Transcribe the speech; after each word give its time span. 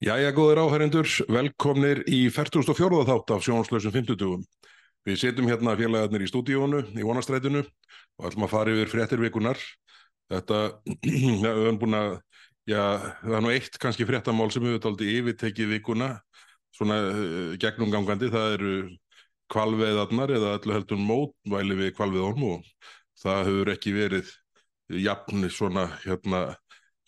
Jæja, 0.00 0.30
góðir 0.32 0.62
áhærendur, 0.62 1.08
velkomnir 1.28 1.98
í 2.08 2.22
44. 2.32 3.02
þátt 3.04 3.32
af 3.34 3.42
sjónslösum 3.44 3.92
50. 3.92 4.46
Við 5.04 5.18
setjum 5.20 5.50
hérna 5.50 5.74
félagarnir 5.76 6.22
í 6.24 6.28
stúdíónu 6.30 6.78
í 6.96 7.04
vonastrætinu 7.04 7.60
og 7.60 8.28
ætlum 8.30 8.46
að 8.46 8.52
fara 8.54 8.72
yfir 8.72 8.88
fréttir 8.88 9.20
vikunar. 9.20 9.60
Þetta, 10.32 10.60
ja, 10.88 10.94
við 11.44 11.44
höfum 11.44 11.80
búin 11.82 11.98
að, 11.98 12.16
já, 12.72 12.80
það 13.26 13.36
er 13.36 13.44
nú 13.44 13.52
eitt 13.52 13.76
kannski 13.82 14.08
fréttamál 14.08 14.48
sem 14.48 14.64
við 14.64 14.78
höfum 14.78 14.88
aldrei 14.94 15.12
yfirtekið 15.18 15.74
vikuna, 15.74 16.08
svona 16.80 16.98
uh, 17.10 17.52
gegnumgangandi, 17.60 18.32
það 18.32 18.56
eru 18.56 18.74
kvalveðarnar 19.52 20.32
eða 20.38 20.56
öllu 20.62 20.78
heldur 20.78 21.04
mótvæli 21.12 21.76
við 21.82 21.92
kvalveðorm 22.00 22.48
og 22.54 22.72
það 23.20 23.42
hefur 23.50 23.74
ekki 23.76 23.96
verið 24.00 24.32
jafn 25.04 25.44
svona, 25.52 25.90
hérna, 26.06 26.46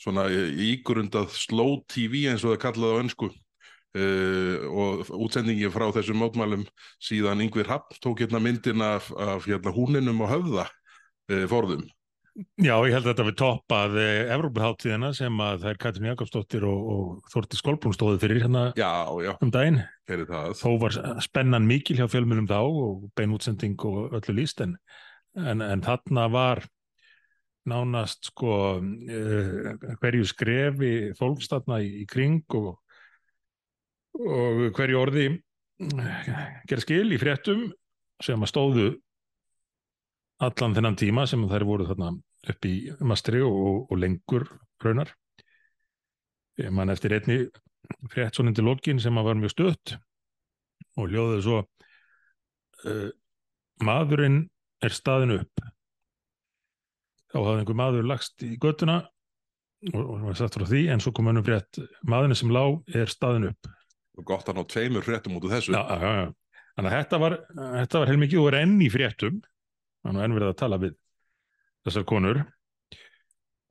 svona 0.02 0.26
ígrundað 0.32 1.32
slow 1.36 1.80
TV 1.90 2.26
eins 2.30 2.44
og 2.44 2.54
það 2.54 2.62
kallaði 2.66 2.98
á 2.98 3.02
önsku 3.04 3.30
uh, 3.30 4.68
og 4.68 5.10
útsendingi 5.22 5.70
frá 5.72 5.88
þessum 5.94 6.22
mótmælum 6.22 6.66
síðan 7.02 7.44
Yngvir 7.46 7.70
Happ 7.70 7.94
tók 8.02 8.24
hérna 8.24 8.42
myndin 8.42 8.84
af, 8.84 9.10
af 9.14 9.48
hérna, 9.48 9.74
húninum 9.74 10.24
og 10.24 10.32
höfða 10.32 10.68
uh, 10.68 11.44
forðum. 11.50 11.86
Já, 12.56 12.78
ég 12.88 12.94
held 12.94 13.04
að 13.04 13.10
þetta 13.10 13.24
við 13.26 13.34
toppað 13.42 13.96
Evrópaháttíðina 14.32 15.10
sem 15.12 15.40
að 15.44 15.58
það 15.60 15.68
er 15.68 15.80
Katrin 15.82 16.06
Jakobsdóttir 16.08 16.62
og, 16.64 16.86
og 16.94 17.26
Þorti 17.28 17.58
Skólbrún 17.58 17.92
stóðu 17.92 18.22
fyrir 18.22 18.40
hérna 18.40 18.62
Já, 18.72 18.88
já, 19.20 19.34
um 19.44 19.50
daginn. 19.52 19.82
Þó 20.08 20.70
var 20.80 20.96
spennan 21.20 21.68
mikil 21.68 21.98
hjá 22.00 22.06
fjölmunum 22.08 22.48
þá 22.48 22.62
og 22.62 23.10
bein 23.18 23.34
útsending 23.36 23.76
og 23.84 24.16
öllu 24.16 24.38
líst 24.38 24.64
en, 24.64 24.78
en, 25.36 25.60
en 25.60 25.84
þarna 25.84 26.24
var 26.32 26.64
nánast 27.70 28.32
sko 28.32 28.54
uh, 28.80 29.68
hverju 30.00 30.26
skrefi 30.26 30.92
fólkstatna 31.18 31.78
í, 31.82 32.02
í 32.02 32.06
kring 32.10 32.42
og, 32.58 32.74
og 34.18 34.66
hverju 34.76 34.98
orði 34.98 35.28
uh, 35.30 36.20
gera 36.68 36.84
skil 36.84 37.06
í 37.14 37.20
fréttum 37.22 37.68
sem 38.22 38.42
að 38.42 38.52
stóðu 38.52 38.86
allan 40.42 40.74
þennan 40.74 40.98
tíma 40.98 41.26
sem 41.30 41.42
þær 41.50 41.66
voru 41.68 41.86
þarna 41.86 42.14
upp 42.52 42.66
í 42.66 42.76
mastri 43.06 43.42
og, 43.46 43.86
og 43.86 43.98
lengur 43.98 44.48
raunar. 44.82 45.12
Ég 46.58 46.72
man 46.74 46.90
eftir 46.90 47.14
einni 47.14 47.44
frétt 48.10 48.36
svo 48.36 48.44
nýndi 48.46 48.64
lokin 48.64 49.00
sem 49.02 49.18
að 49.18 49.28
var 49.28 49.38
mjög 49.38 49.54
stutt 49.54 49.94
og 50.98 51.08
hljóðið 51.08 51.44
svo 51.46 51.60
uh, 51.62 53.08
maðurinn 53.82 54.42
er 54.82 54.94
staðin 54.94 55.38
upp 55.38 55.62
þá 57.32 57.38
hafði 57.40 57.62
einhver 57.62 57.78
maður 57.80 58.08
lagst 58.08 58.44
í 58.46 58.52
göttuna 58.60 58.98
og, 59.92 60.00
og 60.02 60.24
var 60.28 60.38
satt 60.38 60.56
frá 60.58 60.66
því 60.68 60.82
en 60.94 61.02
svo 61.02 61.12
kom 61.16 61.30
önnum 61.32 61.46
frétt 61.46 61.80
maðurinn 62.06 62.38
sem 62.38 62.52
lá 62.54 62.64
er 62.94 63.10
staðin 63.10 63.50
upp 63.52 63.70
Og 64.20 64.26
gott 64.28 64.48
að 64.50 64.58
ná 64.60 64.66
tveimur 64.68 65.04
fréttum 65.06 65.38
út 65.38 65.46
af 65.48 65.54
þessu. 65.56 65.72
já, 65.72 65.80
já, 65.88 66.10
já. 66.20 66.26
þannig 66.76 66.90
að 66.90 66.98
þetta 66.98 67.20
var, 67.22 67.36
þetta 67.56 68.02
var 68.02 68.10
heilmikið 68.12 68.42
og 68.42 68.48
er 68.50 68.58
enn 68.60 68.74
í 68.84 68.90
fréttum 68.92 69.38
þannig 70.04 70.20
að 70.20 70.26
enn 70.26 70.36
verið 70.36 70.50
að 70.52 70.58
tala 70.60 70.80
við 70.82 70.98
þessar 71.86 72.04
konur 72.12 72.42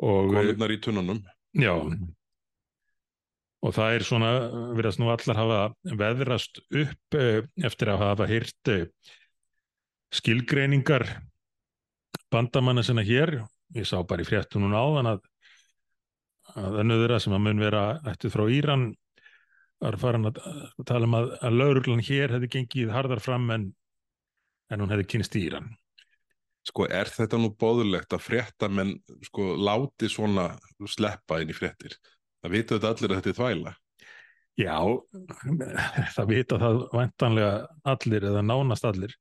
og 0.02 0.34
Konurnar 0.34 0.74
í 0.74 0.80
tunnunum. 0.82 1.22
já 1.54 1.76
og 3.62 3.76
það 3.78 3.96
er 3.96 4.06
svona 4.08 4.30
verðast 4.74 5.02
nú 5.02 5.12
allar 5.14 5.38
hafa 5.38 5.60
veðrast 6.02 6.64
upp 6.66 7.18
eh, 7.20 7.44
eftir 7.62 7.92
að 7.94 8.02
hafa 8.08 8.28
hýrt 8.32 8.72
skilgreiningar 10.18 11.06
bandamanna 12.32 12.84
sinna 12.86 13.04
hér 13.06 13.38
ég 13.76 13.88
sá 13.88 14.00
bara 14.08 14.24
í 14.24 14.28
fréttunum 14.28 14.74
áðan 14.76 15.16
að 15.16 15.28
að 16.58 16.82
önnöðura 16.82 17.20
sem 17.22 17.36
að 17.36 17.46
mun 17.46 17.62
vera 17.64 17.84
ættið 18.12 18.34
frá 18.34 18.44
Íran 18.52 18.90
var 19.82 19.98
farin 20.02 20.30
að 20.30 20.42
tala 20.86 21.08
um 21.08 21.16
að, 21.18 21.30
að 21.42 21.60
lauruglan 21.62 22.04
hér 22.04 22.34
hefði 22.36 22.50
gengið 22.58 22.92
harðar 22.92 23.22
fram 23.24 23.48
en, 23.56 23.70
en 24.72 24.84
hún 24.84 24.92
hefði 24.92 25.08
kynst 25.16 25.38
í 25.40 25.46
Íran 25.48 25.70
Sko, 26.68 26.86
er 26.86 27.10
þetta 27.10 27.40
nú 27.42 27.50
bóðulegt 27.58 28.14
að 28.14 28.22
fréttamenn 28.22 28.92
sko 29.26 29.56
láti 29.58 30.06
svona 30.12 30.52
sleppa 30.86 31.40
inn 31.42 31.50
í 31.50 31.56
fréttir? 31.58 31.96
Það 32.42 32.54
vita 32.54 32.76
þetta 32.76 32.92
allir 32.92 33.14
að 33.14 33.18
þetta 33.18 33.32
er 33.32 33.38
þvæla. 33.40 33.72
Já, 34.62 34.78
það 36.18 36.30
vita 36.30 36.60
það 36.62 36.84
væntanlega 36.94 37.56
allir 37.96 38.28
eða 38.30 38.44
nánast 38.46 38.86
allir 38.86 39.16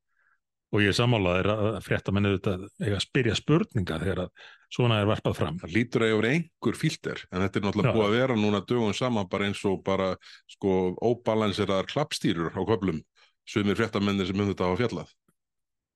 og 0.71 0.83
ég 0.85 0.95
samálaðir 0.95 1.51
að 1.51 1.79
fréttamenn 1.83 2.29
auðvitað 2.31 2.67
eiga 2.79 2.99
að 2.99 3.05
spyrja 3.05 3.37
spurninga 3.39 3.99
þegar 4.03 4.23
að 4.25 4.49
svona 4.71 5.01
er 5.03 5.09
varpað 5.11 5.39
fram. 5.41 5.59
Það 5.59 5.75
lítur 5.75 6.05
að 6.05 6.13
ég 6.13 6.19
voru 6.21 6.31
einhver 6.31 6.79
fílter, 6.79 7.23
en 7.31 7.43
þetta 7.43 7.59
er 7.59 7.65
náttúrulega 7.67 7.91
Já. 7.91 7.97
búið 7.97 8.07
að 8.07 8.17
vera 8.19 8.37
núna 8.39 8.61
dögum 8.69 8.95
saman 8.95 9.31
bara 9.31 9.49
eins 9.51 9.63
og 9.67 9.81
bara 9.87 10.13
sko 10.51 10.77
óbalanseraðar 11.03 11.91
klappstýrur 11.91 12.55
á 12.55 12.63
köflum 12.63 13.03
sumir 13.51 13.79
fréttamennir 13.79 14.31
sem 14.31 14.39
um 14.39 14.51
þetta 14.53 14.69
hafa 14.69 14.81
fjallað. 14.85 15.15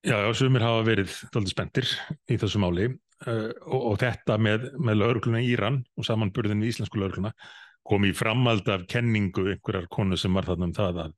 Já, 0.05 0.19
já, 0.21 0.31
sumir 0.37 0.65
hafa 0.67 0.85
verið 0.85 1.13
dálítið 1.33 1.55
spenntir 1.55 1.91
í 2.29 2.37
þessu 2.41 2.61
máli 2.61 2.91
uh, 2.91 3.51
og, 3.65 3.81
og 3.93 4.01
þetta 4.03 4.37
með, 4.43 4.73
með 4.77 4.99
laurugluna 5.01 5.41
í 5.41 5.53
Íran 5.55 5.85
og 5.97 6.09
samanburðin 6.09 6.61
við 6.61 6.75
íslensku 6.75 7.01
laurugluna 7.01 7.31
kom 7.85 8.05
í 8.05 8.13
framald 8.17 8.69
af 8.73 8.85
kenningu 8.91 9.47
einhverjar 9.55 9.87
konu 9.93 10.19
sem 10.21 10.35
var 10.35 10.49
þarna 10.49 10.69
um 10.69 10.75
það 10.77 11.01
að 11.07 11.15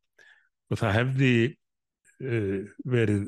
og 0.66 0.80
það 0.80 0.96
hefði 1.00 1.32
verið 2.16 3.26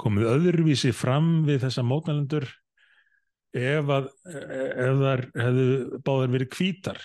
komið 0.00 0.28
öðruvísi 0.30 0.92
fram 0.96 1.42
við 1.48 1.64
þessa 1.66 1.84
mótmælendur 1.84 2.46
ef 3.56 3.90
að 3.90 4.10
ef 4.30 5.00
þar 5.02 5.24
hefðu 5.34 6.00
báðar 6.06 6.32
verið 6.34 6.52
hvítar 6.56 7.00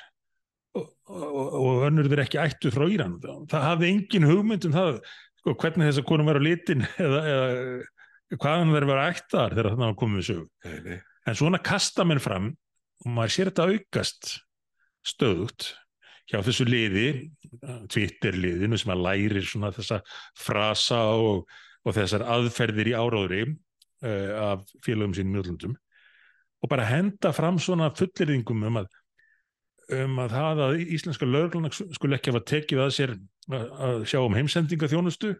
og, 0.77 0.87
og, 1.09 1.55
og 1.59 1.85
önnur 1.89 2.09
verið 2.11 2.27
ekki 2.27 2.41
ættu 2.43 2.71
frá 2.73 2.85
Íran 2.91 3.17
það 3.23 3.65
hafði 3.69 3.91
engin 3.91 4.29
hugmynd 4.29 4.67
um 4.69 4.75
það 4.75 4.99
sko, 5.41 5.55
hvernig 5.55 5.89
þess 5.89 6.03
að 6.03 6.09
konum 6.11 6.29
var 6.29 6.39
á 6.39 6.43
litin 6.45 6.85
eða, 7.05 7.21
eða 7.31 8.39
hvaðan 8.41 8.75
þeir 8.75 8.89
vera 8.91 9.07
ættar 9.11 9.55
þegar 9.57 9.71
þannig 9.73 9.89
að 9.89 9.99
komið 10.03 10.27
sög 10.29 10.93
en 11.25 11.39
svona 11.41 11.61
kasta 11.65 12.05
menn 12.07 12.23
fram 12.23 12.51
og 13.05 13.11
maður 13.17 13.35
sér 13.35 13.51
þetta 13.51 13.67
aukast 13.73 14.31
stöðugt 15.05 15.73
hjá 16.29 16.41
þessu 16.45 16.65
liði 16.67 17.07
Twitter 17.91 18.35
liðinu 18.37 18.79
sem 18.79 18.93
að 18.93 19.03
lærir 19.05 19.45
svona 19.45 19.71
þessa 19.75 20.01
frasa 20.39 21.01
og, 21.13 21.45
og 21.85 21.95
þessar 21.95 22.25
aðferðir 22.35 22.91
í 22.91 22.97
áráðri 22.97 23.41
uh, 23.45 24.31
af 24.51 24.65
félögum 24.85 25.15
sínum 25.17 25.37
mjöldundum 25.37 25.75
og 26.65 26.71
bara 26.71 26.87
henda 26.89 27.33
fram 27.35 27.59
svona 27.61 27.91
fullirðingum 27.93 28.65
um 28.69 28.81
að 28.81 28.93
um 29.93 30.15
að 30.23 30.31
það 30.33 30.61
að 30.65 30.79
íslenska 30.95 31.27
lögurluna 31.29 31.69
skulle 31.73 32.17
ekki 32.17 32.31
hafa 32.33 32.45
tekið 32.49 32.79
að 32.81 32.93
sér 32.95 33.11
að 33.53 34.05
sjá 34.09 34.17
um 34.23 34.33
heimsendinga 34.33 34.89
þjónustu 34.89 35.35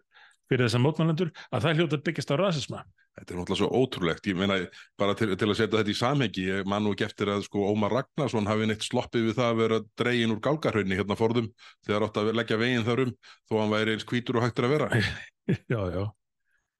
fyrir 0.50 0.66
þessar 0.66 0.82
mótmælendur, 0.84 1.32
að 1.50 1.66
það 1.66 1.80
hljóta 1.80 1.98
að 1.98 2.04
byggjast 2.08 2.32
á 2.32 2.36
rasisma. 2.40 2.82
Þetta 3.16 3.32
er 3.32 3.38
náttúrulega 3.40 3.60
svo 3.62 3.68
ótrúlegt, 3.80 4.26
ég 4.28 4.36
meina 4.36 4.58
bara 5.00 5.14
til, 5.16 5.30
til 5.40 5.48
að 5.48 5.56
setja 5.56 5.78
þetta 5.78 5.92
í 5.94 5.96
samhengi, 5.96 6.42
ég 6.50 6.68
man 6.68 6.84
nú 6.84 6.92
ekki 6.92 7.06
eftir 7.06 7.30
að 7.32 7.46
sko 7.46 7.64
Ómar 7.70 7.94
Ragnarsson 7.96 8.48
hafi 8.50 8.68
neitt 8.68 8.84
sloppið 8.84 9.30
við 9.30 9.38
það 9.38 9.48
að 9.48 9.62
vera 9.62 9.80
dregin 10.02 10.34
úr 10.34 10.42
gálgarhaunni 10.44 10.98
hérna 10.98 11.16
forðum 11.16 11.48
þegar 11.86 12.06
átt 12.06 12.20
að 12.20 12.34
leggja 12.36 12.60
veginn 12.60 12.84
þar 12.84 13.06
um 13.06 13.16
þó 13.48 13.56
hann 13.62 13.72
væri 13.72 13.96
eins 13.96 14.06
hvítur 14.10 14.36
og 14.36 14.44
hægtur 14.44 14.68
að 14.68 14.76
vera. 14.76 14.90
já, 15.72 15.80
já. 15.96 16.04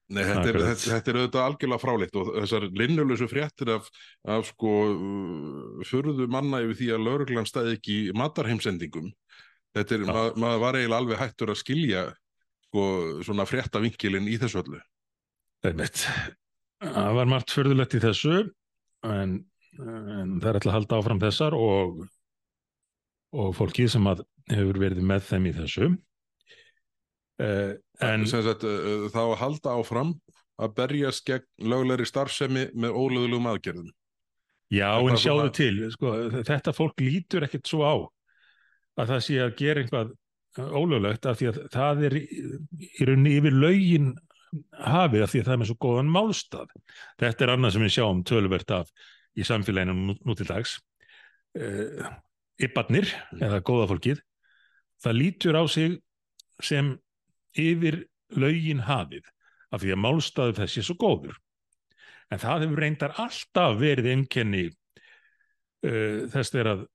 Nei, 0.06 0.22
þetta 0.22 0.50
er, 0.52 0.56
þetta, 0.62 0.90
þetta 0.92 1.10
er 1.10 1.16
auðvitað 1.18 1.44
algjörlega 1.44 1.82
fráleitt 1.82 2.16
og 2.20 2.28
þessar 2.36 2.66
linnulösu 2.78 3.26
fréttir 3.30 3.72
af, 3.74 3.88
af 4.30 4.44
sko 4.52 4.74
furðu 5.88 6.28
manna 6.30 6.60
yfir 6.62 6.78
því 6.78 6.90
að 6.94 7.06
lauruglan 7.08 7.48
staði 7.48 7.74
ekki 7.74 7.96
matarheimsendingum. 8.14 9.08
Þetta 9.74 9.96
er, 9.96 10.04
Já. 10.06 10.12
ma 10.12 10.22
maður 10.44 10.62
var 10.62 10.78
eiginlega 10.78 11.00
alveg 11.02 11.20
hættur 11.24 11.52
að 11.52 11.60
skilja 11.64 12.04
sko 12.66 12.86
svona 13.26 13.46
fréttavinkilinn 13.48 14.28
í 14.28 14.38
þessu 14.40 14.62
öllu. 14.62 14.80
Það 16.84 17.12
var 17.16 17.30
margt 17.30 17.54
förðulegt 17.54 17.96
í 17.96 18.02
þessu 18.02 18.34
en, 19.06 19.38
en 19.80 20.36
það 20.42 20.48
er 20.50 20.58
alltaf 20.58 20.70
að 20.70 20.76
halda 20.76 20.98
áfram 21.00 21.22
þessar 21.22 21.56
og, 21.58 22.02
og 23.36 23.54
fólkið 23.56 23.92
sem 23.94 24.10
að 24.10 24.24
hefur 24.52 24.80
verið 24.82 25.06
með 25.06 25.24
þeim 25.30 25.48
í 25.48 25.54
þessu. 25.56 25.90
Uh, 27.36 27.76
en 28.04 28.24
sem 28.28 28.44
sagt, 28.44 28.64
uh, 28.64 29.08
þá 29.12 29.22
að 29.26 29.38
halda 29.42 29.76
áfram 29.76 30.14
að 30.56 30.76
berjast 30.78 31.24
gegn 31.28 31.68
löglegri 31.68 32.06
starfsemi 32.08 32.68
með 32.72 32.96
ólögulegum 32.96 33.48
aðgerðum. 33.50 33.90
já, 34.72 34.88
þetta 34.96 35.12
en 35.12 35.20
sjáðu 35.20 35.50
til, 35.56 35.74
sko, 35.92 36.12
þetta 36.48 36.72
fólk 36.76 37.02
lítur 37.04 37.44
ekkert 37.44 37.68
svo 37.68 37.84
á 37.84 37.94
að 38.96 39.12
það 39.12 39.20
sé 39.26 39.36
að 39.44 39.58
gera 39.60 39.82
einhvað 39.82 40.14
ólöglegt 40.56 41.26
af 41.28 41.38
því 41.40 41.50
að 41.50 41.58
það 41.74 42.02
er 42.08 42.16
í, 42.18 42.24
rauninni 43.02 43.34
yfir 43.38 43.56
lögin 43.56 44.10
hafið 44.86 45.24
af 45.24 45.32
því 45.32 45.40
að 45.40 45.48
það 45.48 45.54
er 45.54 45.60
með 45.60 45.70
svo 45.70 45.78
góðan 45.84 46.12
málstað. 46.12 46.74
Þetta 47.20 47.44
er 47.44 47.52
annað 47.54 47.74
sem 47.74 47.84
við 47.84 47.94
sjáum 47.96 48.22
töluvert 48.26 48.74
af 48.76 48.92
í 49.36 49.46
samfélaginu 49.46 49.96
nú, 49.96 50.16
nú 50.16 50.36
til 50.36 50.48
dags. 50.48 50.78
Uh, 51.56 52.06
Ibbarnir, 52.62 53.10
eða 53.36 53.60
góða 53.64 53.88
fólkið, 53.90 54.22
það 55.04 55.18
lítur 55.18 55.58
á 55.60 55.64
sig 55.68 55.98
sem 56.64 56.94
yfir 57.56 58.06
lögin 58.36 58.80
hafið 58.86 59.26
af 59.74 59.82
því 59.82 59.92
að 59.92 60.02
málstaðu 60.04 60.56
þessi 60.60 60.80
er 60.80 60.88
svo 60.88 60.96
góður. 61.00 61.36
En 62.32 62.40
það 62.42 62.64
hefur 62.64 62.82
reyndar 62.82 63.18
alltaf 63.22 63.76
verið 63.80 64.12
einkenni 64.14 64.64
uh, 64.70 66.24
þess 66.32 66.54
þegar 66.54 66.72
að 66.72 66.86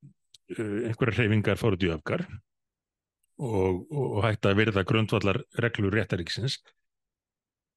einhverja 0.52 1.16
hreyfingar 1.16 1.60
fóru 1.60 1.78
djöfgar 1.80 2.25
og, 3.41 3.88
og 3.89 4.21
hægt 4.25 4.45
að 4.45 4.59
virða 4.61 4.85
grundvallar 4.88 5.41
reglur 5.63 5.95
réttaríksins 5.97 6.59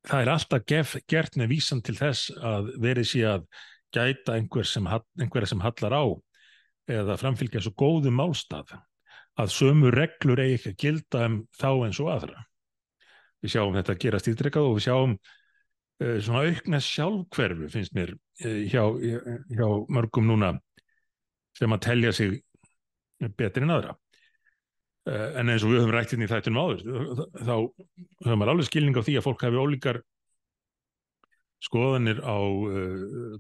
það 0.09 0.25
er 0.25 0.33
alltaf 0.35 0.65
gef, 0.69 0.97
gert 1.09 1.39
með 1.41 1.55
vísan 1.55 1.83
til 1.85 1.97
þess 1.99 2.33
að 2.37 2.73
verið 2.83 3.09
sé 3.09 3.23
að 3.29 3.47
gæta 3.95 4.37
einhver 4.39 4.67
sem, 4.69 4.89
einhverja 5.21 5.53
sem 5.53 5.63
hallar 5.65 5.97
á 5.97 6.05
eða 6.91 7.17
framfylgja 7.21 7.63
svo 7.65 7.73
góðu 7.79 8.13
málstað 8.13 8.75
að 9.41 9.55
sömu 9.55 9.91
reglur 9.95 10.43
eigi 10.43 10.59
ekki 10.59 10.73
að 10.73 10.83
gilda 10.83 11.23
um 11.29 11.39
þá 11.59 11.71
eins 11.87 12.01
og 12.03 12.11
aðra. 12.13 12.45
Við 13.43 13.55
sjáum 13.55 13.79
þetta 13.79 13.95
að 13.95 14.03
gera 14.05 14.21
stýrdreikað 14.21 14.69
og 14.69 14.77
við 14.77 14.87
sjáum 14.87 15.17
uh, 15.17 16.19
svona 16.23 16.45
aukna 16.45 16.81
sjálfkverfu 16.85 17.71
finnst 17.73 17.97
mér 17.97 18.15
uh, 18.15 18.61
hjá, 18.69 18.85
hjá 19.51 19.67
mörgum 19.97 20.29
núna 20.29 20.55
sem 21.57 21.73
að 21.75 21.85
telja 21.89 22.13
sig 22.15 22.39
betur 23.39 23.65
en 23.65 23.75
aðra. 23.75 23.97
Uh, 25.05 25.35
en 25.37 25.53
eins 25.53 25.65
og 25.67 25.73
við 25.73 25.83
höfum 25.83 25.93
rætt 25.93 26.15
inn 26.17 26.25
í 26.25 26.31
þættunum 26.31 26.63
áður 26.65 26.83
þá 27.37 27.57
höfum 28.25 28.41
við 28.41 28.53
alveg 28.55 28.69
skilning 28.71 28.97
á 28.97 29.05
því 29.05 29.19
að 29.19 29.27
fólk 29.27 29.45
hefur 29.45 29.67
ólíkar 29.67 29.99
skoðanir 31.65 32.23
á 32.25 32.37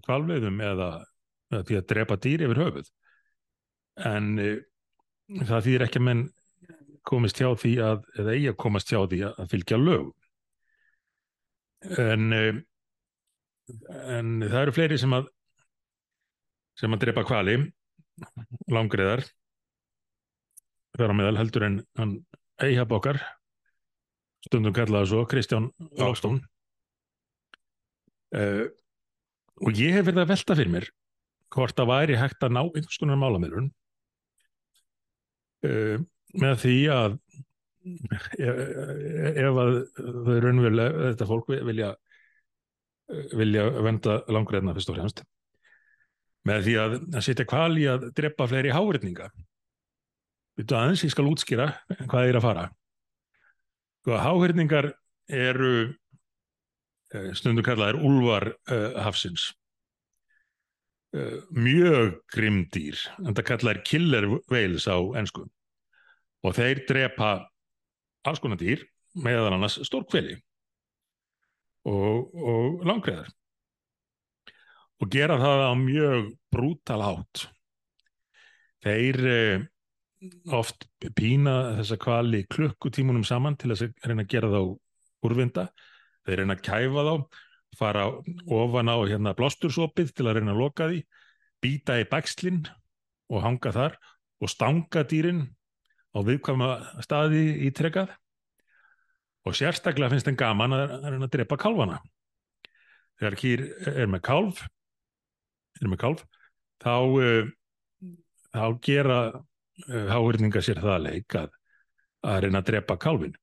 kvalveiðum 0.05 0.61
eða, 0.64 0.90
eða 1.52 1.64
því 1.69 1.78
að 1.78 1.88
drepa 1.93 2.19
dýr 2.25 2.44
yfir 2.46 2.61
höfuð. 2.62 2.87
En 4.00 4.28
það 5.44 5.66
þýðir 5.66 5.84
ekki 5.87 6.00
að 6.00 6.06
menn 6.08 6.22
komist 7.05 7.40
hjá 7.40 7.50
því 7.61 7.72
að, 7.84 8.05
eða 8.17 8.37
eigi 8.37 8.52
að 8.52 8.60
komast 8.64 8.93
hjá 8.93 9.00
því 9.05 9.20
að 9.28 9.50
fylgja 9.52 9.81
lög 9.81 10.12
en 12.00 12.32
en 14.08 14.34
það 14.44 14.60
eru 14.60 14.75
fleiri 14.76 14.99
sem 15.00 15.14
að 15.17 15.28
sem 16.81 16.96
að 16.96 17.05
drepa 17.05 17.25
kvali 17.28 17.56
langriðar 18.72 19.25
þar 20.94 21.14
á 21.14 21.19
meðal 21.19 21.38
heldur 21.41 21.67
en 21.67 21.79
hann 21.99 22.14
Eihab 22.62 22.93
okkar. 22.94 23.19
Stundum 24.44 24.75
kallaði 24.76 25.11
svo 25.11 25.25
Kristján 25.26 25.70
Lóstón 25.99 26.43
uh, 28.37 28.67
og 29.64 29.79
ég 29.81 29.96
hef 29.96 30.05
verið 30.05 30.25
að 30.25 30.32
velta 30.35 30.56
fyrir 30.58 30.75
mér 30.75 30.88
hvort 31.55 31.81
að 31.81 31.91
væri 31.91 32.19
hægt 32.20 32.44
að 32.44 32.52
ná 32.56 32.61
einhvers 32.67 33.00
konar 33.00 33.20
málamilun 33.20 33.70
uh, 35.64 35.96
með 36.35 36.61
því 36.61 36.76
að 36.93 37.17
ef 37.85 39.58
að 39.61 39.75
þau 39.96 40.37
raunverulega 40.44 41.08
þetta 41.12 41.29
fólk 41.29 41.50
vilja 41.52 41.94
vilja 43.37 43.67
venda 43.85 44.19
langreðna 44.32 44.75
fyrst 44.76 44.91
og 44.93 44.96
fremst. 44.99 45.25
Með 46.49 46.67
því 46.67 46.76
að, 46.81 46.94
að 47.17 47.25
setja 47.26 47.49
kval 47.49 47.73
í 47.81 47.85
að 47.88 48.08
drepa 48.17 48.46
fleiri 48.49 48.73
háverðninga 48.73 49.31
þú 50.60 50.78
aðeins, 50.78 51.04
ég 51.06 51.12
skal 51.14 51.28
útskýra 51.30 51.68
hvað 52.06 52.30
er 52.30 52.38
að 52.38 52.46
fara. 52.46 52.64
Sko, 54.04 54.18
háverðningar 54.20 54.92
eru 55.32 55.74
stundu 57.38 57.62
kallaðir 57.64 58.00
úlvar 58.02 58.48
uh, 58.70 58.96
hafsins. 59.04 59.52
Uh, 61.14 61.44
mjög 61.54 62.16
grimdýr 62.34 62.98
en 63.22 63.36
það 63.36 63.46
kallaðir 63.52 63.84
killer 63.86 64.26
whales 64.50 64.88
á 64.90 64.98
ennsku 65.14 65.44
og 66.44 66.56
þeir 66.56 66.82
drepa 66.88 67.36
alls 68.26 68.42
konar 68.42 68.58
dýr 68.58 68.82
meðan 69.22 69.54
annars 69.54 69.78
stórkveli 69.86 70.34
og, 71.86 72.34
og 72.34 72.82
langreðar 72.88 73.30
og 74.98 75.12
gera 75.12 75.38
það 75.38 75.62
á 75.70 75.72
mjög 75.78 76.26
brútal 76.54 77.00
hátt. 77.04 77.44
Þeir 78.84 79.18
eh, 79.30 79.64
oft 80.54 80.86
pína 81.16 81.76
þessa 81.80 81.98
kvali 82.00 82.44
klukkutímunum 82.50 83.24
saman 83.26 83.56
til 83.60 83.72
að 83.74 83.88
reyna 84.04 84.24
að 84.24 84.30
gera 84.32 84.52
þá 84.52 84.60
úrvinda. 85.24 85.66
Þeir 86.24 86.42
reyna 86.42 86.56
að 86.56 86.64
kæfa 86.68 87.04
þá 87.08 87.14
fara 87.74 88.06
ofan 88.54 88.90
á 88.92 88.96
hérna 89.02 89.34
blástursopið 89.36 90.14
til 90.14 90.28
að 90.28 90.38
reyna 90.38 90.54
að 90.54 90.62
loka 90.62 90.88
því 90.90 91.02
býta 91.64 91.98
í 92.00 92.08
bakslinn 92.10 92.64
og 93.32 93.42
hanga 93.44 93.72
þar 93.74 93.96
og 94.42 94.52
stanga 94.52 95.04
dýrin 95.08 95.46
á 96.14 96.18
viðkvæma 96.22 96.68
staði 97.04 97.44
í 97.66 97.72
trekað 97.74 98.12
og 99.44 99.56
sérstaklega 99.56 100.12
finnst 100.12 100.28
þeim 100.28 100.38
gaman 100.40 100.76
að, 100.76 100.94
að, 101.00 101.16
að 101.18 101.32
drepa 101.34 101.58
kálvana 101.60 101.98
þegar 103.20 103.38
kýr 103.40 103.64
er 103.94 104.10
með 104.10 104.24
kálf 104.28 104.62
er 105.80 105.90
með 105.90 106.00
kálf 106.04 106.24
þá 106.84 106.94
uh, 106.94 107.50
þá 108.54 108.66
gera 108.84 109.18
uh, 109.88 110.06
háhyrninga 110.12 110.62
sér 110.64 110.80
það 110.82 111.10
að, 111.40 111.50
að 112.24 112.40
reyna 112.44 112.62
að 112.62 112.70
drepa 112.70 112.98
kálfin 113.00 113.36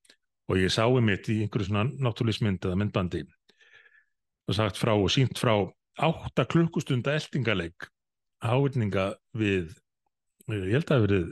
og 0.51 0.59
ég 0.59 0.73
sá 0.73 0.83
um 0.87 1.05
mitt 1.05 1.29
í 1.31 1.41
einhverju 1.43 1.69
svona 1.69 1.85
náttúrlismynd 2.03 2.65
eða 2.67 2.79
myndbandi 2.79 3.23
og 4.49 4.57
sagt 4.57 4.79
frá 4.79 4.93
og 4.95 5.11
sínt 5.13 5.39
frá 5.39 5.53
átta 6.01 6.47
klukkustunda 6.49 7.13
eldingaleik 7.15 7.87
háhyrninga 8.41 9.11
við 9.37 9.75
ég 10.51 10.73
held 10.75 10.87
að 10.87 10.91
það 10.91 11.05
verið 11.05 11.27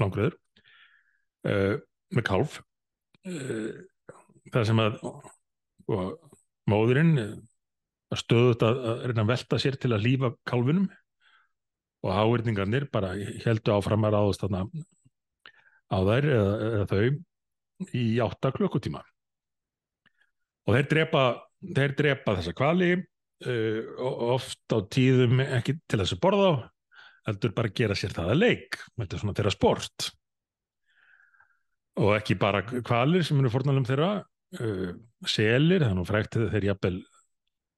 langriður 0.00 0.36
uh, 1.48 1.76
með 2.10 2.26
kálf. 2.26 2.58
Uh, 3.28 3.70
það 4.50 4.66
sem 4.70 4.82
að 4.82 4.98
og, 5.04 6.18
móðurinn 6.70 7.14
stöðut 8.18 8.64
að, 8.66 8.80
að 8.90 9.04
reyna 9.10 9.24
að 9.24 9.30
velta 9.30 9.58
sér 9.62 9.78
til 9.80 9.92
að 9.94 10.04
lífa 10.06 10.32
kálfunum 10.48 10.88
og 12.00 12.14
háverningarnir 12.16 12.88
bara 12.92 13.12
heldu 13.44 13.74
áfram 13.74 14.06
að 14.08 14.16
ráðast 14.16 14.44
þarna 14.44 14.64
á 15.90 15.98
þær 16.06 16.28
eða, 16.32 16.54
eða 16.70 16.86
þau 16.90 17.90
í 17.96 18.04
átta 18.24 18.52
klukkutíma. 18.54 19.02
Og 20.68 20.76
þeir 20.76 20.90
drepa 20.90 21.24
þeir 21.60 21.96
drepa 21.98 22.36
þessa 22.38 22.54
kvali 22.56 22.92
uh, 22.96 23.80
oft 24.34 24.72
á 24.72 24.78
tíðum 24.92 25.42
ekki 25.44 25.76
til 25.84 26.00
þess 26.00 26.16
að 26.16 26.22
borða 26.24 26.52
heldur 27.28 27.52
bara 27.56 27.74
gera 27.76 27.96
sér 27.98 28.14
það 28.16 28.32
að 28.32 28.40
leik. 28.40 28.80
Þetta 28.96 29.16
er 29.16 29.22
svona 29.22 29.36
þeirra 29.36 29.54
sport. 29.54 30.08
Og 32.00 32.14
ekki 32.16 32.38
bara 32.40 32.62
kvalir 32.64 33.26
sem 33.26 33.40
eru 33.42 33.52
fornalum 33.52 33.86
þeirra 33.88 34.12
uh, 34.22 34.90
selir, 35.28 35.84
þannig 35.84 36.04
að 36.06 36.12
frækt 36.12 36.40
þeir 36.54 36.70
jafnvel 36.70 36.98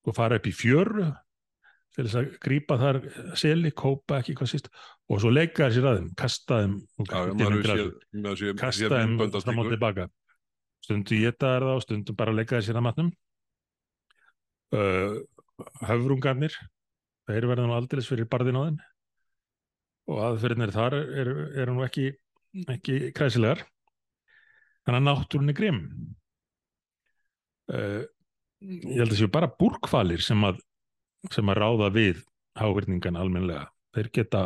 og 0.03 0.17
fara 0.17 0.39
upp 0.39 0.49
í 0.51 0.55
fjöru 0.55 1.11
til 1.93 2.05
þess 2.07 2.19
að 2.21 2.29
grýpa 2.43 2.79
þar 2.81 2.99
seli, 3.39 3.73
kópa 3.77 4.21
ekki 4.23 4.35
hvað 4.39 4.51
síst 4.53 4.71
og 5.13 5.21
svo 5.21 5.33
leika 5.33 5.69
sér 5.73 5.89
að 5.91 5.99
þeim, 5.99 6.11
kasta 6.19 6.61
þeim 6.63 6.77
kasta 8.61 8.93
þeim 8.95 9.19
fram 9.21 9.61
og 9.63 9.73
tilbaka. 9.73 10.09
Stundu 10.83 11.19
í 11.19 11.25
þetta 11.27 11.51
er 11.57 11.67
það 11.67 11.75
og 11.77 11.85
stundu 11.85 12.17
bara 12.19 12.35
leika 12.35 12.63
sér 12.65 12.81
að 12.81 12.87
matnum. 12.89 13.11
Uh, 14.73 15.21
höfrungarnir 15.85 16.57
þeir 17.29 17.47
verða 17.51 17.69
nú 17.69 17.77
aldrei 17.77 18.03
fyrir 18.07 18.31
barðin 18.31 18.59
á 18.59 18.63
þeim. 18.65 18.81
Og 20.11 20.25
aðferðinir 20.31 20.73
þar 20.75 20.97
eru 20.99 21.45
er 21.61 21.71
nú 21.71 21.85
ekki, 21.85 22.09
ekki 22.73 23.13
kræsilegar 23.15 23.63
þannig 24.83 24.99
að 24.99 25.07
náttúrun 25.07 25.53
er 25.53 25.59
grimm. 25.59 25.85
Uh, 27.73 28.03
ég 28.63 29.01
held 29.01 29.15
að 29.15 29.21
séu 29.21 29.31
bara 29.33 29.51
búrkvalir 29.59 30.23
sem 30.23 30.43
að, 30.47 30.59
sem 31.31 31.53
að 31.53 31.61
ráða 31.63 31.93
við 31.95 32.25
háverningan 32.59 33.19
almenlega 33.21 33.69
þeir 33.95 34.11
geta 34.19 34.43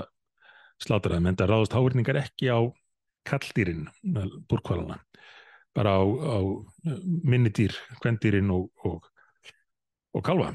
slátraðum 0.82 1.30
en 1.30 1.38
það 1.38 1.52
ráðast 1.52 1.76
háverningar 1.76 2.20
ekki 2.20 2.52
á 2.52 2.60
kalldýrin 3.26 3.86
búrkvalana 4.50 5.00
bara 5.76 5.96
á, 6.00 6.04
á 6.04 6.38
minnidýr, 7.24 7.74
kvendýrin 8.00 8.52
og, 8.52 8.70
og, 8.84 9.08
og 10.16 10.24
kalva 10.24 10.52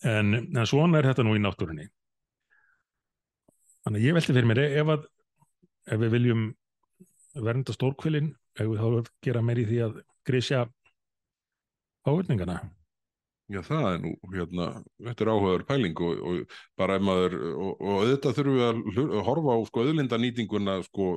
en, 0.00 0.34
en 0.34 0.68
svona 0.68 1.00
er 1.00 1.10
þetta 1.10 1.24
nú 1.26 1.36
í 1.36 1.42
náttúrunni. 1.42 1.88
Þannig 3.82 4.00
að 4.00 4.06
ég 4.06 4.16
velti 4.16 4.32
fyrir 4.32 4.48
mér 4.48 4.60
ef, 4.64 4.92
að, 4.94 5.08
ef 5.90 6.02
við 6.04 6.14
viljum 6.16 6.44
vernda 7.42 7.74
stórkvölin, 7.74 8.30
ef 8.56 8.70
við 8.70 8.80
þá 8.80 9.10
gera 9.26 9.42
meir 9.44 9.62
í 9.62 9.66
því 9.68 9.80
að 9.88 9.98
grísja 10.28 10.62
áhörningana. 12.06 12.60
Já 13.50 13.58
það 13.66 13.86
er 13.88 13.96
nú, 14.00 14.10
hérna, 14.32 14.66
þetta 15.02 15.24
er 15.24 15.30
áhugaður 15.32 15.64
pæling 15.68 16.00
og, 16.06 16.20
og 16.28 16.58
bara 16.78 16.96
ef 16.96 17.04
maður, 17.04 17.32
og, 17.52 17.72
og 17.74 17.96
auðvitað 17.98 18.36
þurfum 18.38 18.58
við 18.58 18.66
að, 18.68 19.14
horfa 19.26 19.56
á 19.56 19.58
sko 19.68 19.82
auðlindanýtinguna 19.82 20.76
sko 20.86 21.08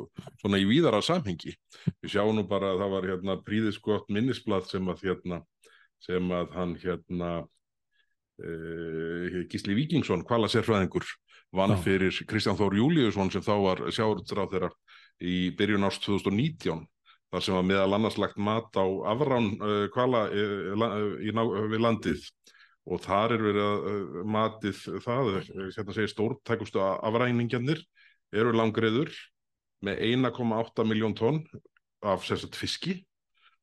svona 0.41 0.59
í 0.59 0.65
víðara 0.67 1.01
samhengi. 1.05 1.53
Við 2.01 2.15
sjáum 2.15 2.33
nú 2.35 2.45
bara 2.49 2.73
að 2.73 2.81
það 2.81 2.95
var 2.95 3.09
hérna 3.11 3.37
príðiskott 3.45 4.09
minnisblad 4.11 4.67
sem 4.71 4.89
að 4.91 5.05
hérna, 5.05 5.39
sem 6.03 6.33
að 6.39 6.57
hann 6.57 6.73
hérna, 6.81 7.29
uh, 8.41 9.37
Gísli 9.53 9.77
Víkingsson, 9.77 10.25
kvala 10.27 10.49
sérfræðingur, 10.51 11.07
vann 11.55 11.77
fyrir 11.85 12.19
Kristján 12.27 12.57
Þór 12.59 12.75
Júliusson 12.81 13.31
sem 13.31 13.45
þá 13.45 13.53
var 13.63 13.85
sjáurðsráð 13.95 14.57
þeirra 14.57 14.73
í 15.23 15.37
byrjun 15.55 15.87
ást 15.87 16.03
2019 16.03 16.83
þar 17.35 17.43
sem 17.43 17.57
var 17.57 17.67
meðal 17.67 17.97
annars 17.97 18.17
lagt 18.21 18.37
mat 18.39 18.77
á 18.79 18.85
afrán 19.11 19.51
uh, 19.59 19.85
kvala 19.91 20.25
uh, 20.31 21.15
í, 21.19 21.33
við 21.35 21.81
landið 21.83 22.27
og 22.85 23.01
þar 23.03 23.35
er 23.35 23.43
verið 23.43 23.65
að 23.65 23.87
uh, 23.91 24.19
matið 24.35 24.81
það, 25.03 25.31
hérna 25.75 25.95
segir 25.97 26.11
stórtækustu 26.13 26.83
afræningjarnir 26.83 27.81
eru 28.35 28.55
langriður 28.55 29.11
með 29.85 30.01
1,8 30.15 30.87
miljón 30.87 31.15
tonn 31.17 31.43
af 32.05 32.23
sérstætt 32.23 32.55
fiski 32.55 33.01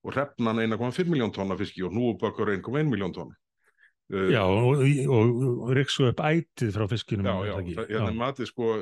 og 0.03 0.17
hrefnan 0.17 0.61
1,5 0.67 1.09
miljón 1.09 1.33
tonn 1.33 1.55
af 1.55 1.63
fiski 1.63 1.87
og 1.87 1.95
hnúubökkur 1.95 2.53
1,1 2.59 2.91
miljón 2.91 3.15
tonn. 3.17 3.33
Uh, 4.13 4.29
Já, 4.29 4.43
og, 4.45 4.83
og, 5.09 5.45
og 5.65 5.71
riksu 5.79 6.11
upp 6.11 6.21
ætið 6.21 6.75
frá 6.75 6.85
fiskinum. 6.91 7.25
Já, 7.25 7.55
já, 7.55 7.55
það 7.79 7.87
hérna 7.95 8.09
er 8.11 8.19
matið 8.19 8.51
sko 8.51 8.73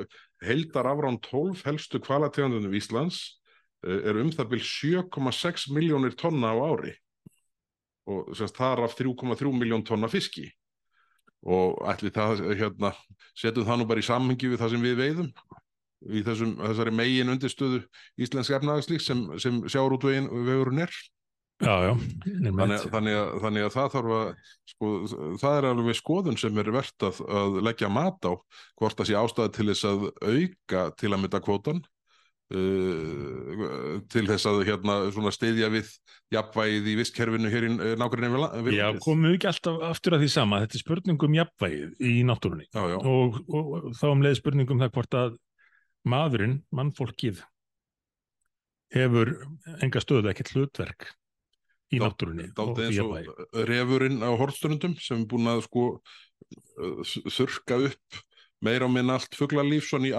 heldar 0.43 0.89
afrán 0.91 1.21
12 1.23 1.61
helstu 1.69 2.01
kvalategundunum 2.03 2.75
Íslands 2.75 3.21
er 3.83 4.19
um 4.21 4.31
það 4.33 4.51
byrj 4.53 4.65
7,6 4.69 5.69
miljónir 5.73 6.17
tonna 6.17 6.53
á 6.53 6.57
ári. 6.57 6.95
Og 8.09 8.33
semst 8.37 8.57
þar 8.57 8.85
af 8.85 8.97
3,3 8.97 9.53
miljón 9.55 9.85
tonna 9.85 10.09
fiski. 10.11 10.49
Og 11.41 11.79
ætli 11.89 12.11
það 12.13 12.43
hérna 12.53 12.91
setjum 13.37 13.65
það 13.65 13.81
nú 13.81 13.89
bara 13.89 14.03
í 14.03 14.05
samhengi 14.05 14.51
við 14.51 14.61
það 14.61 14.75
sem 14.75 14.85
við 14.85 14.99
veiðum 14.99 15.31
í 16.09 16.21
þessum, 16.25 16.53
þessari 16.61 16.93
megin 16.97 17.33
undirstöðu 17.33 17.81
íslensk 18.21 18.55
efnagslík 18.57 19.03
sem, 19.03 19.25
sem 19.41 19.59
sjáur 19.69 19.97
út 19.97 20.05
vegurinn 20.07 20.85
er. 20.85 20.93
Já, 21.61 21.75
já, 21.85 21.91
þannig, 22.25 22.85
þannig, 22.89 23.15
að, 23.19 23.31
þannig 23.43 23.65
að 23.67 23.73
það 23.75 23.89
þarf 23.93 24.13
að 24.17 24.29
sko, 24.71 24.87
það 25.43 25.57
er 25.57 25.67
alveg 25.69 25.97
skoðun 25.99 26.39
sem 26.41 26.57
er 26.57 26.71
verðt 26.73 27.05
að, 27.05 27.19
að 27.41 27.57
leggja 27.67 27.89
mat 27.93 28.25
á 28.25 28.33
hvort 28.81 28.97
það 28.97 29.09
sé 29.11 29.17
ástæði 29.19 29.51
til 29.57 29.67
þess 29.69 29.89
að 29.91 30.07
auka 30.25 30.81
til 30.97 31.11
að 31.11 31.21
mynda 31.21 31.41
kvótan 31.45 31.83
uh, 32.51 33.99
til 34.11 34.25
þess 34.29 34.49
að 34.49 34.63
hérna 34.67 34.97
svona 35.15 35.33
stiðja 35.35 35.69
við 35.73 35.93
jafnvægið 36.35 36.89
í 36.91 36.97
vistkerfinu 36.99 37.51
hér 37.51 37.67
í 37.67 37.71
nákvæmlega 37.99 38.63
við, 38.65 38.77
Já, 38.79 38.87
komum 39.03 39.29
við 39.29 39.37
ekki 39.39 39.51
alltaf 39.51 39.85
aftur 39.91 40.17
að 40.17 40.25
því 40.25 40.33
sama. 40.35 40.61
Þetta 40.65 40.77
er 40.77 40.83
spurning 40.85 41.25
um 41.27 41.39
jafnvægið 41.39 42.03
í 42.11 42.17
náttúrunni. 42.27 42.67
Já, 42.71 42.83
já, 42.93 42.97
og, 42.99 43.39
og 43.47 43.87
þá 43.99 44.05
um 44.11 44.25
leið 44.25 44.37
spurning 44.41 44.75
um 44.75 44.83
það 44.83 44.93
hvort 44.97 45.17
að 45.21 45.39
maðurinn, 46.11 46.59
mannfólkið, 46.73 47.41
hefur 48.95 49.33
enga 49.81 50.03
stöðu, 50.03 50.31
ekkert 50.31 50.55
hlutverk 50.55 51.11
í 51.91 51.99
náttúrunni 51.99 52.49
og 52.55 52.75
því 52.77 52.87
eins 52.87 52.99
og 53.03 53.63
refurinn 53.67 54.23
á 54.23 54.31
hortstunundum 54.39 54.95
sem 55.01 55.23
er 55.23 55.29
búin 55.31 55.49
að 55.51 55.65
sko 55.67 55.85
uh, 55.99 57.15
þurka 57.27 57.79
upp 57.89 58.21
meira 58.65 58.87
og 58.87 58.93
minna 58.93 59.17
allt 59.17 59.37
fuglalíf 59.37 59.87
svona 59.89 60.11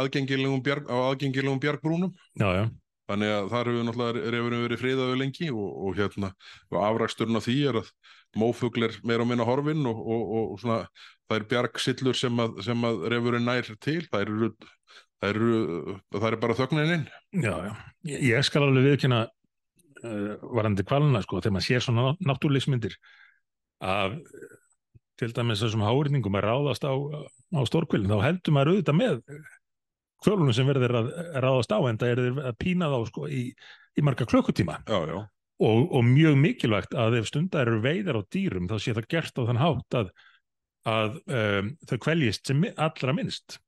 bjarg, 0.63 0.89
á 0.91 0.97
aðgengilegum 1.11 1.61
bjargbrúnum 1.63 2.15
Já, 2.39 2.49
já, 2.59 2.65
Þannig 3.11 3.33
að 3.35 3.49
þar 3.53 3.69
hefur 3.69 3.87
náttúrulega 3.89 4.61
verið 4.63 4.81
friðaðu 4.81 5.17
lengi 5.21 5.49
og, 5.53 5.71
og 5.87 5.97
hérna 5.99 6.31
og 6.71 6.79
afraksturinn 6.87 7.39
af 7.41 7.47
því 7.49 7.57
er 7.69 7.79
að 7.83 7.91
mófugl 8.39 8.87
er 8.87 8.95
meira 9.05 9.25
og 9.25 9.29
minna 9.29 9.45
horfin 9.45 9.83
og, 9.91 9.99
og, 10.01 10.23
og 10.39 10.55
svona 10.63 10.79
það 11.33 11.37
er 11.41 11.49
bjargsillur 11.51 12.19
sem 12.19 12.41
að, 12.45 12.63
sem 12.69 12.87
að 12.89 13.05
refurinn 13.13 13.47
nær 13.49 13.69
til, 13.83 14.01
það 14.13 14.25
eru, 14.27 14.51
það 15.21 15.35
eru, 15.35 15.99
það 16.15 16.29
er 16.31 16.39
bara 16.45 16.59
þögnininn. 16.61 17.05
já, 17.35 17.55
já. 17.69 17.73
Ég, 18.13 18.25
ég 18.31 18.49
skal 18.49 18.67
alveg 18.67 18.89
viðkynna 18.91 19.21
uh, 19.27 20.33
varandi 20.55 20.87
kvalina, 20.89 21.23
sko, 21.25 21.43
þegar 21.43 21.57
maður 21.59 21.69
sér 21.69 21.87
svona 21.87 22.15
náttúrleismyndir 22.23 22.97
af 23.83 24.15
eh, 24.15 24.59
til 25.23 25.33
dæmis 25.37 25.63
þessum 25.63 25.85
háurningum 25.87 26.39
að 26.39 26.47
ráðast 26.49 26.87
á, 26.87 26.93
á 26.93 27.61
stórkvölin, 27.69 28.11
þá 28.11 28.27
heldur 28.27 28.57
maður 28.57 28.75
auðvitað 28.75 28.99
með 28.99 29.21
kvölunum 30.23 30.57
sem 30.57 30.69
verður 30.69 30.99
að 31.01 31.13
ráðast 31.43 31.75
á 31.75 31.79
en 31.89 32.01
það 32.01 32.13
er 32.13 32.43
að 32.51 32.59
pína 32.63 32.91
þá 32.91 32.99
sko, 33.09 33.29
í, 33.31 33.45
í 33.99 34.05
marga 34.07 34.27
klukkutíma 34.29 34.81
Já, 34.87 34.99
já, 35.11 35.17
og, 35.63 35.81
og 35.95 36.07
mjög 36.07 36.39
mikilvægt 36.43 36.95
að 36.99 37.19
ef 37.21 37.31
stundar 37.31 37.71
eru 37.71 37.83
veiðar 37.85 38.21
á 38.21 38.23
dýrum 38.35 38.69
þá 38.71 38.77
sé 38.79 38.95
það 38.97 39.11
gert 39.15 39.39
á 39.39 39.43
þann 39.51 39.63
hátt 39.63 39.99
að, 40.01 40.13
að 40.93 41.19
um, 41.39 41.75
þau 41.91 41.99
kveljist 42.07 42.51
sem 42.51 42.67
allra 42.73 43.17
minnst. 43.17 43.59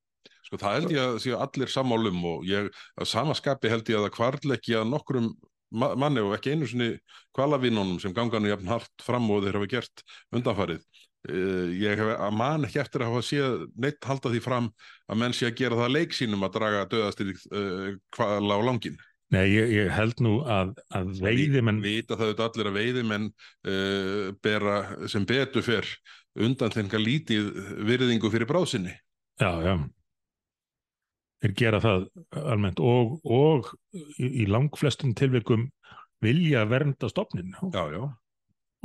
sko 0.44 0.60
það 0.60 0.78
held 0.78 0.94
ég 0.94 1.02
að 1.08 1.18
séu 1.24 1.40
allir 1.40 1.72
sammálum 1.72 2.22
og 2.30 2.46
ég, 2.48 2.70
að 2.98 3.10
samaskapi 3.10 3.72
held 3.72 3.90
ég 3.90 4.00
að 4.00 4.08
það 4.08 4.16
kvarl 4.18 4.56
ekki 4.58 4.78
að 4.78 4.90
nokkrum 4.90 5.34
ma 5.74 5.90
manni 5.98 6.22
og 6.22 6.36
ekki 6.36 6.54
einu 6.54 6.68
sinni 6.70 6.90
kvalavinunum 7.34 7.98
sem 8.02 8.14
ganga 8.14 8.38
nú 8.38 8.50
jafn 8.50 8.70
hart 8.70 9.02
fram 9.02 9.26
og 9.34 9.42
þeir 9.42 9.58
hafa 9.58 9.70
gert 9.72 10.04
undanfarið. 10.34 10.84
Uh, 11.24 11.70
ég 11.80 11.96
hef 12.00 12.20
man 12.36 12.66
ekki 12.66 12.82
eftir 12.82 13.04
að 13.04 13.14
hafa 13.14 13.24
séð 13.24 13.54
neitt 13.80 14.04
halda 14.04 14.32
því 14.32 14.42
fram 14.44 14.68
að 15.08 15.20
menn 15.22 15.36
sé 15.36 15.48
að 15.48 15.58
gera 15.62 15.78
það 15.80 15.94
leik 15.94 16.16
sínum 16.16 16.44
að 16.44 16.54
draga 16.58 16.84
döðastir 16.92 17.32
uh, 17.32 17.94
kvala 18.14 18.58
á 18.58 18.66
langin. 18.66 18.98
Nei, 19.32 19.46
ég, 19.48 19.72
ég 19.72 19.90
held 19.90 20.20
nú 20.22 20.36
að, 20.44 20.74
að 20.94 21.14
veiðimenn, 21.24 21.80
Vita 21.82 22.18
það 22.18 22.34
auðvitað 22.34 22.50
allir 22.50 22.70
að 22.70 22.78
veiðimenn 22.78 23.26
uh, 23.32 24.28
bera 24.44 24.76
sem 25.10 25.24
betur 25.26 25.64
fer 25.64 25.88
undan 26.34 26.74
þenga 26.74 27.00
lítið 27.00 27.50
virðingu 27.88 28.30
fyrir 28.30 28.50
bráðsynni. 28.50 28.92
já, 29.40 29.50
já, 29.64 29.74
þeir 31.44 31.54
gera 31.60 31.80
það 31.82 32.06
almennt 32.40 32.80
og, 32.80 33.18
og 33.24 33.68
í, 34.16 34.46
langflestum 34.48 35.12
tilvikum 35.18 35.66
vilja 36.24 36.64
vernda 36.70 37.10
stofnin 37.12 37.52
og, 37.60 37.74
Já, 37.74 37.84
já. 37.92 38.04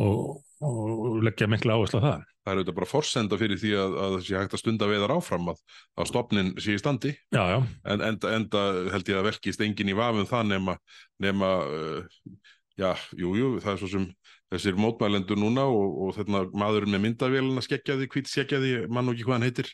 og, 0.03 0.41
og 0.65 1.21
leggja 1.23 1.47
mikla 1.47 1.77
áherslu 1.77 2.01
á 2.01 2.03
það. 2.03 2.23
Það 2.43 2.51
er 2.51 2.59
auðvitað 2.59 2.77
bara 2.79 2.89
forsenda 2.89 3.39
fyrir 3.39 3.59
því 3.61 3.71
að, 3.77 3.95
að 4.03 4.13
það 4.15 4.23
sé 4.27 4.37
hægt 4.39 4.55
að 4.55 4.61
stunda 4.63 4.89
veiðar 4.89 5.13
áfram 5.15 5.51
að, 5.53 5.59
að 5.99 6.09
stopnin 6.09 6.51
sé 6.59 6.75
í 6.75 6.81
standi 6.81 7.11
Já, 7.35 7.43
já, 7.53 7.57
en 7.93 8.03
enda, 8.09 8.31
enda 8.35 8.63
held 8.95 9.11
ég 9.11 9.19
að 9.19 9.27
velkist 9.29 9.63
engin 9.63 9.91
í 9.93 9.97
vafum 9.99 10.27
það 10.29 10.49
nema, 10.55 10.75
nema 11.21 11.51
uh, 11.67 12.25
já, 12.79 12.91
jú, 13.19 13.35
jú, 13.37 13.53
það 13.63 13.73
er 13.75 13.81
svo 13.83 13.91
sem 13.93 14.09
þessir 14.49 14.79
mótmælendur 14.81 15.39
núna 15.39 15.67
og, 15.69 15.97
og 16.07 16.13
þetta 16.17 16.45
maðurinn 16.57 16.95
með 16.95 17.05
myndavélina 17.05 17.63
skeggjaði, 17.65 18.09
hvít 18.09 18.31
skeggjaði, 18.31 18.75
mann 18.89 19.11
og 19.11 19.17
ekki 19.17 19.27
hvað 19.27 19.37
hann 19.37 19.49
heitir 19.49 19.73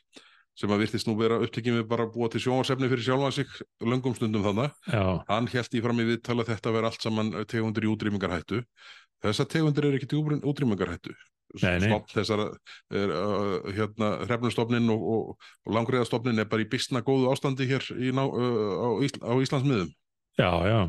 sem 0.55 0.71
að 0.71 0.85
virtist 0.85 1.07
nú 1.09 1.17
vera 1.19 1.37
upptekið 1.43 1.79
með 1.79 1.87
bara 1.91 2.05
að 2.07 2.13
búa 2.15 2.29
til 2.31 2.39
sjónvarsefni 2.45 2.87
fyrir 2.87 3.03
sjálfan 3.03 3.33
sig 3.35 3.55
löngum 3.83 4.13
stundum 4.15 4.43
þannig. 4.45 4.75
já, 4.87 5.03
Hann 5.27 5.49
held 5.51 5.75
í 5.75 5.81
fram 5.83 5.99
í 5.99 6.05
viðtala 6.07 6.45
að 6.45 6.51
þetta 6.53 6.73
vera 6.77 6.91
allt 6.91 7.03
saman 7.03 7.31
tegundur 7.51 7.83
í 7.83 7.91
útrýmingarhættu. 7.91 8.61
Þessar 9.25 9.47
tegundur 9.51 9.87
er 9.89 9.97
ekki 9.97 10.09
til 10.11 10.21
útrýmingarhættu. 10.21 11.15
Þessar 12.11 12.41
er, 12.91 13.11
uh, 13.15 13.69
hérna, 13.75 14.09
hrefnustofnin 14.25 14.89
og, 14.91 15.03
og, 15.15 15.49
og 15.65 15.75
langriðastofnin 15.77 16.41
er 16.41 16.49
bara 16.51 16.65
í 16.65 16.69
bysna 16.69 17.03
góðu 17.05 17.29
ástandi 17.31 17.67
hér 17.69 17.85
í 17.95 18.11
ná, 18.15 18.25
uh, 18.25 18.73
á, 18.81 18.87
Ísl, 19.05 19.21
á 19.23 19.31
Íslandsmiðum. 19.39 19.91
já, 20.37 20.51
já, 20.67 20.79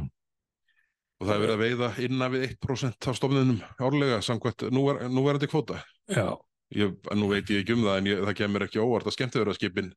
Og 1.17 1.25
það 1.25 1.35
er 1.35 1.41
verið 1.41 1.55
að 1.55 1.63
veiða 1.63 1.87
innan 2.05 2.33
við 2.35 2.43
1% 2.51 3.07
af 3.09 3.17
stofninum 3.17 3.61
árlega 3.81 4.19
samkvæmt 4.21 4.67
núver, 4.75 4.99
núverandi 5.09 5.49
kvóta. 5.49 5.79
já, 6.13 6.35
Ég, 6.75 6.97
nú 7.15 7.29
veit 7.31 7.47
ég 7.49 7.63
ekki 7.63 7.77
um 7.77 7.85
það 7.87 7.99
en 8.01 8.09
ég, 8.11 8.21
það 8.27 8.37
kemur 8.41 8.65
ekki 8.67 8.83
óvart 8.83 9.07
að 9.07 9.15
skemmtiverðarskipin 9.15 9.93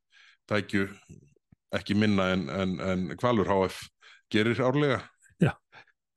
tækju 0.47 0.83
ekki 1.75 1.95
minna 1.97 2.29
en, 2.35 2.43
en, 2.49 2.75
en 2.79 3.07
Kvalur 3.17 3.49
HF 3.49 3.87
gerir 4.29 4.61
árlega. 4.61 5.01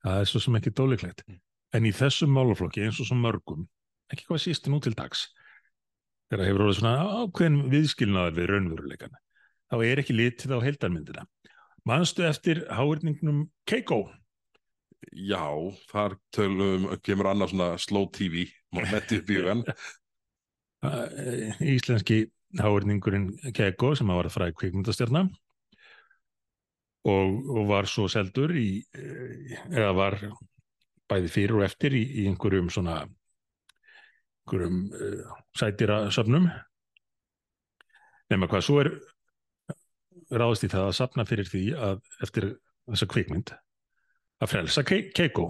það 0.03 0.19
er 0.19 0.29
svo 0.29 0.39
sem 0.43 0.55
ekki 0.59 0.73
dólíklegt. 0.77 1.23
En 1.73 1.87
í 1.89 1.93
þessum 1.95 2.33
málaflokki 2.35 2.83
eins 2.85 2.99
og 3.01 3.09
svo 3.09 3.17
mörgum, 3.17 3.65
ekki 4.13 4.27
hvað 4.27 4.43
síst 4.43 4.69
nú 4.69 4.79
til 4.83 4.93
dags, 4.97 5.25
þegar 6.29 6.49
hefur 6.49 6.65
orðið 6.67 6.79
svona 6.79 7.23
ákveðin 7.23 7.61
viðskilnaðar 7.71 8.35
við 8.37 8.49
raunveruleikan, 8.51 9.15
þá 9.73 9.77
er 9.87 10.01
ekki 10.03 10.17
litið 10.17 10.53
á 10.53 10.65
heildarmyndina. 10.65 11.25
Manstu 11.89 12.27
eftir 12.27 12.61
háirningnum 12.71 13.47
Keiko? 13.67 14.05
Já, 15.11 15.43
þar 15.89 16.15
tölum, 16.31 16.87
kemur 17.03 17.33
annað 17.33 17.51
svona 17.51 17.73
slow 17.81 18.07
TV 18.13 18.45
í 18.45 19.19
hugan. 19.27 19.65
Uh, 20.83 21.57
íslenski 21.75 22.27
háirningurinn 22.61 23.33
Keiko 23.55 23.95
sem 23.97 24.13
var 24.13 24.29
fræð 24.31 24.53
kvikmyndastjarna 24.61 25.25
og, 27.09 27.37
og 27.51 27.67
var 27.67 27.89
svo 27.89 28.07
seldur 28.11 28.53
í, 28.55 28.67
eh, 28.95 29.57
eða 29.73 29.91
var 29.97 30.19
bæði 31.11 31.31
fyrir 31.31 31.57
og 31.59 31.65
eftir 31.67 31.95
í, 31.97 32.03
í 32.23 32.27
einhverjum 32.29 32.69
svona 32.73 33.01
einhverjum 34.43 34.85
uh, 34.93 35.33
sætira 35.57 36.05
söfnum 36.13 36.47
nema 38.31 38.49
hvað 38.49 38.65
svo 38.65 38.79
er 38.83 38.93
ráðist 40.33 40.65
í 40.67 40.71
það 40.71 40.87
að 40.89 40.97
safna 40.97 41.27
fyrir 41.27 41.49
því 41.49 41.63
að 41.77 42.01
eftir 42.25 42.49
þessa 42.89 43.09
kvikmynd 43.13 43.53
að 44.43 44.51
frelsa 44.51 44.83
Ke 44.87 44.99
Keiko. 45.15 45.47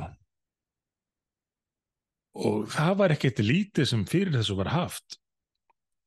Og 2.44 2.66
það 2.74 2.96
var 3.02 3.14
ekkert 3.14 3.44
lítið 3.46 3.90
sem 3.90 4.08
fyrir 4.10 4.34
þessu 4.34 4.58
var 4.58 4.72
haft. 4.74 5.20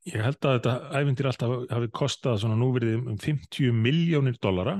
Ég 0.06 0.22
held 0.22 0.38
að 0.42 0.58
þetta 0.58 0.74
æfindir 1.00 1.28
alltaf 1.30 1.54
hafi 1.70 1.90
kostað 1.94 2.40
svona 2.42 2.58
núverið 2.58 2.98
um 2.98 3.18
50 3.22 3.74
miljónir 3.74 4.38
dollara 4.42 4.76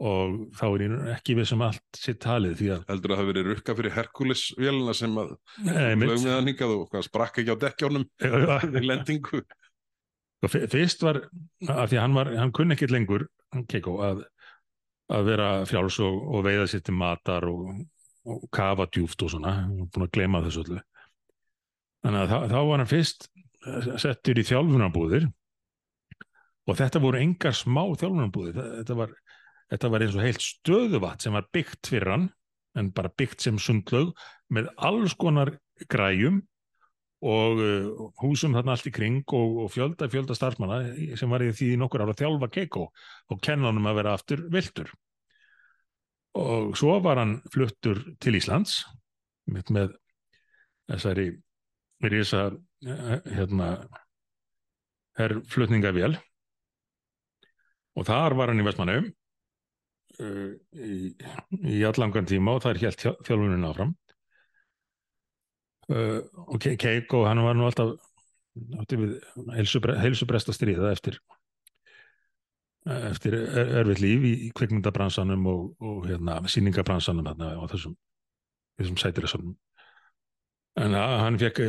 og 0.00 0.36
þá 0.56 0.64
er 0.66 0.82
ég 0.84 0.92
ekki 1.14 1.36
við 1.36 1.48
sem 1.50 1.62
allt 1.64 1.98
sér 2.00 2.16
talið 2.24 2.54
því 2.56 2.68
að 2.74 2.84
Heldur 2.88 3.12
að 3.12 3.18
það 3.18 3.20
hafi 3.20 3.30
verið 3.30 3.48
rukka 3.50 3.74
fyrir 3.76 3.94
Herkules 3.96 4.44
vélina 4.56 4.94
sem 4.96 5.18
að 5.20 5.32
flög 5.60 5.98
með 6.00 6.30
hann 6.32 6.50
hingað 6.50 6.76
og 6.76 6.94
sprakk 7.04 7.40
ekki 7.42 7.56
á 7.56 7.62
dekkjónum 7.66 8.06
í 8.80 8.84
lendingu. 8.86 9.42
Fyrst 10.48 11.04
var, 11.04 11.20
af 11.68 11.90
því 11.90 11.98
að 11.98 12.04
hann 12.06 12.16
var, 12.16 12.30
hann 12.40 12.52
kunni 12.56 12.72
ekkert 12.72 12.94
lengur, 12.94 13.26
Keiko, 13.68 13.98
að, 14.06 14.22
að 15.12 15.26
vera 15.28 15.48
frjáls 15.68 15.98
og, 16.00 16.16
og 16.32 16.46
veiða 16.46 16.68
sér 16.72 16.84
til 16.86 16.94
matar 16.96 17.44
og, 17.50 17.74
og 18.24 18.46
kafa 18.54 18.86
djúft 18.88 19.26
og 19.26 19.34
svona, 19.34 19.58
hann 19.66 19.82
var 19.82 19.90
búin 19.92 20.06
að 20.06 20.14
gleyma 20.16 20.40
þessu 20.46 20.64
öllu. 20.64 20.80
Þannig 22.00 22.22
að 22.22 22.32
þá, 22.32 22.38
þá 22.54 22.58
var 22.70 22.80
hann 22.80 22.88
fyrst 22.88 23.28
eh, 23.28 23.90
settur 24.00 24.40
í 24.40 24.46
þjálfunarbúðir 24.48 25.28
og 26.70 26.78
þetta 26.78 27.02
voru 27.02 27.20
engar 27.20 27.56
smá 27.56 27.82
þjálfunarbúði 28.00 28.54
þetta 28.56 28.96
var, 28.96 29.12
þetta 29.70 29.90
var 29.92 30.04
eins 30.04 30.16
og 30.18 30.24
heilt 30.24 30.44
stöðuvat 30.44 31.24
sem 31.24 31.34
var 31.36 31.48
byggt 31.54 31.90
fyrir 31.92 32.12
hann 32.14 32.28
en 32.78 32.92
bara 32.94 33.10
byggt 33.10 33.42
sem 33.46 33.58
sundlaug 33.58 34.14
með 34.54 34.70
alls 34.76 35.14
konar 35.18 35.56
græjum 35.90 36.40
og 37.20 37.60
uh, 37.60 38.08
húsum 38.22 38.54
þarna 38.56 38.74
allt 38.76 38.88
í 38.88 38.94
kring 38.94 39.20
og, 39.36 39.58
og 39.64 39.72
fjölda 39.74 40.08
fjölda 40.10 40.36
starfsmanna 40.36 41.16
sem 41.20 41.30
var 41.30 41.44
í 41.44 41.52
því 41.52 41.74
nokkur 41.80 42.06
ára 42.06 42.16
þjálfa 42.16 42.48
Keiko 42.54 42.86
og 43.28 43.42
kenna 43.44 43.68
honum 43.68 43.90
að 43.90 44.00
vera 44.00 44.14
aftur 44.16 44.46
viltur 44.52 44.92
og 46.40 46.76
svo 46.78 46.96
var 47.02 47.20
hann 47.20 47.40
fluttur 47.52 48.00
til 48.22 48.36
Íslands 48.38 48.80
með, 49.50 49.72
með 49.74 49.94
þessari 50.90 51.26
risa 52.06 52.46
hérna 52.80 53.70
herrflutningavél 55.18 56.14
og 57.98 58.06
þar 58.08 58.38
var 58.38 58.52
hann 58.52 58.62
í 58.62 58.64
Vestmannau 58.64 59.02
uh, 60.20 60.52
í, 60.76 61.10
í 61.74 61.82
allangan 61.88 62.28
tíma 62.28 62.56
og 62.56 62.64
það 62.64 62.76
er 62.76 62.82
helt 62.84 63.04
þjálfunin 63.26 63.66
áfram. 63.68 63.96
Uh, 65.90 66.20
og 66.46 66.62
Keiko 66.62 67.24
hann 67.26 67.42
var 67.42 67.58
nú 67.58 67.66
alltaf 67.66 67.96
heilsubresta 69.56 70.54
stríða 70.54 70.90
eftir 70.92 71.18
eftir 72.88 73.36
er, 73.36 73.72
erfitt 73.82 74.00
líf 74.02 74.24
í, 74.24 74.34
kvikmyndabransanum 74.56 75.46
og, 75.50 75.64
og 75.84 76.06
hérna, 76.08 76.38
síningabransanum 76.48 77.26
þarna, 77.28 77.50
og 77.60 77.68
þessum, 77.72 77.96
þessum 78.80 79.00
sætirisannum 79.00 79.56
en 80.80 80.96
að, 80.96 81.16
hann 81.24 81.40
fekk 81.40 81.60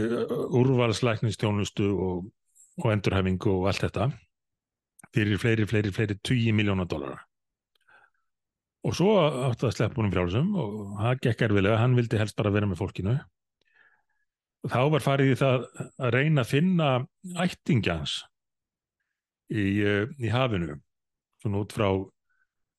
úrvalslæknistjónustu 0.61 1.89
og, 1.91 2.29
og 2.79 2.91
endurhæfingu 2.93 3.57
og 3.57 3.67
allt 3.71 3.83
þetta 3.87 4.11
fyrir 5.11 5.41
fleiri, 5.41 5.67
fleiri, 5.67 5.91
fleiri 5.91 6.17
20 6.21 6.55
miljónar 6.55 6.87
dólara 6.89 7.19
og 8.81 8.95
svo 8.97 9.11
átti 9.49 9.67
að 9.67 9.75
sleppa 9.75 9.99
húnum 9.99 10.13
frjálsum 10.13 10.55
og 10.57 10.73
það 10.97 11.21
gekk 11.27 11.45
erfilega, 11.47 11.79
hann 11.81 11.97
vildi 11.97 12.19
helst 12.21 12.37
bara 12.39 12.53
vera 12.53 12.69
með 12.69 12.81
fólkinu. 12.81 13.17
Þá 14.71 14.81
var 14.93 15.05
farið 15.05 15.33
í 15.33 15.37
það 15.37 15.67
að 16.05 16.15
reyna 16.15 16.43
að 16.43 16.49
finna 16.49 16.89
ættingjans 17.45 18.15
í, 19.49 19.65
eh, 19.85 20.09
í 20.21 20.33
hafinu. 20.33 20.77
Svona 21.41 21.61
út 21.63 21.73
frá 21.73 21.87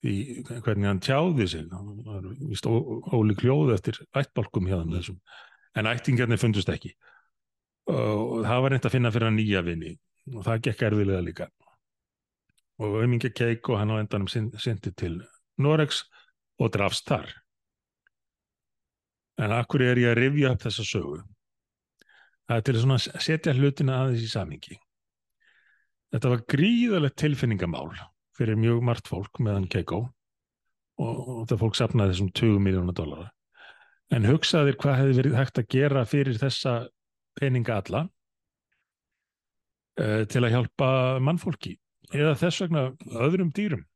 í 0.03 0.43
hvernig 0.47 0.89
hann 0.91 1.03
tjáði 1.03 1.49
sig. 1.51 1.67
Það 1.71 2.05
var 2.07 2.29
vist 2.51 2.67
ólík 2.67 3.43
hljóð 3.43 3.75
eftir 3.77 3.99
ættbálkum 4.19 4.71
hjá 4.71 4.79
hann 4.81 4.95
þessum. 4.95 5.19
En 5.79 5.91
ættingjarnir 5.91 6.41
fundust 6.43 6.71
ekki. 6.71 6.93
Og 7.91 8.43
það 8.47 8.63
var 8.63 8.75
reynd 8.75 8.87
að 8.87 8.95
finna 8.95 9.13
fyrir 9.15 9.31
hann 9.31 9.39
nýja 9.39 9.63
vini. 9.67 9.97
Og 10.35 10.47
það 10.47 10.67
gekk 10.69 10.87
erfilega 10.89 11.23
líka. 11.27 11.49
Og 12.83 12.99
auðmingi 12.99 13.31
keik 13.35 13.69
og 13.71 13.79
hann 13.79 13.95
á 13.95 14.03
endanum 14.03 14.31
syndi 14.31 14.95
til 14.95 15.21
Noregs 15.61 16.05
og 16.63 16.73
drafst 16.75 17.09
þar 17.09 17.31
en 19.43 19.53
akkur 19.57 19.83
er 19.83 19.99
ég 19.99 20.13
að 20.13 20.21
rifja 20.21 20.53
upp 20.55 20.65
þessa 20.67 20.87
sögu 20.87 21.23
það 22.53 22.57
er 22.59 22.65
til 22.67 22.79
að 22.79 23.23
setja 23.25 23.55
hlutina 23.57 23.99
aðeins 24.03 24.25
í 24.27 24.31
samingi. 24.31 24.79
Þetta 26.13 26.33
var 26.33 26.43
gríðalegt 26.53 27.19
tilfinningamál 27.23 27.93
fyrir 28.37 28.59
mjög 28.61 28.83
margt 28.85 29.09
fólk 29.09 29.41
meðan 29.41 29.69
Keiko 29.73 30.03
og, 31.01 31.21
þetta 31.45 31.61
fólk 31.61 31.79
sapnaði 31.79 32.15
þessum 32.15 32.33
20 32.37 32.65
miljónar 32.67 32.97
dólara. 32.97 33.31
En 34.13 34.29
hugsaðir 34.29 34.77
hvað 34.81 34.99
hefði 35.01 35.19
verið 35.21 35.39
hægt 35.39 35.61
að 35.63 35.71
gera 35.73 36.03
fyrir 36.09 36.41
þessa 36.41 36.75
peninga 37.41 37.79
alla 37.81 38.03
uh, 39.97 40.23
til 40.29 40.43
að 40.43 40.53
hjálpa 40.53 40.91
mannfólki 41.25 41.79
eða 42.13 42.35
þess 42.37 42.67
vegna 42.67 42.83
öðrum 43.25 43.55
dýrum, 43.57 43.87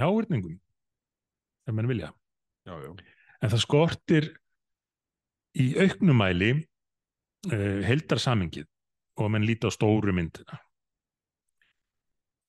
háurningum, 0.00 0.56
ef 1.66 1.74
mann 1.74 1.90
vilja. 1.90 2.12
Já, 2.66 2.74
já. 2.82 2.90
En 3.42 3.52
það 3.52 3.62
skortir 3.62 4.30
í 5.56 5.72
auknumæli 5.80 6.52
uh, 6.56 7.82
heldarsamingið 7.86 8.66
og 9.16 9.32
menn 9.32 9.46
líti 9.48 9.68
á 9.68 9.72
stóru 9.72 10.12
myndina 10.16 10.58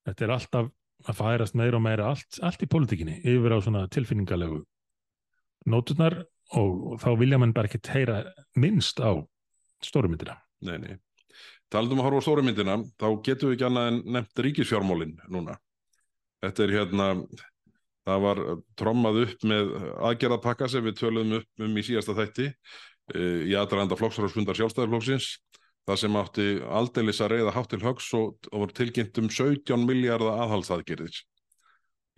þetta 0.08 0.26
er 0.26 0.34
alltaf 0.36 0.72
að 1.08 1.20
færast 1.20 1.58
meira 1.60 1.78
og 1.78 1.84
meira 1.86 2.10
allt, 2.12 2.40
allt 2.44 2.64
í 2.64 2.70
pólitíkinni 2.72 3.20
yfir 3.22 3.56
á 3.56 3.60
svona 3.64 3.86
tilfinningalegu 3.92 4.64
nótunar 5.70 6.22
og, 6.56 6.98
þá 7.04 7.10
vilja 7.20 7.40
mann 7.42 7.56
bara 7.56 7.70
ekki 7.70 7.84
heyra 7.92 8.22
minnst 8.60 9.02
á 9.04 9.16
stóru 9.84 10.12
myndina 10.12 10.40
Nei, 10.66 10.80
nei. 10.82 10.96
Taldum 11.70 12.00
að 12.02 12.08
horfa 12.08 12.24
á 12.24 12.26
stóru 12.26 12.44
myndina 12.46 12.80
þá 12.98 13.08
getum 13.24 13.52
við 13.52 13.58
ekki 13.58 13.68
annað 13.68 13.90
en 13.92 14.00
nefnt 14.16 14.44
ríkisfjármólin 14.48 15.18
núna 15.30 15.58
þetta 16.48 16.66
er 16.66 16.76
hérna 16.80 17.08
það 18.08 18.22
var 18.24 18.44
trommað 18.80 19.24
upp 19.26 19.48
með 19.48 19.74
aðgerðapakka 20.10 20.70
sem 20.72 20.86
við 20.86 21.02
töluðum 21.02 21.42
upp 21.42 21.66
um 21.68 21.80
í 21.80 21.84
síðasta 21.84 22.16
þætti 22.18 22.52
Eh, 23.16 23.48
í 23.48 23.54
aðranda 23.56 23.96
flokksráðsfundar 23.96 24.58
sjálfstæðarflokksins 24.60 25.38
það 25.88 26.00
sem 26.02 26.16
átti 26.20 26.48
aldeilis 26.76 27.22
að 27.24 27.32
reyða 27.38 27.54
hátt 27.56 27.70
til 27.72 27.80
högs 27.80 28.10
og, 28.18 28.34
og 28.52 28.64
voru 28.66 28.76
tilkynnt 28.76 29.20
um 29.22 29.30
17 29.32 29.86
miljardar 29.88 30.42
aðhalsaðgerðis 30.44 31.22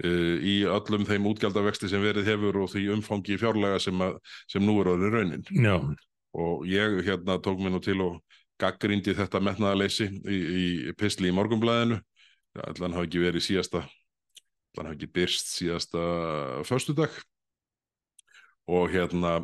uh, 0.01 0.37
í 0.41 0.55
öllum 0.65 1.05
þeim 1.05 1.27
útgjaldavexti 1.29 1.91
sem 1.91 2.01
verið 2.01 2.31
hefur 2.31 2.57
og 2.63 2.71
því 2.73 2.87
umfangi 2.95 3.37
fjárlega 3.37 3.77
sem, 3.85 4.01
að, 4.01 4.17
sem 4.49 4.65
nú 4.65 4.79
er 4.81 4.89
orðin 4.95 5.13
raunin 5.13 5.45
Já. 5.53 5.75
og 6.41 6.65
ég 6.65 6.97
hérna 7.05 7.37
tók 7.37 7.61
mér 7.61 7.75
nú 7.75 7.83
til 7.85 7.99
og 8.01 8.39
gaggrindi 8.57 9.13
þetta 9.13 9.43
metnaðaleysi 9.45 10.09
í, 10.09 10.39
í 10.41 10.97
pisli 10.97 11.29
í 11.29 11.37
morgumblæðinu 11.37 12.01
allan 12.65 12.97
hafi 12.97 13.11
ekki 13.11 13.27
verið 13.27 13.45
síðasta 13.45 13.85
allan 14.75 14.91
hafi 14.91 14.99
ekki 14.99 15.13
byrst 15.17 15.51
síðasta 15.55 16.01
förstudag 16.67 17.13
og 18.69 18.89
hérna 18.93 19.39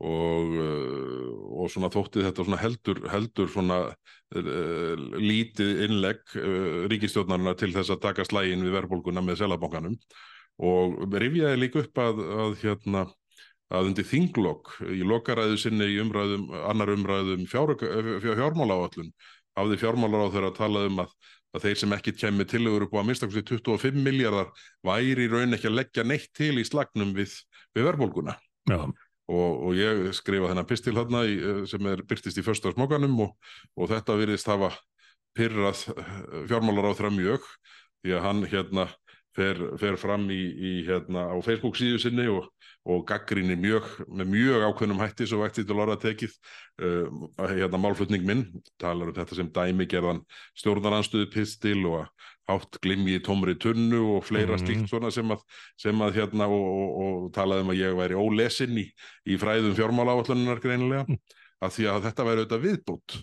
og, 0.00 0.54
eh, 0.56 1.30
og 1.60 1.70
svona 1.72 1.90
þótti 1.92 2.24
þetta 2.24 2.46
svona 2.46 2.60
heldur, 2.60 3.00
heldur 3.12 3.50
svona 3.52 3.78
uh, 3.90 4.94
lítið 5.20 5.82
innlegg 5.86 6.22
uh, 6.40 6.86
ríkistjórnarna 6.88 7.52
til 7.60 7.72
þess 7.74 7.92
að 7.92 8.04
taka 8.06 8.24
slægin 8.24 8.64
við 8.64 8.78
verðbólguna 8.78 9.24
með 9.24 9.42
selabankanum 9.42 9.98
og 10.64 11.02
rifjaði 11.12 11.60
líka 11.60 11.82
upp 11.82 12.00
að, 12.00 12.22
að 12.44 12.56
hérna 12.62 13.04
að 13.70 13.90
undir 13.90 14.08
þinglokk 14.08 14.72
í 14.88 15.04
lokaræðu 15.06 15.58
sinni 15.60 15.86
í 15.92 16.00
umræðum, 16.02 16.48
annar 16.72 16.90
umræðum 16.90 17.44
fjár, 17.50 17.76
fjármála 17.78 18.80
áallun 18.80 19.12
hafði 19.58 19.78
fjármálar 19.82 20.26
á 20.26 20.32
þeirra 20.32 20.50
að 20.50 20.58
tala 20.58 20.82
um 20.88 21.02
að, 21.04 21.12
að 21.54 21.66
þeir 21.66 21.78
sem 21.82 21.94
ekki 21.96 22.14
kemur 22.14 22.48
til 22.48 22.62
að 22.62 22.74
vera 22.76 22.86
upp 22.86 22.94
á 22.94 23.00
að 23.00 23.06
minnstakosti 23.08 23.44
25 23.48 24.02
miljardar 24.04 24.50
væri 24.86 25.26
í 25.26 25.30
raun 25.30 25.56
ekki 25.56 25.70
að 25.70 25.78
leggja 25.80 26.04
neitt 26.06 26.28
til 26.36 26.52
í 26.60 26.66
slagnum 26.66 27.14
við, 27.16 27.34
við 27.76 27.88
verðbólguna. 27.88 28.36
Og, 29.30 29.50
og 29.66 29.74
ég 29.78 30.08
skrifa 30.18 30.50
þennan 30.50 30.66
pistil 30.66 30.96
hérna 30.96 31.24
í, 31.26 31.36
sem 31.70 31.86
er 31.86 32.02
byrtist 32.06 32.38
í 32.38 32.46
första 32.46 32.72
smókanum 32.74 33.18
og, 33.26 33.36
og 33.78 33.90
þetta 33.92 34.18
virðist 34.18 34.50
hafa 34.50 34.72
pyrrað 35.38 35.84
eh, 35.94 36.16
fjármálar 36.50 36.90
á 36.90 36.98
þrjá 36.98 37.12
mjög 37.14 37.46
því 38.02 38.16
að 38.16 38.24
hann 38.26 38.42
hérna 38.50 38.86
fer, 39.40 39.60
fer 39.80 39.98
fram 40.00 40.28
í, 40.32 40.40
í 40.40 40.72
hérna 40.88 41.28
á 41.32 41.36
Facebook 41.44 41.78
síðu 41.78 42.00
sinni 42.02 42.26
og, 42.30 42.48
og 42.88 43.04
gaggrinni 43.08 43.56
mjög, 43.60 43.88
með 44.08 44.32
mjög 44.34 44.66
ákveðnum 44.68 45.00
hætti 45.02 45.28
svo 45.28 45.40
vægt 45.42 45.60
til 45.60 45.76
orða 45.76 45.96
tekið 46.00 46.36
uh, 46.84 47.22
hérna 47.50 47.80
málflutning 47.80 48.26
minn 48.26 48.44
talar 48.80 49.12
um 49.12 49.16
þetta 49.16 49.38
sem 49.38 49.50
dæmi 49.54 49.88
gerðan 49.90 50.22
stjórnaranstöðu 50.60 51.30
pistil 51.32 51.80
og 51.88 52.04
hátt 52.50 52.80
glimmi 52.82 53.16
í 53.16 53.22
tómri 53.24 53.56
tunnu 53.60 54.00
og 54.16 54.26
fleira 54.26 54.56
mm. 54.56 54.62
slíkt 54.64 54.92
svona 54.92 55.10
sem 55.14 55.30
að, 55.32 55.42
sem 55.80 56.04
að 56.04 56.20
hérna 56.20 56.48
og, 56.50 56.68
og, 56.82 56.92
og 57.00 57.26
talaði 57.36 57.66
um 57.66 57.74
að 57.74 57.82
ég 57.82 57.98
væri 57.98 58.20
ólesin 58.20 58.80
í, 58.80 58.86
í 59.30 59.40
fræðum 59.40 59.76
fjármála 59.78 60.16
áallunar 60.18 60.62
greinilega 60.62 61.06
mm. 61.06 61.20
að 61.64 61.76
því 61.76 61.90
að 61.92 62.06
þetta 62.08 62.28
væri 62.28 62.44
auðvitað 62.44 62.64
viðbútt 62.66 63.18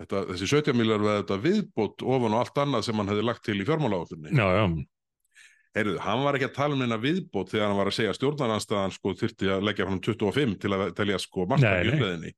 þetta, 0.00 0.26
þessi 0.32 0.50
17 0.54 0.78
miljar 0.78 1.04
væri 1.04 1.20
auðvitað 1.20 1.46
viðbútt 1.48 2.04
ofan 2.06 2.36
og 2.36 2.42
allt 2.42 2.62
annað 2.64 2.86
sem 2.88 3.00
hann 3.02 3.12
hefði 3.12 3.26
lagt 3.30 3.46
til 3.46 3.58
í 3.60 3.66
já 4.60 4.66
Heyrðu, 5.76 5.96
hann 6.00 6.22
var 6.24 6.38
ekki 6.38 6.46
að 6.48 6.54
tala 6.56 6.72
um 6.76 6.80
neina 6.80 6.96
viðbót 6.96 7.50
þegar 7.52 7.66
hann 7.68 7.76
var 7.76 7.90
að 7.90 7.96
segja 7.98 8.12
stjórnarnanstæðan 8.16 8.94
sko 8.94 9.12
þurfti 9.20 9.48
að 9.52 9.64
leggja 9.68 9.86
fram 9.88 9.98
25 10.06 10.54
til 10.62 10.70
að 10.72 10.84
telja 10.96 11.18
sko 11.20 11.44
marka 11.50 11.72
í 11.84 11.90
umleðinni. 11.92 12.30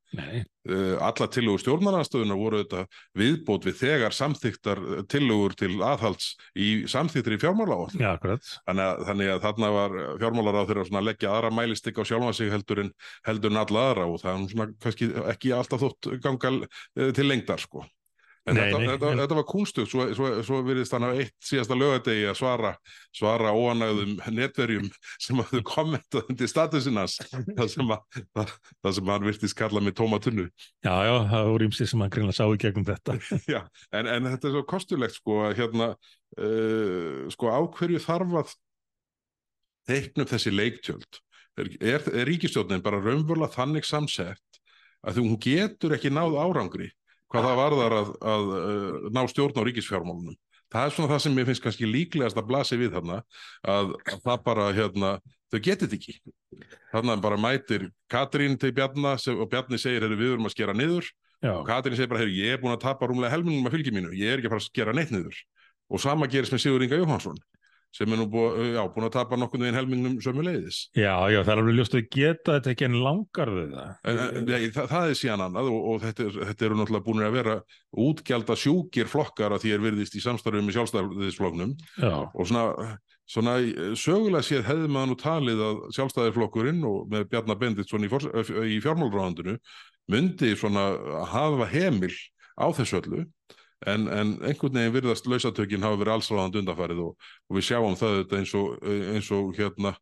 Uh, 0.68 0.96
alla 1.06 1.28
tillugur 1.32 1.62
stjórnarnanstöðunar 1.62 2.40
voru 2.40 2.62
þetta 2.64 2.82
viðbót 3.16 3.68
við 3.68 3.76
þegar 3.78 4.16
samþyktar 4.16 4.82
tillugur 5.12 5.54
til 5.60 5.70
aðhalds 5.86 6.32
í 6.58 6.68
samþyktir 6.90 7.36
í 7.36 7.40
fjármálaáll. 7.44 7.94
Já, 7.94 8.10
akkurat. 8.16 8.50
Þannig, 8.66 9.04
þannig 9.12 9.32
að 9.32 9.44
þarna 9.46 9.70
var 9.76 9.94
fjármálar 10.24 10.58
á 10.58 10.62
þeirra 10.72 10.88
að 10.90 11.08
leggja 11.12 11.36
aðra 11.36 11.52
mælistik 11.54 12.02
á 12.02 12.04
sjálfa 12.10 12.34
sig 12.40 12.50
heldur 12.52 12.82
en 12.82 12.90
heldur 13.28 13.54
en 13.54 13.62
alla 13.62 13.86
aðra 13.92 14.08
og 14.10 14.18
það 14.24 14.42
er 14.66 14.74
kannski 14.82 15.12
ekki 15.30 15.54
alltaf 15.54 15.86
þótt 15.86 16.10
ganga 16.26 16.52
eh, 16.58 17.14
til 17.14 17.28
lengdar 17.30 17.62
sko. 17.62 17.86
En 18.48 18.56
Nei, 18.56 18.62
þetta, 18.64 18.78
nei, 18.80 18.88
þetta, 18.94 19.08
en- 19.12 19.20
þetta 19.20 19.36
var 19.36 19.44
kunstugt, 19.50 19.90
svo, 19.92 20.04
svo, 20.16 20.28
svo 20.46 20.58
virðist 20.64 20.94
hann 20.96 21.04
að 21.04 21.18
eitt 21.24 21.34
síðasta 21.44 21.76
lögadegi 21.76 22.22
að 22.30 22.36
svara, 22.38 22.70
svara 23.18 23.50
óanægðum 23.52 24.14
netverjum 24.38 24.86
sem 25.20 25.42
hafðu 25.42 25.60
kommentað 25.68 26.30
undir 26.32 26.48
statusinnas, 26.48 27.18
það 27.28 27.68
sem, 27.74 27.92
að, 27.92 28.22
það, 28.38 28.54
það 28.86 28.94
sem 28.98 29.12
hann 29.12 29.26
virtist 29.28 29.58
kalla 29.58 29.82
með 29.84 29.96
tóma 30.00 30.20
tunnu. 30.24 30.46
Já, 30.86 30.94
já, 31.04 31.14
það 31.34 31.50
voru 31.52 31.68
ímsið 31.68 31.90
sem 31.92 32.04
hann 32.06 32.14
greinlega 32.14 32.38
sá 32.38 32.44
í 32.48 32.60
gegnum 32.64 32.88
þetta. 32.88 33.18
Já, 33.54 33.60
en, 34.00 34.08
en 34.16 34.30
þetta 34.32 34.48
er 34.50 34.56
svo 34.56 34.64
kostulegt 34.72 35.18
sko 35.18 35.40
að 35.50 35.56
hérna, 35.60 35.90
uh, 36.40 37.28
sko 37.34 37.52
á 37.52 37.60
hverju 37.76 38.00
þarf 38.06 38.38
að 38.42 38.54
teikna 39.88 40.24
upp 40.24 40.32
þessi 40.34 40.52
leiktjöld? 40.54 41.20
Er, 41.58 41.68
er, 41.82 42.04
er 42.22 42.28
ríkistjórnin 42.28 42.82
bara 42.84 43.00
raunverulega 43.02 43.50
þannig 43.56 43.86
samsett 43.88 44.60
að 45.02 45.18
þú 45.18 45.36
getur 45.42 45.94
ekki 45.96 46.10
náð 46.14 46.36
árangri 46.38 46.88
hvað 47.32 47.48
það 47.48 47.58
varðar 47.62 47.96
að, 47.98 48.12
að 48.32 48.52
uh, 48.58 49.08
ná 49.14 49.22
stjórn 49.30 49.60
á 49.60 49.66
ríkisfjármálunum? 49.68 50.38
Það 50.68 50.84
er 50.84 50.94
svona 50.94 51.10
það 51.14 51.22
sem 51.24 51.36
mér 51.36 51.46
finnst 51.48 51.64
kannski 51.64 51.88
líklegast 51.88 52.38
að 52.38 52.48
blasi 52.50 52.76
við 52.76 52.96
þarna 52.98 53.22
að, 53.64 53.94
að 54.04 54.18
það 54.26 54.42
bara 54.44 54.66
hérna, 54.76 55.12
þau 55.48 55.60
getið 55.64 55.94
ekki. 55.96 56.16
Þannig 56.92 57.22
bara 57.24 57.40
mætir 57.40 57.86
Katrín 58.12 58.58
til 58.60 58.74
Bjarna 58.76 59.14
sem, 59.20 59.38
og 59.40 59.48
Bjarni 59.52 59.80
segir 59.80 60.04
heyrðu, 60.04 60.18
við 60.20 60.34
erum 60.34 60.48
að 60.48 60.54
skera 60.56 60.76
niður 60.76 61.08
Já, 61.40 61.54
og 61.54 61.64
Katrín 61.68 61.96
segir 61.96 62.10
bara, 62.12 62.20
heyrðu, 62.24 62.36
ég 62.36 62.56
er 62.56 62.60
búin 62.60 62.74
að 62.74 62.84
tapa 62.84 63.08
rúmlega 63.08 63.32
helmingum 63.32 63.68
af 63.70 63.76
fylgi 63.76 63.94
mínu, 63.94 64.12
ég 64.18 64.34
er 64.34 64.42
ekki 64.42 64.50
að 64.50 64.56
fara 64.56 64.66
að 64.66 64.76
gera 64.80 64.96
neitt 64.96 65.14
niður. 65.14 65.40
Og 65.88 66.02
sama 66.04 66.28
gerist 66.28 66.52
með 66.52 66.64
Sigur 66.64 66.84
Inga 66.84 67.00
Jóhansson 67.00 67.38
sem 67.96 68.12
er 68.12 68.18
nú 68.20 68.26
búin, 68.30 68.74
já, 68.76 68.82
búin 68.92 69.06
að 69.08 69.14
tapa 69.16 69.36
nokkurnu 69.40 69.64
veginn 69.64 69.78
helmingnum 69.78 70.16
sömu 70.22 70.42
leiðis. 70.44 70.78
já, 70.94 71.14
já, 71.32 71.38
það 71.40 71.52
er 71.54 71.62
alveg 71.62 71.76
ljóst 71.78 71.96
að 71.98 72.08
geta 72.14 72.56
þetta 72.58 72.72
ekki 72.74 72.86
en 72.88 72.96
langar 73.02 73.50
við 73.56 73.72
það. 73.74 73.90
En, 74.12 74.18
en, 74.38 74.48
ja, 74.52 74.58
það, 74.76 74.88
það 74.92 75.08
er 75.14 75.18
síðan 75.22 75.44
annað 75.48 75.70
og, 75.72 75.80
og 75.94 76.00
þetta, 76.04 76.26
þetta 76.50 76.66
eru 76.68 76.78
náttúrulega 76.82 77.06
búin 77.08 77.24
að 77.26 77.36
vera 77.38 77.56
útgjalda 78.04 78.56
sjúkir 78.60 79.08
flokkar 79.10 79.56
að 79.56 79.64
því 79.64 79.72
er 79.78 79.84
virðist 79.88 80.18
í 80.20 80.24
samstarfum 80.26 80.68
með 80.68 80.76
sjálfstæðisflokknum 80.78 81.72
Já, 82.04 82.12
og 82.28 82.50
svona, 82.50 82.96
svona 83.28 83.56
eh, 83.64 83.94
sögulega 83.98 84.44
séð 84.46 84.66
hefði 84.68 84.90
maður 84.92 85.10
nú 85.14 85.18
talið 85.24 85.64
að 85.70 85.80
sjálfstæðisflokkurinn 85.96 86.84
og 86.88 87.08
með 87.12 87.26
Bjarnar 87.32 87.58
Benditsson 87.64 88.04
í, 88.04 88.12
fórs- 88.12 88.52
í 88.68 88.78
fjármálráðandinu 88.84 89.56
myndi 90.12 90.52
svona 90.56 90.90
hafa 91.32 91.66
heimil 91.72 92.12
á 92.60 92.68
þessu 92.76 93.00
öllu 93.00 93.24
en, 93.86 94.08
en 94.10 94.30
einhvern 94.42 94.74
veginn 94.74 94.94
virðast 94.94 95.28
lausatökin 95.30 95.84
hafa 95.86 96.00
verið 96.00 96.16
allsráðand 96.16 96.56
undanfarið 96.62 97.02
og, 97.04 97.28
og 97.46 97.58
við 97.58 97.66
sjáum 97.68 97.98
það 97.98 98.32
eins 98.38 98.54
og, 98.58 98.72
eins 99.14 99.28
og 99.34 99.52
hérna 99.58 99.92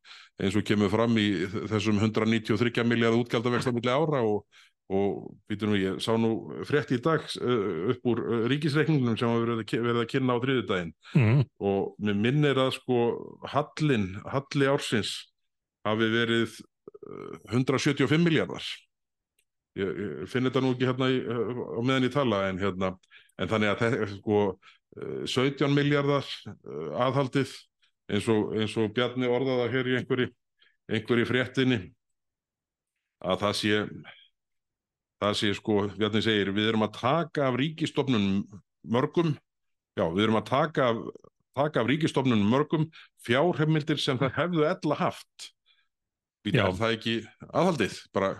eins 0.41 0.57
og 0.57 0.65
kemur 0.69 0.93
fram 0.93 1.17
í 1.21 1.27
þessum 1.71 2.01
193 2.01 2.87
miljard 2.89 3.19
útgjaldavexta 3.21 3.75
milli 3.77 3.93
ára 3.93 4.23
og, 4.25 4.47
og 4.93 5.27
býtum 5.51 5.75
við, 5.75 5.85
ég 5.87 6.01
sá 6.05 6.15
nú 6.21 6.33
frétt 6.69 6.95
í 6.97 7.01
dag 7.05 7.25
uh, 7.41 7.93
upp 7.93 8.11
úr 8.13 8.23
uh, 8.25 8.47
ríkisreikningunum 8.53 9.19
sem 9.19 9.29
hafa 9.29 9.45
verið, 9.45 9.77
verið 9.89 10.03
að 10.05 10.11
kynna 10.13 10.37
á 10.37 10.43
þriðudaginn 10.45 10.95
mm, 11.17 11.45
og 11.73 11.93
mér 12.07 12.21
minnir 12.23 12.63
að 12.63 12.77
sko 12.79 13.03
hallin, 13.53 14.15
halli 14.25 14.73
ársins 14.73 15.17
hafi 15.87 16.11
verið 16.17 16.57
uh, 16.57 17.37
175 17.53 18.25
miljardar 18.25 18.65
ég, 19.77 19.93
ég 19.93 20.33
finn 20.33 20.49
þetta 20.49 20.65
nú 20.65 20.73
ekki 20.73 20.89
hérna 20.89 21.13
í, 21.13 21.21
á 21.25 21.81
meðan 21.81 22.09
ég 22.09 22.17
tala 22.17 22.47
en 22.51 22.61
hérna 22.61 22.95
en 23.37 23.51
þannig 23.51 23.73
að 23.73 23.83
þetta 23.85 24.11
sko 24.15 24.41
uh, 24.47 25.23
17 25.29 25.75
miljardar 25.77 26.27
uh, 26.27 26.91
aðhaldið 27.07 27.53
eins 28.13 28.29
og, 28.33 28.53
eins 28.57 28.77
og 28.79 28.93
Bjarni 28.97 29.29
orðaða 29.31 29.71
hér 29.73 29.91
í 29.91 29.97
einhverju 30.01 30.31
einhverju 30.87 31.27
fréttinni 31.27 31.81
að 33.27 33.43
það 33.43 33.59
sé 33.61 33.81
það 35.23 35.37
sé 35.41 35.53
sko, 35.57 35.79
Bjarni 35.97 36.23
segir 36.25 36.53
við 36.55 36.71
erum 36.71 36.87
að 36.87 36.99
taka 37.01 37.49
af 37.49 37.59
ríkistofnunum 37.61 38.45
mörgum, 38.93 39.33
já 39.99 40.05
við 40.13 40.27
erum 40.27 40.41
að 40.41 40.49
taka 40.51 40.91
af, 40.93 41.01
taka 41.57 41.83
af 41.83 41.91
ríkistofnunum 41.91 42.51
mörgum 42.53 42.89
fjárheimildir 43.27 44.01
sem 44.03 44.21
það 44.21 44.35
hefðu 44.37 44.67
ella 44.69 44.99
haft. 45.01 45.49
Býta, 46.47 46.69
er 46.69 46.77
það 46.79 46.99
ekki 46.99 47.17
aðhaldið? 47.49 47.97
Bara 48.15 48.31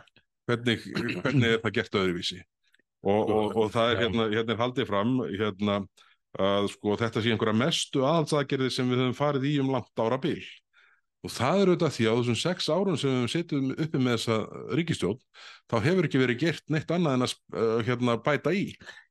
hvernig, 0.47 0.85
hvernig 1.25 1.57
er 1.57 1.65
það 1.65 1.77
gert 1.81 1.99
öðruvísi 2.03 2.43
og, 3.05 3.31
og, 3.31 3.57
og 3.57 3.73
það 3.75 3.93
er 3.93 4.03
hérna, 4.05 4.29
hérna 4.33 4.55
er 4.55 4.61
haldið 4.61 4.89
fram 4.89 5.17
hérna 5.31 5.81
að 6.37 6.69
sko 6.75 6.97
þetta 7.01 7.23
sé 7.23 7.33
einhverja 7.33 7.57
mestu 7.57 8.05
aðhaldsaðgerði 8.05 8.71
sem 8.73 8.89
við 8.91 9.03
höfum 9.03 9.17
farið 9.17 9.49
í 9.49 9.53
um 9.63 9.73
langt 9.73 10.03
ára 10.03 10.19
bil. 10.21 10.41
Og 11.25 11.33
það 11.33 11.61
er 11.61 11.71
auðvitað 11.71 11.95
því 11.97 12.05
að 12.07 12.19
þessum 12.21 12.39
sex 12.39 12.69
árum 12.71 12.99
sem 13.01 13.15
við 13.17 13.33
setjum 13.33 13.71
uppi 13.73 14.03
með 14.03 14.19
þessa 14.19 14.67
ríkistjórn 14.79 15.23
þá 15.73 15.77
hefur 15.87 16.07
ekki 16.07 16.21
verið 16.21 16.43
gert 16.45 16.67
neitt 16.71 16.93
annað 16.93 17.17
en 17.17 17.27
að 17.27 17.35
uh, 17.57 17.81
hérna, 17.89 18.19
bæta 18.23 18.53
í. 18.55 18.67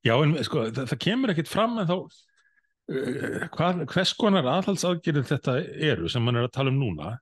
Já, 0.06 0.13
en 0.21 0.38
sko, 0.45 0.67
það, 0.69 0.88
það 0.93 1.02
kemur 1.08 1.34
ekkit 1.34 1.52
fram 1.52 1.76
en 1.82 1.89
þá 1.89 1.95
uh, 1.98 3.50
hvað, 3.58 3.84
hvers 3.91 4.13
konar 4.21 4.52
aðhaldsaðgerðir 4.54 5.28
þetta 5.34 5.58
eru 5.89 6.12
sem 6.12 6.24
mann 6.24 6.39
er 6.39 6.48
að 6.48 6.56
tala 6.60 6.71
um 6.71 6.80
núna? 6.80 7.17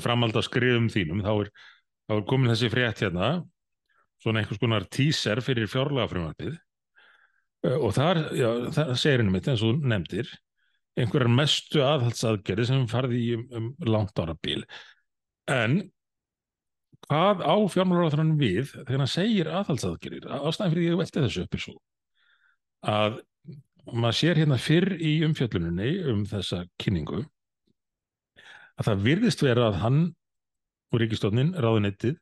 Framhald 0.00 0.36
af 0.36 0.44
skrifum 0.44 0.90
þínum 0.92 1.22
þá 1.24 1.32
er, 1.34 1.52
þá 2.06 2.16
er 2.18 2.26
komin 2.28 2.52
þessi 2.52 2.68
frétt 2.72 3.00
hérna 3.02 3.30
svona 4.20 4.42
einhvers 4.42 4.60
konar 4.62 4.86
teaser 4.92 5.40
fyrir 5.44 5.70
fjárlega 5.70 6.10
frumvarpið 6.10 6.56
uh, 6.56 7.78
og 7.78 7.94
þar, 7.96 8.22
já, 8.36 8.50
það 8.76 8.94
segir 9.02 9.22
henni 9.22 9.36
mitt 9.36 9.50
eins 9.50 9.64
og 9.66 9.80
nefndir 9.82 10.30
einhverjar 11.00 11.32
mestu 11.32 11.84
aðhaldsaðgerðir 11.86 12.68
sem 12.68 12.86
farði 12.90 13.22
í 13.22 13.32
um, 13.38 13.46
um 13.56 13.70
langt 13.88 14.20
ára 14.20 14.36
bíl 14.42 14.62
en 15.50 15.80
hvað 17.08 17.42
á 17.46 17.54
fjármálaráðurinn 17.72 18.36
við 18.40 18.74
þegar 18.74 19.02
hann 19.02 19.10
segir 19.10 19.50
aðhaldsaðgerðir? 19.50 20.28
Ástæðan 20.30 20.74
fyrir 20.74 20.82
því 20.84 20.90
ég 20.90 21.00
velti 21.00 21.24
þessu 21.24 21.44
upp 21.46 21.56
er 21.56 21.64
svo 21.64 21.76
að 22.90 23.20
maður 23.90 24.16
sér 24.20 24.40
hérna 24.40 24.58
fyrr 24.60 24.92
í 24.96 25.12
umfjölluninni 25.26 25.92
um 26.12 26.24
þessa 26.28 26.62
kynningu 26.80 27.22
að 28.80 28.88
það 28.88 29.04
virðist 29.06 29.44
vera 29.44 29.68
að 29.70 29.78
hann 29.82 30.00
og 30.90 31.02
ríkistofnin, 31.02 31.54
ráðunettið 31.54 32.18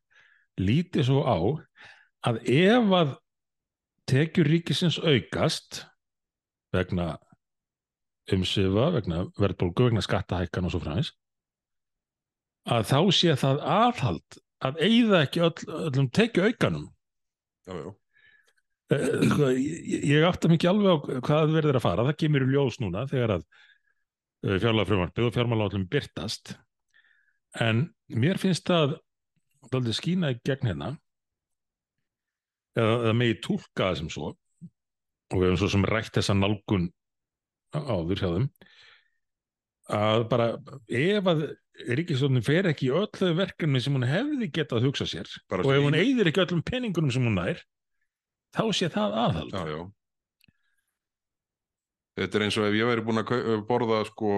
líti 0.60 1.04
svo 1.06 1.22
á 1.24 1.38
að 2.26 2.40
ef 2.50 2.92
að 2.98 3.14
tekjur 4.08 4.48
ríkisins 4.48 4.98
aukast 4.98 5.84
vegna 6.74 7.16
umsvifa, 8.32 8.90
vegna 8.96 9.22
verðbólgu, 9.38 9.88
vegna 9.88 10.04
skattahækkan 10.04 10.68
og 10.68 10.74
svo 10.74 10.82
fræmis 10.82 11.12
að 12.68 12.84
þá 12.90 12.98
sé 13.16 13.36
það 13.40 13.62
aðhald 13.64 14.38
að 14.68 14.82
eigða 14.84 15.22
ekki 15.24 15.42
öll, 15.46 15.54
öllum 15.86 16.10
tekju 16.12 16.48
aukanum 16.48 16.86
já, 17.68 17.72
já. 17.78 17.88
Eh, 18.88 19.06
sko, 19.30 19.50
ég, 19.54 20.04
ég 20.10 20.26
átta 20.28 20.50
mikið 20.50 20.70
alveg 20.72 20.88
á 20.88 20.96
hvað 21.28 21.54
verður 21.54 21.78
að 21.78 21.84
fara, 21.84 22.06
það 22.08 22.20
kemur 22.24 22.44
í 22.44 22.50
ljós 22.52 22.78
núna 22.82 23.04
þegar 23.08 23.38
að 23.38 23.46
fjárlega 24.62 24.88
frumvarpið 24.88 25.28
og 25.28 25.34
fjármálaállum 25.34 25.86
byrtast 25.90 26.54
en 27.64 27.88
mér 28.08 28.40
finnst 28.40 28.68
það 28.68 28.98
daldið 29.72 29.98
skína 29.98 30.32
í 30.34 30.40
gegn 30.46 30.70
hérna 30.70 30.92
eða, 32.78 33.14
megi 33.16 33.38
túlka 33.44 33.90
það 33.90 34.00
sem 34.00 34.10
svo. 34.14 34.32
Og 35.28 35.36
við 35.36 35.50
höfum 35.50 35.60
svo 35.60 35.70
sem 35.74 35.86
rætt 35.88 36.14
þessa 36.16 36.36
nálgun 36.38 36.88
áður 37.74 38.22
hjá 38.22 38.28
þeim. 38.34 38.46
Að 39.98 40.22
bara 40.28 40.46
ef 40.88 41.28
að 41.32 41.42
ríkisstofnin 41.98 42.44
fer 42.44 42.68
ekki 42.68 42.88
í 42.88 42.94
öll 42.96 43.08
þau 43.14 43.32
verkefni 43.38 43.80
sem 43.80 43.94
hún 43.96 44.06
hefði 44.08 44.50
getað 44.52 44.88
hugsa 44.88 45.06
sér 45.08 45.28
Bara 45.48 45.64
og 45.64 45.72
ef 45.72 45.84
hún 45.84 45.96
eyðir 45.96 46.28
ekki 46.28 46.42
öllum 46.42 46.64
peningunum 46.66 47.12
sem 47.14 47.24
hún 47.24 47.38
nær 47.38 47.62
þá 48.56 48.64
sé 48.76 48.88
það 48.92 49.16
aðhald. 49.22 49.54
Já, 49.54 49.72
já. 49.72 49.80
Þetta 52.18 52.38
er 52.38 52.44
eins 52.48 52.58
og 52.58 52.66
ef 52.66 52.76
ég 52.76 52.90
væri 52.90 53.04
búin 53.06 53.22
að 53.22 53.62
borða 53.68 54.02
sko 54.08 54.32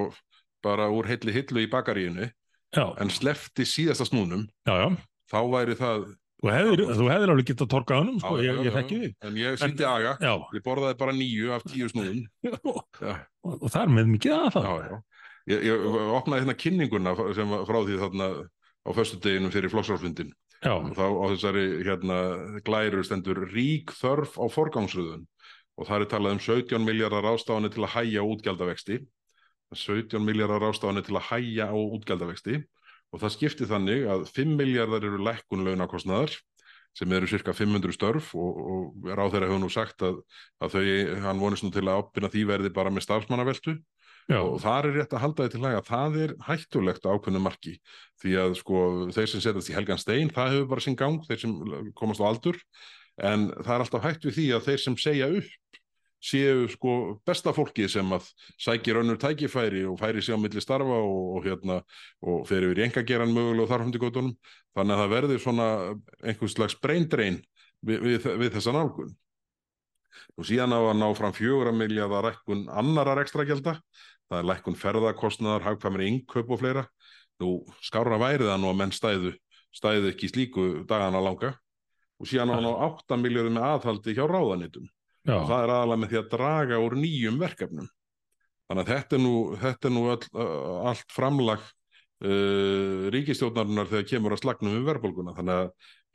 bara 0.64 0.90
úr 0.92 1.08
heilli 1.08 1.32
hillu 1.34 1.64
í 1.64 1.70
bakaríinu 1.72 2.28
já, 2.28 2.84
en 3.00 3.12
slefti 3.12 3.64
síðasta 3.66 4.06
snúnum 4.08 4.46
þá 4.66 5.38
væri 5.48 5.76
það 5.78 6.10
Þú 6.40 6.48
hefðir, 6.48 6.80
þú 6.96 7.06
hefðir 7.10 7.30
alveg 7.34 7.48
getað 7.50 7.68
torkað 7.74 7.98
honum 8.00 8.20
sko, 8.22 8.30
Já, 8.40 8.46
ég, 8.46 8.58
ég 8.64 8.76
þekki 8.76 8.98
þig. 9.00 9.16
En 9.28 9.34
ég 9.36 9.56
síndi 9.60 9.84
aga, 9.84 10.12
já, 10.24 10.30
ég 10.56 10.62
borðaði 10.64 10.96
bara 11.02 11.12
nýju 11.16 11.50
af 11.52 11.66
tíu 11.68 11.88
snúðum. 11.92 12.22
Og, 13.40 13.54
og 13.56 13.70
það 13.72 13.82
er 13.82 13.92
með 13.96 14.08
mikið 14.14 14.32
aðhald 14.36 14.66
já, 14.68 14.88
já. 14.90 14.96
Ég, 15.48 15.62
ég 15.64 15.84
opnaði 16.12 16.42
hérna 16.42 16.54
kynninguna 16.60 17.12
sem 17.36 17.52
frá 17.68 17.78
því 17.86 17.94
þarna 18.02 18.26
á 18.84 18.90
föstudeginum 18.96 19.52
fyrir 19.54 19.72
flokksráðsfundin 19.72 20.34
já, 20.60 20.74
og 20.74 20.90
þá 20.96 21.04
á 21.08 21.24
þessari 21.32 21.62
hérna 21.88 22.18
glæru 22.66 23.04
stendur 23.08 23.40
rík 23.48 23.94
þörf 23.96 24.36
á 24.36 24.44
forgangsröðun. 24.52 25.24
Og 25.80 25.88
það 25.88 26.04
er 26.04 26.10
talað 26.12 26.36
um 26.36 26.42
17 26.44 26.84
miljardar 26.84 27.30
ástafanir 27.32 27.72
til 27.72 27.86
að 27.86 27.94
hæja 27.96 28.26
útgjaldavexti. 28.28 29.00
17 29.72 30.20
miljardar 30.24 30.68
ástafanir 30.68 31.08
til 31.08 31.16
að 31.16 31.28
hæja 31.30 31.70
á 31.72 31.76
útgjaldavexti 31.80 32.60
og 33.10 33.22
það 33.22 33.34
skipti 33.36 33.68
þannig 33.70 34.06
að 34.10 34.26
5 34.34 34.56
miljardar 34.58 35.06
eru 35.06 35.20
lækkun 35.26 35.64
launakostnaðar 35.66 36.36
sem 36.96 37.12
eru 37.14 37.28
cirka 37.30 37.54
500 37.54 37.94
störf 37.94 38.32
og, 38.34 38.60
og 38.72 39.08
ráð 39.14 39.36
þeirra 39.36 39.48
hefur 39.50 39.62
nú 39.62 39.70
sagt 39.70 40.02
að, 40.06 40.20
að 40.62 40.74
þau, 40.74 40.84
hann 41.26 41.42
vonist 41.42 41.66
nú 41.66 41.70
til 41.74 41.86
að 41.86 42.00
ábyrna 42.02 42.30
því 42.32 42.44
verði 42.50 42.72
bara 42.74 42.92
með 42.94 43.06
starfsmannaveltu. 43.06 43.76
Já, 44.30 44.38
og 44.38 44.60
þar 44.62 44.86
er 44.86 44.96
rétt 44.98 45.14
að 45.14 45.22
halda 45.24 45.46
því 45.46 45.52
til 45.54 45.62
að 45.66 45.86
það 45.88 46.16
er 46.24 46.32
hættulegt 46.46 47.06
ákveðnu 47.06 47.42
marki. 47.42 47.76
Því 48.22 48.34
að 48.42 48.56
sko 48.60 48.82
þeir 49.14 49.30
sem 49.32 49.42
setjast 49.42 49.70
í 49.70 49.74
helgan 49.74 50.02
stein 50.02 50.30
það 50.34 50.52
hefur 50.54 50.68
bara 50.70 50.84
sinn 50.84 50.98
gang, 50.98 51.22
þeir 51.26 51.40
sem 51.44 51.56
komast 51.98 52.22
á 52.22 52.30
aldur. 52.30 52.58
En 53.18 53.48
það 53.56 53.72
er 53.74 53.84
alltaf 53.84 54.04
hætt 54.06 54.26
við 54.28 54.36
því 54.36 54.46
að 54.56 54.68
þeir 54.68 54.84
sem 54.84 54.98
segja 55.00 55.30
upp 55.40 55.79
séu 56.20 56.66
sko 56.68 56.94
besta 57.26 57.52
fólki 57.56 57.88
sem 57.88 58.12
að 58.12 58.28
sækir 58.60 59.00
önnur 59.00 59.18
tækifæri 59.20 59.86
og 59.88 59.96
færi 60.00 60.22
sig 60.22 60.36
á 60.36 60.38
milli 60.40 60.60
starfa 60.60 60.98
og, 61.00 61.22
og 61.38 61.46
hérna 61.46 61.80
og 62.20 62.44
fer 62.48 62.66
yfir 62.68 62.84
engageran 62.84 63.32
mögulega 63.32 63.64
og 63.64 63.72
þarfandi 63.72 64.02
gótunum 64.02 64.34
þannig 64.76 64.94
að 64.94 65.02
það 65.02 65.14
verði 65.14 65.40
svona 65.40 65.68
einhvers 66.20 66.56
slags 66.56 66.76
braindrein 66.82 67.40
við, 67.80 68.04
við, 68.04 68.28
við 68.44 68.54
þessa 68.58 68.76
nálgun. 68.76 69.16
Og 70.36 70.44
síðan 70.44 70.76
á 70.76 70.80
að 70.80 70.98
ná 71.00 71.08
fram 71.16 71.32
fjögur 71.32 71.70
að 71.70 71.80
milja 71.80 72.08
rækkun 72.10 72.66
annarar 72.68 73.22
ekstra 73.22 73.46
gælda 73.48 73.78
það 74.30 74.38
er 74.38 74.46
lækkun 74.46 74.78
ferðarkostnaðar, 74.78 75.64
hagkvæmur 75.66 76.04
inköp 76.06 76.52
og 76.52 76.60
fleira. 76.60 76.84
Nú 77.40 77.64
skára 77.82 78.18
værið 78.20 78.52
það 78.52 78.60
nú 78.62 78.70
að 78.70 78.78
menn 78.78 78.94
stæðu 78.94 79.34
stæðu 79.74 80.10
ekki 80.12 80.28
slíku 80.30 80.66
dagana 80.86 81.22
langa. 81.24 81.54
Og 82.20 82.28
síðan 82.28 82.52
á 82.52 82.54
hann 82.58 82.68
á 82.68 82.74
8 83.00 83.16
miljóðum 83.16 83.56
með 83.56 83.68
aðhaldi 83.70 84.14
hjá 84.14 84.26
ráðanitum 84.28 84.90
Já, 85.26 85.34
og 85.36 85.48
það 85.50 85.62
er 85.62 85.72
aðalega 85.74 86.00
með 86.02 86.12
því 86.12 86.20
að 86.20 86.30
draga 86.34 86.80
úr 86.80 86.96
nýjum 86.96 87.40
verkefnum 87.40 87.90
þannig 88.70 88.82
að 88.82 88.90
þetta 88.94 89.16
er 89.16 89.22
nú, 89.24 89.34
þetta 89.60 89.88
er 89.88 89.94
nú 89.96 90.02
all, 90.14 90.26
allt 90.90 91.12
framlag 91.12 91.64
uh, 92.24 93.08
ríkistjórnarinnar 93.12 93.90
þegar 93.90 94.10
kemur 94.14 94.36
að 94.36 94.44
slagnum 94.44 94.78
um 94.78 94.86
verðbólguna 94.86 95.34
þannig 95.36 95.58
að 95.58 95.70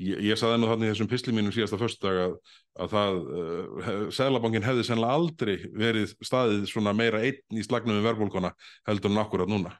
ég, 0.08 0.24
ég 0.32 0.40
saði 0.42 0.62
nú 0.62 0.72
þannig 0.72 0.90
í 0.90 0.94
þessum 0.94 1.12
pisli 1.12 1.36
mínum 1.36 1.54
síðasta 1.54 1.82
föstudag 1.82 2.22
að, 2.24 2.36
að 2.82 2.94
það 2.96 3.22
uh, 3.22 4.04
Sælabankin 4.18 4.66
hefði 4.66 4.88
sennilega 4.90 5.20
aldrei 5.22 5.56
verið 5.76 6.16
staðið 6.26 6.70
svona 6.72 6.96
meira 6.98 7.22
einn 7.22 7.60
í 7.60 7.66
slagnum 7.68 8.00
um 8.00 8.08
verðbólguna 8.08 8.56
heldur 8.90 9.14
en 9.14 9.22
akkurat 9.22 9.52
núna 9.52 9.76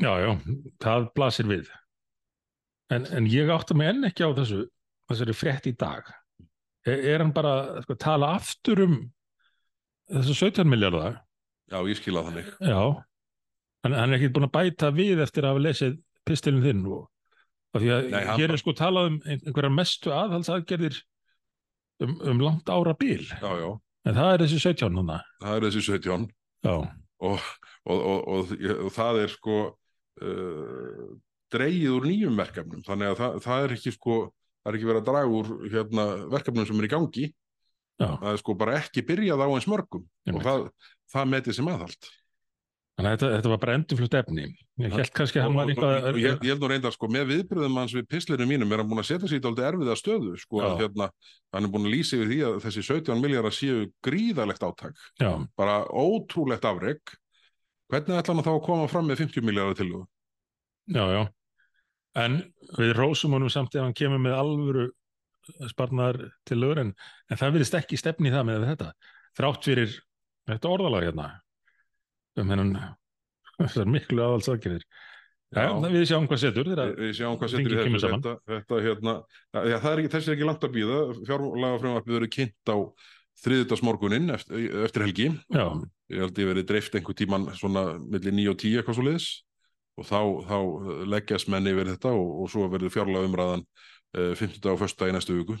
já, 0.00 0.12
já, 0.20 0.30
það 0.82 1.08
blasir 1.14 1.48
við. 1.48 1.70
En, 2.92 3.06
en 3.14 3.28
ég 3.30 3.50
átta 3.52 3.76
mig 3.76 3.90
enn 3.92 4.06
ekki 4.08 4.26
á 4.26 4.30
þessu, 4.36 4.64
þessari 5.10 5.36
frétt 5.36 5.68
í 5.70 5.74
dag. 5.78 6.08
Er, 6.84 7.18
hann 7.22 7.32
bara 7.32 7.54
sko, 7.84 7.94
að 7.96 8.02
tala 8.04 8.28
aftur 8.36 8.82
um 8.84 8.96
þessu 10.12 10.34
17 10.36 10.68
miljardar? 10.68 11.20
Já, 11.72 11.78
ég 11.88 11.96
skila 11.96 12.24
þannig. 12.26 12.50
Já, 12.60 12.80
en 13.88 13.96
hann 13.96 14.12
er 14.12 14.18
ekki 14.18 14.32
búin 14.36 14.48
að 14.50 14.52
bæta 14.58 14.90
við 14.92 15.22
eftir 15.24 15.46
að 15.46 15.54
hafa 15.54 15.64
lesið 15.64 15.96
pistilin 16.28 16.64
þinn 16.64 16.82
og 16.92 17.80
því 17.80 17.88
að 17.94 18.10
Nei, 18.12 18.20
hann 18.28 18.38
hér 18.40 18.52
er 18.54 18.60
sko 18.60 18.74
talað 18.76 19.08
um 19.10 19.16
ein- 19.24 19.40
einhverjar 19.42 19.72
mestu 19.74 20.12
aðhaldsaðgerðir 20.14 21.00
um, 22.04 22.12
um 22.20 22.44
langt 22.44 22.68
ára 22.70 22.92
bíl 23.00 23.24
Já, 23.26 23.50
já, 23.60 23.70
en 24.06 24.14
það 24.20 24.30
er 24.34 24.44
þessi 24.44 24.60
17 24.62 24.94
núna 24.94 25.18
það 25.42 25.56
er 25.56 25.66
þessi 25.66 25.82
17 25.88 26.28
Já, 26.64 26.74
og, 27.24 27.48
og, 27.88 27.98
og, 27.98 28.20
og, 28.36 28.54
og 28.84 28.92
það 28.94 29.18
er 29.24 29.32
sko 29.34 29.56
uh, 30.22 31.08
dreigið 31.54 31.92
úr 31.96 32.06
nýjum 32.08 32.38
verkefnum. 32.40 32.80
Þannig 32.86 33.12
að 33.12 33.18
það, 33.20 33.34
það 33.44 33.64
er 33.66 33.74
ekki 33.76 33.92
sko 33.94 34.14
það 34.64 34.72
er 34.72 34.78
ekki 34.80 34.90
verið 34.90 35.02
að 35.02 35.08
draga 35.10 35.38
úr 35.38 35.54
hérna, 35.70 36.04
verkefnum 36.32 36.68
sem 36.68 36.80
er 36.80 36.88
í 36.88 36.92
gangi. 36.96 37.30
Já, 38.00 38.08
það 38.10 38.28
er 38.32 38.40
sko 38.40 38.58
bara 38.58 38.76
ekki 38.80 39.06
byrjað 39.06 39.44
á 39.44 39.48
eins 39.52 39.70
mörgum. 39.70 40.04
Einmitt. 40.26 40.40
og 40.40 40.46
það, 40.48 40.68
það 41.14 41.32
metið 41.34 41.58
sem 41.58 41.68
aðhald. 41.70 42.08
Þannig 42.94 43.10
að 43.10 43.14
þetta, 43.14 43.28
þetta 43.34 43.50
var 43.50 43.60
bara 43.64 43.74
endurflutt 43.74 44.16
efni. 44.20 44.44
Ég 44.78 44.92
held 44.94 45.12
kannski 45.14 45.40
að 45.40 45.44
hann 45.48 45.56
var 45.58 45.70
eitthvað 45.70 46.18
ég, 46.18 46.36
ég 46.46 46.52
held 46.52 46.62
nú 46.62 46.68
reyndar 46.70 46.94
sko 46.94 47.08
með 47.10 47.24
viðbröðum 47.32 47.78
hans 47.80 47.94
við 47.94 48.06
pislinu 48.10 48.46
mínum 48.46 48.70
er 48.70 48.82
hann 48.82 48.90
búin 48.90 49.02
að 49.02 49.08
setja 49.08 49.30
sér 49.30 49.48
aldrei 49.50 49.66
erfiða 49.66 49.96
stöðu 49.98 50.34
sko 50.38 50.62
Já. 50.62 50.66
að 50.68 50.82
hérna, 50.84 51.08
hann 51.54 51.66
er 51.66 51.72
búin 51.74 51.88
að 51.88 51.94
lýsa 51.96 52.18
yfir 52.20 52.30
því 52.30 52.38
að 52.46 52.58
þessi 52.62 52.84
17 52.86 53.22
miljardar 53.24 53.56
séu 53.56 53.88
gríðalegt 54.06 54.66
átak. 54.66 55.02
Já, 55.18 55.32
bara 55.58 55.80
ótrúlegt 55.90 56.70
afreg 56.70 57.16
hvernig 57.90 58.20
ætla 58.20 58.36
hann 58.36 58.46
þá 58.46 58.52
að 58.54 58.62
koma 58.68 58.90
fram 58.90 59.10
með 59.10 59.24
50 59.24 59.46
miljardar 59.50 59.78
til 59.80 59.90
þú? 59.90 60.04
já, 60.94 61.04
já 61.18 61.22
En 62.14 62.38
við 62.78 62.92
rósum 62.94 63.34
honum 63.34 63.50
samt 63.50 63.74
ef 63.74 63.82
hann 63.82 63.96
kemur 63.96 64.22
með 64.22 64.36
alvöru 64.38 64.84
sparnar 65.68 66.18
til 66.48 66.60
lögur 66.62 66.80
en, 66.84 66.92
en 67.28 67.40
það 67.40 67.56
virðist 67.56 67.78
ekki 67.80 67.98
stefni 68.00 68.30
í 68.30 68.34
það 68.34 68.46
með 68.48 68.68
þetta 68.70 68.92
þrátt 69.36 69.66
fyrir 69.66 69.96
þetta 70.48 70.70
orðalag 70.72 71.08
hérna 71.08 71.26
um 72.40 72.52
hennan 72.54 72.70
þessar 73.58 73.90
miklu 73.90 74.24
aðaldsaðgerðir 74.24 74.86
Já, 75.54 75.68
Já. 75.68 75.74
við 75.92 76.06
sjáum 76.10 76.24
hvað 76.26 76.40
setur 76.42 76.68
þegar 76.70 76.94
Við, 76.98 77.10
sjáum 77.14 77.36
hvað 77.38 77.52
setur 77.52 77.98
saman. 78.02 78.22
þetta, 78.24 78.32
þetta 78.50 78.78
hérna, 78.82 79.12
ja, 79.54 79.76
það 79.78 79.90
er 79.92 80.00
ekki, 80.02 80.10
þessi 80.14 80.30
er 80.30 80.34
ekki 80.34 80.48
langt 80.48 80.64
að 80.66 80.72
býða 80.74 80.96
fjárlaga 81.20 81.80
frumvarpið 81.82 82.16
verður 82.16 82.32
kynnt 82.34 82.72
á 82.74 82.76
þriðutasmorgunin 83.44 84.34
eftir, 84.34 84.64
eftir 84.86 85.04
helgi. 85.04 85.28
Já, 85.54 85.64
ég 86.10 86.24
held 86.24 86.40
ég 86.42 86.50
verið 86.50 86.66
dreift 86.70 86.96
einhver 86.98 87.18
tíman 87.18 87.46
svona 87.58 87.84
millir 88.00 88.34
9 88.34 88.50
og 88.50 88.58
10 88.64 88.80
eitthvað 88.80 88.98
svo 88.98 89.06
liðis 89.06 89.28
og 89.98 90.08
þá, 90.08 90.18
þá 90.48 90.56
leggjast 91.12 91.50
menn 91.52 91.70
yfir 91.70 91.92
þetta 91.94 92.14
og, 92.16 92.32
og 92.42 92.50
svo 92.52 92.66
verður 92.72 92.94
fjárlaga 92.94 93.28
umræðan 93.28 93.64
uh, 93.64 94.34
50 94.38 94.72
og 94.72 94.84
1. 94.88 95.08
í 95.08 95.14
næstu 95.14 95.38
viku 95.38 95.58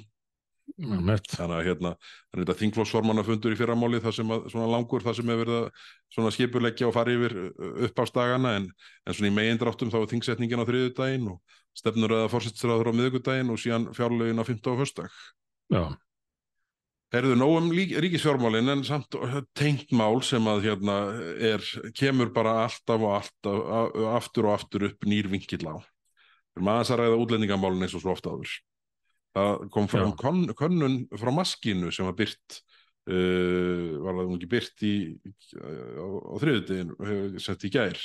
þannig 1.28 1.58
að 1.58 1.66
hérna, 1.68 1.90
þannig 2.32 2.38
að 2.38 2.40
þetta 2.40 2.56
þingflóksformannafundur 2.60 3.52
í 3.52 3.58
fyrramáli 3.58 4.00
það 4.02 4.14
sem 4.16 4.30
að, 4.32 4.46
svona 4.54 4.70
langur, 4.72 5.04
það 5.04 5.18
sem 5.18 5.32
hefur 5.32 5.42
verið 5.42 5.58
að 5.58 5.90
svona 6.16 6.32
skipuleggja 6.34 6.88
og 6.88 6.94
fara 6.96 7.14
yfir 7.14 7.34
uppástagana 7.88 8.54
en, 8.58 8.70
en 9.04 9.16
svona 9.16 9.30
í 9.30 9.34
megindráttum 9.36 9.92
þá 9.92 9.98
er 10.00 10.08
þingsetningin 10.14 10.64
á 10.64 10.68
þriðudaginn 10.70 11.28
og 11.34 11.58
stefnur 11.76 12.16
eða 12.16 12.32
fórsettisraður 12.32 12.90
á 12.90 12.96
miðvikudaginn 12.96 13.52
og 13.52 13.60
síðan 13.60 13.86
fjárlögin 13.94 14.40
á 14.40 14.44
15. 14.46 14.72
og 14.72 14.80
föstdag. 14.80 15.20
Já, 15.74 15.82
Herðu 17.14 17.34
nóg 17.38 17.52
um 17.60 17.66
lík- 17.70 17.94
ríkisfjármálin 18.02 18.72
en 18.72 18.82
samt 18.86 19.14
tengt 19.54 19.92
mál 19.94 20.18
sem 20.26 20.42
að 20.50 20.64
hérna 20.66 20.96
er, 21.38 21.62
kemur 21.94 22.32
bara 22.34 22.64
alltaf 22.64 22.98
og 22.98 23.12
alltaf, 23.20 23.58
aftur 24.16 24.48
og 24.48 24.56
aftur 24.56 24.86
upp 24.88 25.06
nýr 25.06 25.28
vinkill 25.30 25.62
á. 25.70 25.78
Við 25.78 26.58
erum 26.58 26.70
aðeins 26.72 26.90
að 26.94 27.00
ræða 27.02 27.20
útlendingamálin 27.22 27.86
eins 27.86 27.94
og 27.94 28.02
svo 28.02 28.14
ofta 28.14 28.32
áður. 28.34 28.54
Það 29.34 29.62
kom 29.74 29.86
fram 29.90 30.10
Já. 30.10 30.16
kon, 30.18 30.42
könnun 30.58 30.96
frá 31.18 31.30
maskinu 31.34 31.92
sem 31.94 32.06
var 32.06 32.16
byrt, 32.18 32.58
uh, 33.10 33.94
var 34.02 34.18
það 34.18 34.34
ekki 34.36 34.50
byrt 34.52 34.84
í, 34.86 34.94
á, 35.58 36.06
á 36.06 36.34
þriðudegin, 36.42 36.92
sett 37.42 37.66
í 37.66 37.72
gær. 37.74 38.02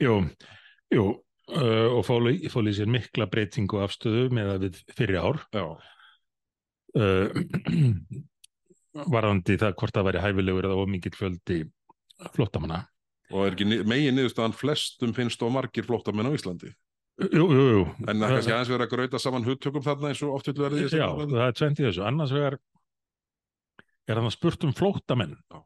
jú, 0.00 0.14
jú 0.92 1.06
uh, 1.52 1.88
og 1.98 2.04
fólu 2.08 2.32
í 2.32 2.76
sér 2.76 2.88
mikla 2.88 3.28
breytingu 3.28 3.80
afstöðu 3.84 4.30
með 4.32 4.52
að 4.54 4.62
við 4.64 4.78
fyrir 4.96 5.20
ár 5.20 5.42
Já, 5.52 5.66
uh, 5.68 5.99
varðandi 9.14 9.56
það 9.60 9.76
hvort 9.78 9.96
það 9.96 10.06
væri 10.08 10.22
hæfilegur 10.24 10.68
eða 10.68 10.84
ómikið 10.84 11.18
fjöldi 11.18 11.58
flottamanna 12.34 12.84
og 13.30 13.46
er 13.46 13.54
ekki 13.54 13.82
megin 13.86 14.16
niðurstaðan 14.18 14.56
flestum 14.56 15.12
finnst 15.14 15.42
og 15.46 15.52
margir 15.54 15.86
flóttamenn 15.86 16.26
á 16.26 16.34
Íslandi. 16.34 16.72
Jú, 17.20 17.44
jú, 17.52 17.64
jú 17.68 17.82
En 18.08 18.16
það 18.16 18.34
kannski 18.34 18.54
aðeins 18.54 18.72
verið 18.72 18.86
að 18.86 18.92
grauta 18.94 19.20
saman 19.20 19.46
hugtökum 19.46 19.84
þarna 19.84 20.10
eins 20.10 20.22
og 20.24 20.34
oft 20.38 20.48
vil 20.48 20.64
verði 20.64 20.80
í 20.80 20.86
þessu 20.86 21.00
Já, 21.00 21.08
það 21.20 21.44
er 21.44 21.56
tvent 21.58 21.80
í 21.80 21.86
þessu. 21.86 22.02
Annars 22.08 22.34
vegar 22.34 22.56
er 24.08 24.18
hann 24.18 24.30
að 24.30 24.34
spurt 24.34 24.66
um. 24.66 24.74
Uh, 24.80 25.62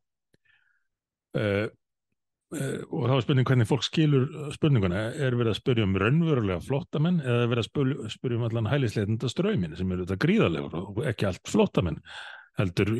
uh, 1.38 1.66
og 2.54 3.04
þá 3.08 3.14
er 3.16 3.24
spurning 3.24 3.48
hvernig 3.48 3.68
fólk 3.68 3.84
skilur 3.86 4.24
spurninguna. 4.54 5.02
Er 5.14 5.36
verið 5.38 5.52
að 5.54 5.60
spyrja 5.60 5.86
um 5.88 5.98
raunverulega 6.00 6.62
flóttamenn 6.64 7.20
eða 7.24 7.44
er 7.44 7.52
verið 7.52 7.66
að 7.66 8.14
spyrja 8.14 8.38
um 8.38 8.46
allan 8.48 8.70
hælisleitenda 8.70 9.30
ströymin 9.32 9.76
sem 9.78 9.92
eru 9.94 10.06
þetta 10.06 10.20
gríðarlegur 10.24 10.80
og 10.80 11.04
ekki 11.10 11.28
allt 11.30 11.50
flóttamenn 11.50 12.00
heldur 12.58 12.94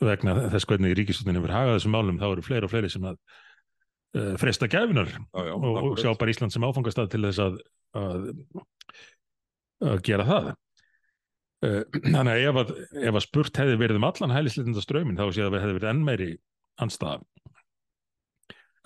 vegna 0.00 0.36
þess 0.52 0.68
hvernig 0.70 0.96
ríkisvöldin 0.96 1.40
hefur 1.40 1.54
hagað 1.54 1.78
þessum 1.78 1.96
málum 1.96 2.20
þá 2.20 2.26
eru 2.30 2.44
fleiri 2.46 2.68
og 2.68 2.72
fleiri 2.72 2.90
sem 2.92 3.06
að 3.10 3.18
uh, 4.16 4.34
fresta 4.40 4.68
gæfinar 4.70 5.10
og, 5.34 5.66
og 5.68 6.00
sjá 6.00 6.12
bara 6.14 6.32
Ísland 6.32 6.54
sem 6.54 6.64
áfangastað 6.64 7.10
til 7.12 7.22
þess 7.26 7.42
að, 7.44 7.58
að, 7.98 8.28
að 9.90 10.04
gera 10.06 10.28
það. 10.28 10.52
Eh, 11.66 11.82
Þannig 12.14 12.32
að 12.32 12.46
ef, 12.46 12.62
að 12.62 12.72
ef 13.10 13.18
að 13.18 13.26
spurt 13.26 13.60
hefði 13.60 13.80
verið 13.82 14.00
um 14.00 14.08
allan 14.08 14.36
hælisleitenda 14.36 14.84
strömmin 14.84 15.20
þá 15.20 15.26
sé 15.28 15.44
að 15.44 15.56
það 15.56 15.64
hefði 15.66 15.78
verið 15.78 15.92
enn 15.92 16.06
meiri 16.06 16.30
anstaða. 16.80 17.20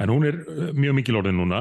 En 0.03 0.11
hún 0.11 0.27
er 0.27 0.41
eh, 0.43 0.73
mjög 0.75 0.97
mikil 0.99 1.19
orðin 1.21 1.39
núna, 1.39 1.61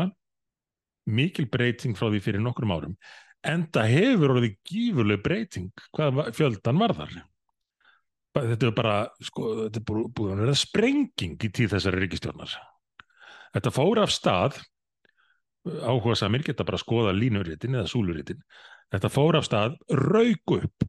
mikil 1.05 1.45
breyting 1.51 1.97
frá 1.99 2.07
því 2.09 2.21
fyrir 2.23 2.41
nokkrum 2.41 2.71
árum, 2.73 2.95
en 3.43 3.65
það 3.75 3.91
hefur 3.91 4.33
orðið 4.37 4.53
gífurleg 4.69 5.21
breyting 5.25 5.71
hvað 5.93 6.13
va- 6.17 6.29
fjöldan 6.33 6.79
varðar. 6.79 7.15
Þetta 8.33 8.65
er 8.69 8.71
bara, 8.73 8.93
sko, 9.21 9.49
þetta 9.67 9.81
er 9.81 9.85
bú- 9.85 10.07
búið 10.09 10.31
að 10.33 10.39
vera 10.45 10.55
sprenging 10.57 11.35
í 11.37 11.49
tíð 11.53 11.75
þessari 11.75 11.99
ríkistjórnar. 12.01 12.53
Þetta 13.53 13.73
fór 13.75 13.99
af 14.01 14.09
stað 14.15 14.57
áhuga 15.63 16.15
samir 16.17 16.41
geta 16.43 16.65
bara 16.65 16.79
að 16.79 16.85
skoða 16.85 17.13
línuritin 17.13 17.77
eða 17.77 17.91
súluritin. 17.91 18.39
Þetta 18.91 19.11
fór 19.13 19.37
af 19.37 19.45
stað 19.45 19.75
rauk 19.93 20.55
upp 20.57 20.87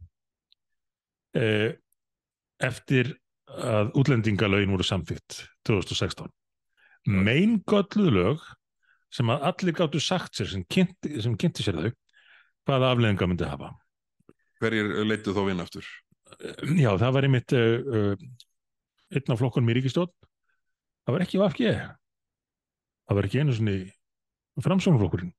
eh, 1.36 1.74
eftir 2.64 3.12
að 3.50 3.92
útlendingalögin 4.00 4.72
voru 4.72 4.86
samþýtt 4.86 5.42
2016. 5.68 6.30
Meingölluð 7.04 8.12
lög 8.14 8.44
sem 9.14 9.30
að 9.30 9.44
allir 9.50 9.76
gáttu 9.76 10.00
sagt 10.02 10.38
sér 10.38 10.48
sem 10.50 10.64
kynnti, 10.70 11.20
sem 11.22 11.36
kynnti 11.38 11.64
sér 11.66 11.78
þau 11.78 11.90
hvaða 12.64 12.94
afleðinga 12.94 13.28
myndi 13.28 13.48
hafa. 13.48 13.70
Hverjir 14.62 14.90
leittu 15.04 15.34
þó 15.36 15.44
vinn 15.48 15.62
aftur? 15.62 15.86
Já, 16.80 16.90
það 16.98 17.12
var 17.14 17.26
einmitt 17.26 17.54
uh, 17.54 18.14
einn 19.14 19.34
af 19.34 19.40
flokkunum 19.40 19.70
í 19.70 19.76
ríkistjórn. 19.78 20.12
Það 21.04 21.16
var 21.16 21.24
ekki 21.26 21.40
VFG. 21.42 21.74
Það 23.04 23.18
var 23.18 23.28
ekki 23.28 23.42
einu 23.42 23.54
svona 23.54 24.64
framsóknarflokkurinn. 24.64 25.34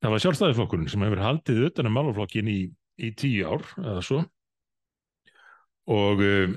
Það 0.00 0.14
var 0.14 0.22
sjálfstæðisflokkurinn 0.24 0.88
sem 0.88 1.04
hefur 1.04 1.22
haldið 1.26 1.64
utan 1.68 1.90
um 1.90 1.96
málaflokkin 1.98 2.48
í, 2.48 2.60
í 2.96 3.12
tíu 3.20 3.50
ár 3.52 3.66
eða 3.82 4.04
svo. 4.06 4.22
Og 5.92 6.24
uh, 6.24 6.56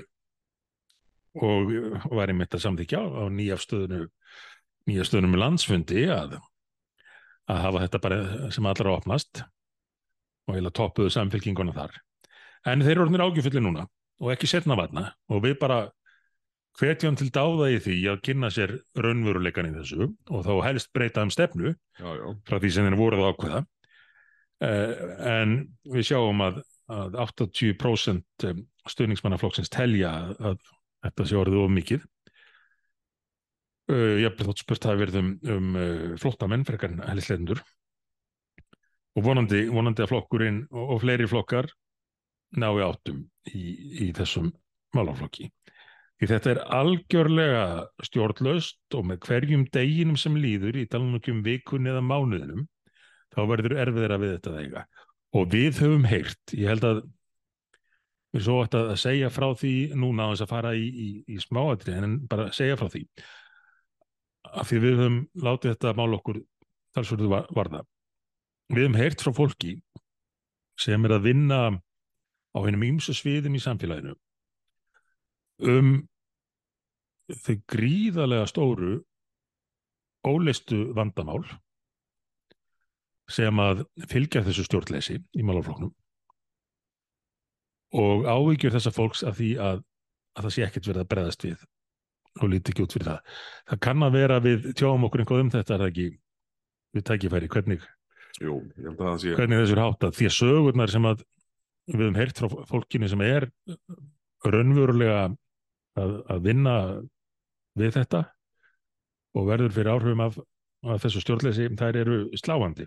og 1.42 1.72
var 2.14 2.30
einmitt 2.30 2.54
að 2.54 2.64
samþykja 2.66 3.00
á 3.02 3.22
nýjafstöðunu 3.34 4.04
nýjafstöðunum 4.88 5.34
í 5.36 5.40
landsfundi 5.40 6.06
að, 6.12 6.38
að 7.50 7.60
hafa 7.64 7.84
þetta 7.86 8.00
bara 8.04 8.20
sem 8.54 8.68
allra 8.68 8.96
opnast 8.98 9.42
og 10.44 10.58
heila 10.58 10.72
toppuðu 10.74 11.12
samfélkinguna 11.14 11.74
þar. 11.76 11.94
En 12.68 12.84
þeir 12.84 12.98
eru 12.98 13.06
orðinir 13.06 13.24
ágifulli 13.24 13.62
núna 13.64 13.86
og 14.22 14.32
ekki 14.34 14.48
setna 14.50 14.76
vatna 14.78 15.08
og 15.32 15.44
við 15.44 15.56
bara 15.60 15.86
hvetjum 16.78 17.16
til 17.18 17.30
dáða 17.32 17.70
í 17.74 17.78
því 17.82 17.96
að 18.10 18.22
kynna 18.26 18.50
sér 18.52 18.76
raunveruleikan 18.98 19.70
í 19.70 19.74
þessu 19.76 20.08
og 20.10 20.44
þá 20.46 20.52
helst 20.66 20.90
breyta 20.94 21.24
um 21.24 21.32
stefnu 21.32 21.72
já, 21.72 22.08
já. 22.18 22.26
frá 22.48 22.58
því 22.58 22.70
sem 22.74 22.88
þeir 22.88 22.98
voruð 22.98 23.28
ákveða. 23.30 23.64
Uh, 24.64 24.92
en 25.28 25.54
við 25.90 26.08
sjáum 26.10 26.40
að, 26.44 26.60
að 26.92 27.18
80% 27.24 28.46
stuðningsmannaflokksins 28.90 29.72
telja 29.72 30.12
að 30.38 30.60
þetta 31.04 31.28
sé 31.28 31.38
orðið 31.38 31.62
of 31.62 31.72
mikið. 31.74 32.04
Uh, 33.92 34.16
ég 34.22 34.30
hef 34.30 34.44
þótt 34.48 34.64
spurt 34.64 34.86
að 34.88 35.00
verðum 35.02 35.32
um 35.52 35.74
uh, 35.76 36.12
flottamenn 36.20 36.64
frekar 36.64 36.94
hellisleitundur 37.04 37.60
og 39.14 39.26
vonandi, 39.26 39.66
vonandi 39.68 40.02
að 40.02 40.14
flokkurinn 40.14 40.62
og, 40.72 40.94
og 40.94 41.02
fleiri 41.02 41.26
flokkar 41.28 41.68
nái 42.56 42.80
áttum 42.86 43.24
í, 43.50 43.62
í 44.06 44.12
þessum 44.16 44.48
málaflokki. 44.94 45.50
Því 46.20 46.28
þetta 46.30 46.50
er 46.52 46.60
algjörlega 46.78 47.64
stjórnlaust 48.06 48.96
og 48.96 49.08
með 49.10 49.20
hverjum 49.26 49.64
deginum 49.74 50.18
sem 50.20 50.36
líður 50.38 50.78
í 50.78 50.86
talunum 50.90 51.42
vikun 51.44 51.90
eða 51.90 52.04
mánuðinum 52.06 52.64
þá 53.34 53.40
verður 53.50 53.76
erfiðra 53.82 54.20
við 54.22 54.36
þetta 54.36 54.54
þegar. 54.54 54.88
Og 55.34 55.48
við 55.50 55.80
höfum 55.82 56.06
heyrt, 56.06 56.54
ég 56.54 56.70
held 56.70 56.86
að 56.86 57.00
við 58.34 58.44
svo 58.46 58.58
ætti 58.64 58.80
að 58.80 58.96
segja 58.98 59.30
frá 59.30 59.46
því 59.54 59.74
núna 59.94 60.26
á 60.26 60.30
þess 60.32 60.44
að 60.46 60.52
fara 60.52 60.74
í, 60.74 60.84
í, 60.90 61.08
í 61.30 61.38
smáatri 61.42 61.94
en 61.94 62.16
bara 62.30 62.50
segja 62.56 62.78
frá 62.80 62.88
því 62.90 63.04
af 64.54 64.68
því 64.68 64.80
við 64.82 65.00
höfum 65.00 65.18
látið 65.46 65.74
þetta 65.74 65.94
mál 65.98 66.16
okkur 66.18 66.40
talsvöldu 66.94 67.30
varða. 67.30 67.82
Við 68.70 68.84
höfum 68.84 68.98
heyrt 68.98 69.22
frá 69.22 69.32
fólki 69.34 69.74
sem 70.80 71.06
er 71.06 71.16
að 71.16 71.26
vinna 71.28 71.60
á 72.54 72.58
hennum 72.62 72.86
ímsu 72.86 73.14
sviðum 73.14 73.54
í 73.58 73.62
samfélaginu 73.62 74.14
um 75.70 75.90
þau 77.30 77.56
gríðarlega 77.70 78.48
stóru 78.50 78.96
óleistu 80.26 80.88
vandamál 80.96 81.44
sem 83.30 83.60
að 83.62 83.84
fylgja 84.10 84.42
þessu 84.44 84.66
stjórnleysi 84.66 85.20
í 85.22 85.44
málafloknum 85.46 85.94
og 87.94 88.26
ávíkjur 88.26 88.74
þessa 88.74 88.92
fólks 88.94 89.22
af 89.26 89.38
því 89.38 89.50
að, 89.62 89.82
að 90.34 90.46
það 90.46 90.54
sé 90.56 90.66
ekkert 90.66 90.88
verið 90.90 91.04
að 91.04 91.10
breðast 91.12 91.46
við 91.46 91.64
og 92.42 92.50
líti 92.50 92.72
ekki 92.72 92.82
út 92.82 92.94
fyrir 92.96 93.10
það. 93.12 93.34
Það 93.70 93.80
kann 93.86 94.02
að 94.02 94.16
vera 94.18 94.38
við 94.42 94.70
tjáum 94.74 95.06
okkur 95.06 95.22
einhvað 95.22 95.42
um 95.44 95.52
þetta 95.54 95.74
er 95.76 95.84
það 95.84 95.92
ekki 95.92 96.06
við 96.94 97.04
tækifæri 97.10 97.50
hvernig, 97.52 97.84
Jú, 98.42 98.56
sé... 99.22 99.34
hvernig 99.38 99.62
þessur 99.62 99.82
hátta 99.82 100.10
því 100.14 100.28
að 100.30 100.36
sögurnar 100.38 100.90
sem 100.90 101.06
að 101.10 101.22
við 101.92 102.00
hefum 102.00 102.18
heyrt 102.18 102.40
frá 102.40 102.66
fólkinu 102.70 103.10
sem 103.12 103.22
er 103.26 103.46
raunverulega 104.44 105.20
að, 106.00 106.16
að 106.32 106.42
vinna 106.48 106.74
við 107.78 107.94
þetta 108.00 108.24
og 109.34 109.48
verður 109.50 109.74
fyrir 109.74 109.92
áhrifum 109.94 110.24
af, 110.24 110.36
af 110.86 111.02
þessu 111.02 111.22
stjórnleysi, 111.22 111.70
þær 111.78 111.98
eru 112.02 112.18
sláandi. 112.38 112.86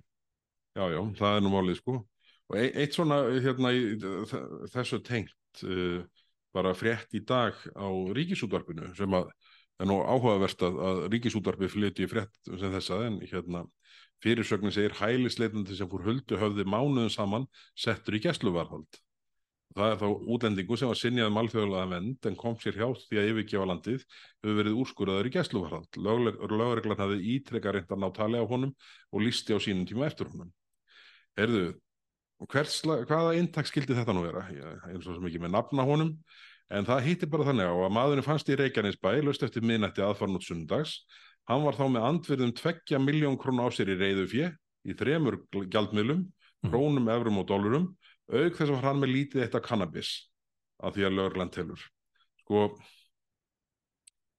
Já, 0.78 0.86
já, 0.92 1.02
það 1.18 1.34
er 1.38 1.44
nú 1.44 1.52
málið 1.56 1.80
sko 1.80 2.02
Og 2.48 2.60
eitt 2.62 2.96
svona 2.96 3.22
hérna 3.44 3.74
þessu 4.72 5.02
tengt 5.04 5.64
uh, 5.68 6.04
bara 6.56 6.76
frétt 6.78 7.14
í 7.18 7.24
dag 7.28 7.58
á 7.76 7.88
ríkisútvarpinu 8.16 8.94
sem 8.98 9.18
að 9.18 9.32
er 9.78 9.90
nú 9.90 10.00
áhugavert 10.02 10.64
að, 10.66 10.78
að 10.90 11.02
ríkisútvarpi 11.14 11.70
flytti 11.70 12.08
frétt 12.10 12.38
sem 12.48 12.72
þessa 12.74 13.02
en 13.06 13.20
hérna 13.22 13.66
fyrirsögnin 14.24 14.74
segir 14.74 14.96
hælisleitandi 14.98 15.76
sem 15.78 15.90
fór 15.92 16.06
huldu 16.08 16.40
höfði 16.42 16.66
mánuðum 16.66 17.12
saman 17.14 17.46
settur 17.78 18.18
í 18.18 18.24
gæsluvarhald. 18.24 18.98
Það 19.78 19.92
er 19.92 20.00
þá 20.02 20.08
útlendingu 20.34 20.78
sem 20.80 20.90
var 20.90 20.98
sinjað 20.98 21.34
malþjóðlaða 21.36 21.90
vend 21.92 22.26
en 22.26 22.38
kom 22.40 22.56
sér 22.58 22.80
hjá 22.80 22.88
því 22.98 23.20
að 23.22 23.28
yfirgefa 23.34 23.68
landið 23.70 24.06
hefur 24.08 24.58
verið 24.58 24.80
úrskurðaður 24.82 25.30
í 25.30 25.34
gæsluvarhald. 25.36 26.00
Lögreglan 26.02 27.04
hafði 27.04 27.36
ítrekka 27.36 27.76
reyndan 27.76 28.08
á 28.08 28.10
tali 28.16 28.42
á 28.42 28.46
honum 28.50 28.74
og 29.12 29.22
lísti 29.22 29.54
á 29.54 29.62
sínum 29.62 29.86
tíma 29.86 30.08
eftir 30.10 30.32
honum. 30.32 30.50
Herðu, 31.38 31.68
hvers, 32.46 32.82
hvaða 32.86 33.38
intak 33.40 33.70
skildi 33.70 33.96
þetta 33.98 34.14
nú 34.14 34.26
vera? 34.28 34.44
Eins 34.92 35.08
og 35.08 35.16
sem 35.16 35.30
ekki 35.30 35.42
með 35.42 35.56
nafna 35.56 35.88
honum. 35.88 36.12
En 36.68 36.86
það 36.86 37.06
hýttir 37.06 37.32
bara 37.32 37.48
þannig 37.48 37.70
á 37.72 37.76
að 37.80 37.94
maðurinn 37.96 38.26
fannst 38.26 38.50
í 38.52 38.58
Reykjanesbæ 38.60 39.10
löst 39.24 39.46
eftir 39.48 39.64
minnætti 39.64 40.04
aðfarn 40.04 40.36
út 40.36 40.44
sundags 40.44 40.98
hann 41.48 41.64
var 41.64 41.78
þá 41.78 41.86
með 41.92 42.08
andverðum 42.10 42.54
2 42.60 43.00
miljón 43.04 43.38
krón 43.40 43.64
á 43.64 43.68
sér 43.72 43.94
í 43.94 43.98
reyðu 44.00 44.26
fjö 44.32 44.50
í 44.88 44.96
þremur 44.98 45.40
gjaldmiðlum 45.72 46.26
mm. 46.26 46.70
krónum, 46.70 47.08
eurum 47.12 47.42
og 47.42 47.48
dólarum 47.48 47.88
auk 48.28 48.58
þess 48.58 48.74
að 48.74 48.84
hann 48.84 49.00
með 49.02 49.14
lítið 49.14 49.46
eitt 49.46 49.56
af 49.56 49.64
kannabis 49.64 50.12
að 50.84 50.98
því 50.98 51.08
að 51.08 51.16
lögurland 51.18 51.56
telur. 51.56 51.86
Sko 52.44 52.66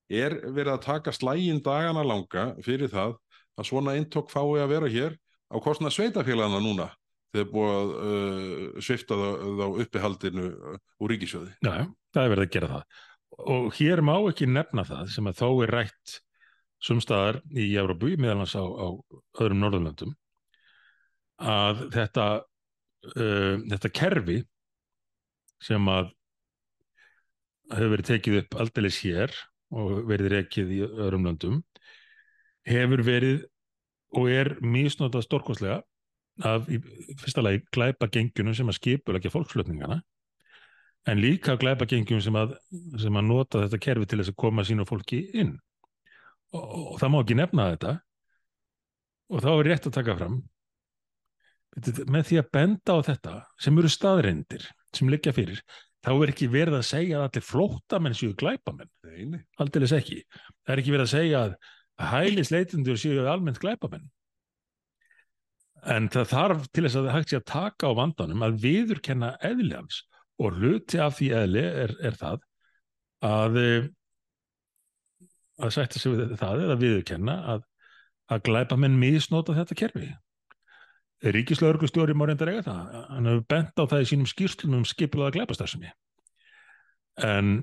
er 0.09 0.37
verið 0.45 0.75
að 0.75 0.85
taka 0.85 1.15
slægin 1.17 1.65
dagana 1.65 2.05
langa 2.05 2.51
fyrir 2.65 2.93
það 2.93 3.17
að 3.59 3.71
svona 3.71 3.97
intok 3.99 4.31
fái 4.33 4.61
að 4.61 4.73
vera 4.75 4.93
hér 4.93 5.17
á 5.49 5.57
kostna 5.65 5.93
sveitafélagana 5.93 6.61
núna 6.61 6.91
þegar 7.35 7.51
búið 7.53 7.75
að 7.75 7.93
uh, 7.97 8.81
svifta 8.85 9.19
þá 9.19 9.67
uppihaldinu 9.69 10.47
uh, 10.49 10.79
úr 11.03 11.15
ríkisjóði. 11.15 11.53
Já, 11.65 11.85
það 12.15 12.25
er 12.25 12.33
verið 12.35 12.47
að 12.47 12.55
gera 12.57 12.71
það. 12.73 13.03
Og 13.55 13.69
hér 13.79 14.03
má 14.03 14.15
ekki 14.19 14.49
nefna 14.51 14.85
það 14.89 15.13
sem 15.15 15.31
að 15.31 15.41
þó 15.43 15.49
er 15.67 15.75
rætt 15.77 16.19
sumstaðar 16.89 17.41
í 17.51 17.67
Európu, 17.79 18.13
meðal 18.21 18.43
hans 18.45 18.55
á, 18.55 18.65
á 18.65 18.89
öðrum 19.43 19.65
Norðurlöndum, 19.65 20.15
að 21.39 21.83
þetta, 21.95 22.29
uh, 23.13 23.57
þetta 23.75 23.93
kerfi 24.01 24.41
sem 25.63 25.91
að 25.91 26.15
hefur 27.69 27.93
verið 27.93 28.11
tekið 28.13 28.41
upp 28.43 28.59
aldeilis 28.63 28.99
hér 29.05 29.35
og 29.77 30.05
verið 30.09 30.33
rekið 30.33 30.71
í 30.73 30.81
öðrum 30.87 31.27
löndum 31.29 31.59
hefur 32.69 33.03
verið 33.05 33.43
og 34.17 34.31
er 34.33 34.55
mísnótað 34.65 35.27
stórkoslega 35.27 35.79
af 36.47 36.69
í 36.71 36.79
fyrsta 37.19 37.43
lagi 37.43 37.63
glæpa 37.75 38.09
gengjunum 38.13 38.55
sem 38.55 38.69
að 38.71 38.79
skipulegja 38.79 39.33
fólksflutningana 39.35 39.99
en 41.09 41.23
líka 41.23 41.57
glæpa 41.59 41.89
gengjunum 41.89 42.23
sem 42.23 42.37
að, 42.39 42.55
sem 43.01 43.17
að 43.17 43.27
nota 43.27 43.65
þetta 43.65 43.81
kerfi 43.87 44.09
til 44.11 44.21
þess 44.21 44.35
að 44.35 44.39
koma 44.45 44.65
sínu 44.67 44.87
fólki 44.89 45.23
inn. 45.41 45.57
Og, 46.55 46.63
og 46.63 47.01
það 47.01 47.13
má 47.13 47.19
ekki 47.23 47.39
nefna 47.39 47.67
þetta. 47.73 47.95
Og 49.29 49.45
þá 49.45 49.51
er 49.55 49.69
rétt 49.73 49.89
að 49.89 49.99
taka 49.99 50.17
fram 50.19 50.39
með 52.09 52.25
því 52.31 52.39
að 52.41 52.49
benda 52.57 52.95
á 52.97 52.99
þetta 53.07 53.33
sem 53.61 53.77
eru 53.79 53.91
staðreindir 53.93 54.65
sem 54.97 55.11
liggja 55.13 55.35
fyrir 55.37 55.61
þá 56.03 56.11
er 56.15 56.33
ekki 56.33 56.49
verið 56.51 56.79
að 56.79 56.87
segja 56.89 57.19
að 57.19 57.27
allir 57.27 57.45
flótamenn 57.45 58.17
séu 58.17 58.33
glæpamenn. 58.39 59.37
Aldrei 59.61 59.87
ekki. 59.99 60.23
Það 60.65 60.73
er 60.73 60.83
ekki 60.83 60.95
verið 60.95 61.05
að 61.05 61.13
segja 61.13 61.43
að 61.45 61.57
hælisleitundur 62.09 63.01
séu 63.01 63.27
almennt 63.27 63.61
glæpamenn 63.63 64.07
en 65.95 66.09
það 66.13 66.31
þarf 66.33 66.67
til 66.73 66.85
þess 66.85 66.99
að 66.99 67.09
það 67.09 67.17
hægt 67.17 67.33
sé 67.33 67.39
að 67.39 67.49
taka 67.53 67.91
á 67.91 67.99
vandanum 67.99 68.45
að 68.47 68.59
viðurkenna 68.65 69.33
eðli 69.45 69.75
hans. 69.77 70.03
Og 70.39 70.59
hluti 70.59 71.01
af 71.03 71.17
því 71.19 71.31
eðli 71.35 71.65
er, 71.67 71.95
er 72.05 72.19
það 72.19 72.45
að 73.27 73.59
eh, 73.63 73.89
að 75.59 75.75
sætta 75.75 75.99
sig 75.99 76.15
við 76.15 76.37
það 76.39 76.65
eða 76.67 76.79
viðurkenna 76.83 77.37
að, 77.55 77.63
að 78.31 78.43
glæpa 78.47 78.79
menn 78.79 78.99
misnóta 79.01 79.57
þetta 79.57 79.79
kerfi. 79.79 80.11
Ríkislaugurstjóri 81.19 82.15
má 82.15 82.29
reyndar 82.29 82.53
eiga 82.53 82.69
það. 82.69 82.93
Hann 83.11 83.27
hefur 83.27 83.49
bent 83.51 83.81
á 83.83 83.85
það 83.91 84.05
í 84.05 84.11
sínum 84.13 84.29
skýrslunum 84.31 84.85
skipilaða 84.87 85.35
glæpastarsinni 85.35 85.91
en 87.25 87.63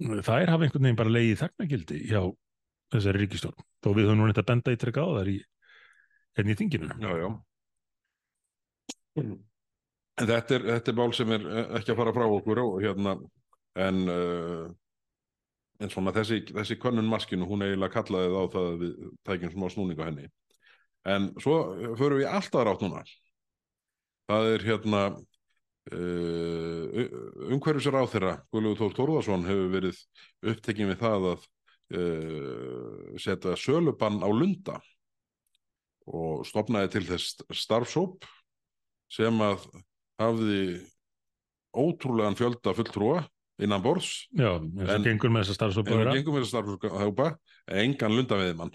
það 0.00 0.42
er 0.42 0.52
hafa 0.52 0.66
einhvern 0.66 0.86
veginn 0.86 0.98
bara 0.98 1.12
leiðið 1.12 1.42
þagnagildi 1.42 1.98
hjá 2.08 2.20
þessari 2.94 3.24
ríkistjórn 3.24 3.66
þó 3.84 3.90
við 3.92 4.06
höfum 4.08 4.20
nú 4.20 4.28
reyndar 4.28 4.48
benda 4.48 4.74
í 4.74 4.78
trygg 4.80 5.00
á 5.00 5.06
þar 5.06 5.32
í 5.32 5.36
hérna 6.38 6.54
í 6.54 6.58
þinginu. 6.58 6.90
Já, 7.00 7.10
já. 7.20 7.28
En 10.20 10.28
þetta 10.28 10.56
er, 10.56 10.66
þetta 10.74 10.92
er 10.92 10.98
mál 10.98 11.14
sem 11.16 11.32
er 11.34 11.46
eh, 11.48 11.64
ekki 11.80 11.94
að 11.94 12.02
fara 12.02 12.14
frá 12.16 12.26
okkur 12.26 12.60
og 12.62 12.76
hérna, 12.84 13.16
en, 13.80 14.02
uh, 14.12 14.66
en 15.80 15.92
svona 15.92 16.12
þessi, 16.14 16.42
þessi 16.50 16.76
könnun 16.82 17.08
maskinu, 17.08 17.48
hún 17.48 17.64
eiginlega 17.64 17.94
kallaði 17.96 18.34
þá 18.34 18.54
það 18.54 18.68
að 18.68 18.84
við 18.84 18.94
tækjum 19.28 19.54
smá 19.54 19.66
snúning 19.72 20.02
á 20.02 20.08
henni. 20.10 20.28
En 21.08 21.30
svo 21.40 21.56
förum 21.96 22.20
við 22.20 22.28
alltaf 22.28 22.66
rátt 22.68 22.84
núna. 22.84 23.04
Það 24.30 24.50
er 24.50 24.66
hérna, 24.66 25.02
uh, 25.94 27.00
umhverfisar 27.48 27.96
á 27.96 28.04
þeirra, 28.12 28.34
Guðlúður 28.52 28.82
Þór 28.82 28.96
Tórðarsson 28.98 29.48
hefur 29.48 29.72
verið 29.78 30.04
upptekinn 30.52 30.92
við 30.92 31.00
það 31.00 31.28
að 31.32 31.48
uh, 31.96 33.18
setja 33.24 33.56
sölubann 33.58 34.20
á 34.20 34.28
lunda 34.28 34.76
og 36.10 36.44
stopnaði 36.48 36.90
til 36.96 37.04
þess 37.06 37.36
starfsóp 37.54 38.24
sem 39.10 39.36
að 39.44 39.66
hafði 40.20 40.62
ótrúlegan 41.76 42.36
fjölda 42.38 42.74
fulltrúa 42.74 43.22
innan 43.62 43.82
og 43.84 44.96
En- 44.96 45.04
gengur 45.06 45.30
með 45.30 45.44
þessa 45.44 45.54
en 45.54 45.58
starfsópa 45.60 45.90
það 46.00 46.12
gengum 46.18 46.34
við 46.38 46.44
þess 46.46 46.54
að 46.58 46.76
starfhópa 46.80 47.26
engan 47.84 48.16
lundaveðimann 48.16 48.72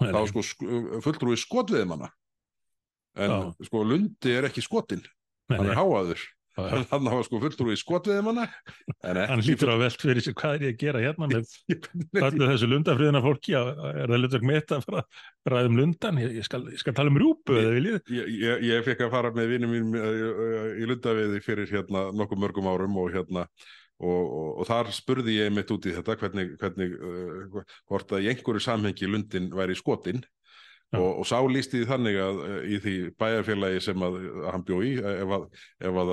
þá 0.00 0.16
er 0.22 0.28
sko 0.32 0.44
sk- 0.46 1.00
fulltrúi 1.04 1.36
skotveðimanna 1.36 2.08
en 3.20 3.30
Já. 3.34 3.40
sko 3.68 3.82
lundi 3.84 4.32
er 4.32 4.46
ekki 4.48 4.62
skotin 4.64 5.02
hann 5.50 5.66
er 5.68 5.76
háaður 5.76 6.22
hann, 6.70 6.84
hann 6.90 7.10
hafa 7.12 7.24
sko 7.26 7.40
fulltrúi 7.42 7.76
skotveðimanna 7.80 8.46
en 8.46 9.20
hann 9.20 9.40
ekki 9.40 9.54
lítur 9.54 9.72
að 9.74 9.84
velt 9.86 10.04
fyrir 10.04 10.24
sig 10.24 10.36
hvað 10.38 10.56
er 10.56 10.66
ég 10.66 10.76
að 10.76 10.84
gera 10.84 11.02
hérna 11.04 11.30
með 11.30 11.54
öllu 12.28 12.50
þessu 12.52 12.70
lundafriðina 12.70 13.24
fólki. 13.24 13.56
Er 13.56 14.12
það 14.12 14.16
hlutverk 14.18 14.46
mitt 14.50 14.76
að 14.76 14.86
fara 14.86 15.02
að 15.04 15.52
ræða 15.54 15.72
um 15.72 15.80
lundan 15.80 16.22
ég, 16.22 16.38
ég, 16.40 16.46
skal, 16.46 16.62
ég 16.70 16.82
skal 16.82 16.96
tala 16.96 17.12
um 17.12 17.20
viljið 17.20 18.14
ég, 18.16 18.32
ég, 18.44 18.64
ég 18.70 18.88
fekk 18.88 19.06
að 19.06 19.14
fara 19.16 19.34
með 19.36 19.54
vinnum 19.54 19.76
mín 19.76 20.00
í 20.80 20.88
lundaveði 20.90 21.44
fyrir 21.44 21.70
hérna 21.70 22.08
nokkuð 22.16 22.44
mörgum 22.44 22.70
árum 22.70 22.98
og 23.02 23.14
hérna 23.14 23.46
og, 24.00 24.20
og, 24.24 24.50
og 24.60 24.68
þar 24.68 24.90
spurði 24.96 25.36
ég 25.38 25.54
mitt 25.54 25.70
út 25.72 25.86
í 25.88 25.94
þetta 25.96 26.16
hvernig, 26.20 26.54
hvernig 26.60 26.94
uh, 26.96 27.64
hvort 27.90 28.14
að 28.16 28.26
í 28.26 28.30
einhverju 28.32 28.62
samhengi 28.64 29.10
lundin 29.10 29.50
væri 29.54 29.76
skotin. 29.78 30.22
Já. 30.22 30.39
Og, 30.98 31.20
og 31.20 31.26
sá 31.28 31.36
lísti 31.46 31.80
því 31.80 31.88
þannig 31.90 32.16
að 32.18 32.40
uh, 32.42 32.56
í 32.66 32.78
því 32.82 32.94
bæjarfélagi 33.20 33.82
sem 33.84 34.04
að, 34.06 34.16
að 34.30 34.48
hann 34.50 34.64
bjó 34.66 34.78
í 34.82 34.92
ef 34.98 35.34
að, 35.36 35.44
ef 35.90 36.00
að 36.02 36.10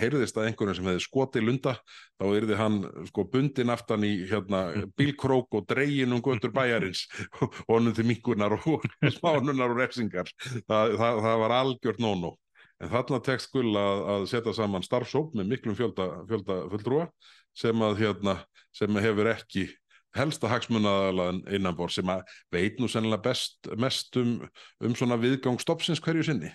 heyrðist 0.00 0.38
að 0.38 0.48
einhverjum 0.48 0.78
sem 0.78 0.88
hefði 0.90 1.04
skoti 1.04 1.42
lunda 1.44 1.74
þá 2.20 2.24
yrði 2.30 2.58
hann 2.60 2.78
sko 3.10 3.26
bundin 3.34 3.74
aftan 3.74 4.06
í 4.08 4.14
hérna 4.30 4.62
bílkrók 4.98 5.58
og 5.58 5.68
dregin 5.68 6.16
um 6.16 6.24
göttur 6.24 6.54
bæjarins 6.56 7.04
og 7.42 7.60
honum 7.68 7.96
til 7.96 8.08
mingunar 8.08 8.56
og, 8.56 8.88
smánunar 9.18 9.74
og 9.74 9.82
refsingar. 9.82 10.32
Það, 10.64 10.96
það, 10.96 11.20
það 11.28 11.38
var 11.44 11.58
algjört 11.60 12.02
nónó 12.02 12.34
en 12.82 12.90
þarna 12.90 13.20
tekst 13.24 13.52
gull 13.54 13.76
að, 13.78 14.02
að 14.14 14.26
setja 14.32 14.56
saman 14.56 14.84
starfsóp 14.84 15.36
með 15.36 15.52
miklum 15.52 15.76
fjölda, 15.78 16.08
fjölda 16.28 16.58
fulltrúa 16.72 17.08
sem 17.54 17.84
að 17.86 18.00
hérna 18.02 18.38
sem 18.74 19.02
hefur 19.04 19.30
ekki 19.30 19.68
helsta 20.14 20.50
hagsmunaðalan 20.52 21.42
innanbor 21.52 21.92
sem 21.92 22.08
að 22.12 22.22
veit 22.54 22.78
nú 22.80 22.88
sennilega 22.90 23.24
best 23.28 23.70
mest 23.80 24.16
um, 24.20 24.36
um 24.84 24.94
svona 24.98 25.18
viðgang 25.20 25.60
stoppsins 25.62 26.02
hverju 26.04 26.26
sinni. 26.28 26.52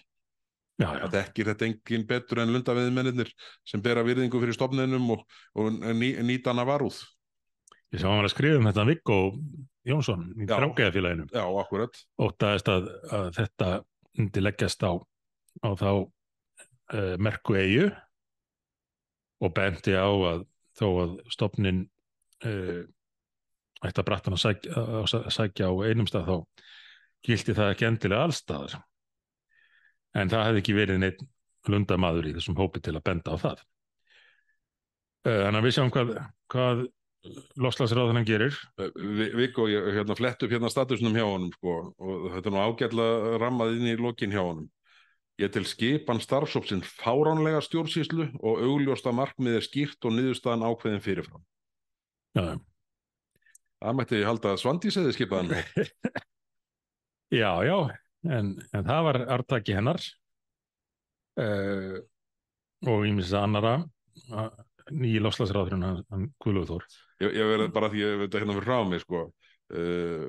Já, 0.80 0.94
já, 0.96 1.04
að 1.04 1.16
þekkir 1.18 1.50
þetta 1.52 1.66
engin 1.68 2.06
betur 2.08 2.40
en 2.40 2.54
lundaveðmennir 2.56 3.32
sem 3.68 3.82
bera 3.84 4.04
virðingu 4.08 4.40
fyrir 4.40 4.56
stopninum 4.56 5.10
og, 5.18 5.26
og 5.60 5.74
ný, 5.76 6.14
nýtana 6.24 6.64
varúð. 6.68 7.02
Ég 7.92 8.00
sá 8.00 8.08
hann 8.08 8.22
var 8.22 8.30
að 8.30 8.36
skrifa 8.36 8.60
um 8.62 8.70
þetta 8.70 8.86
Viggo 8.88 9.18
Jónsson 9.90 10.28
í 10.38 10.46
Já. 10.46 10.54
Drágæðafélaginu 10.54 11.26
já, 11.34 11.44
akkurat 11.60 12.00
óttaðist 12.22 12.70
að, 12.72 12.88
að 13.16 13.30
þetta 13.40 13.70
myndi 14.20 14.44
leggjast 14.44 14.86
á, 14.86 14.92
á 15.66 15.70
þá 15.80 15.90
uh, 15.90 17.16
merku 17.20 17.58
eigu 17.60 17.90
og 19.44 19.54
benti 19.56 19.96
á 19.96 20.08
að 20.08 20.46
þó 20.80 20.88
að 21.04 21.18
stopnin 21.34 21.84
uh, 22.46 22.86
ætti 23.86 24.02
að 24.02 24.08
brattan 24.10 24.36
að 24.36 24.44
sækja, 24.44 24.76
að 24.76 25.08
sæ- 25.12 25.26
sækja 25.38 25.72
á 25.72 25.74
einum 25.88 26.08
stað 26.10 26.30
þá 26.30 26.36
gilti 27.28 27.56
það 27.56 27.74
ekki 27.74 27.88
endilega 27.90 28.28
allstaðar 28.28 28.78
en 30.20 30.32
það 30.32 30.46
hefði 30.48 30.64
ekki 30.64 30.78
verið 30.78 31.02
neitt 31.04 31.26
lundamaður 31.70 32.30
í 32.30 32.36
þessum 32.38 32.58
hópi 32.58 32.82
til 32.82 32.96
að 32.96 33.06
benda 33.06 33.36
á 33.36 33.38
það. 33.40 33.60
Uh, 35.28 35.42
Þannig 35.46 35.60
að 35.60 35.68
við 35.68 35.76
sjáum 35.76 35.92
hvað, 35.94 36.12
hvað 36.50 36.82
loslagsráðan 37.60 38.26
gerir. 38.28 38.56
Viggo, 39.36 39.68
ég 39.70 39.90
hérna, 39.98 40.16
flett 40.18 40.44
upp 40.46 40.54
hérna 40.54 40.72
statusnum 40.72 41.18
hjá 41.18 41.26
honum 41.28 41.52
sko, 41.54 41.76
og 42.00 42.30
þetta 42.36 42.50
er 42.50 42.56
nú 42.56 42.62
ágætla 42.64 43.08
rammað 43.44 43.76
inn 43.76 43.90
í 43.92 43.98
lokin 44.00 44.34
hjá 44.34 44.42
honum. 44.42 44.70
Ég 45.40 45.52
til 45.56 45.64
skipan 45.68 46.20
starfsópsinn 46.24 46.82
fáránlega 46.84 47.62
stjórnsýslu 47.64 48.26
og 48.40 48.64
augljósta 48.64 49.14
markmið 49.16 49.60
er 49.60 49.68
skýrt 49.68 50.08
og 50.08 50.16
niðurstaðan 50.16 50.66
ákveðin 50.68 51.04
fyrirfram. 51.04 51.44
Já, 52.36 52.58
Það 53.80 53.96
mætti 53.96 54.20
ég 54.20 54.28
halda 54.28 54.54
að 54.54 54.62
Svandís 54.62 54.98
hefði 55.00 55.16
skipað 55.16 55.54
hann. 55.54 55.90
Já, 57.30 57.62
já, 57.62 57.76
en, 58.26 58.56
en 58.74 58.86
það 58.88 59.04
var 59.06 59.18
artaki 59.36 59.76
hennar 59.78 60.02
uh, 61.38 62.00
og 62.90 63.04
ímis 63.06 63.36
annara 63.38 63.76
uh, 64.34 64.48
nýji 64.90 65.22
lofslagsráðurinn 65.22 65.86
hann, 65.86 66.00
hann 66.10 66.24
Guðlúð 66.42 66.72
Þór. 66.72 66.88
Ég, 67.22 67.36
ég 67.38 67.52
verði 67.52 67.68
bara 67.76 67.92
því 67.94 68.02
að 68.02 68.16
ég 68.16 68.24
veit 68.24 68.34
að 68.34 68.42
hérna 68.42 68.56
fyrir 68.58 68.66
frá 68.66 68.90
mig 68.90 69.04
sko, 69.04 69.22
uh, 69.30 70.26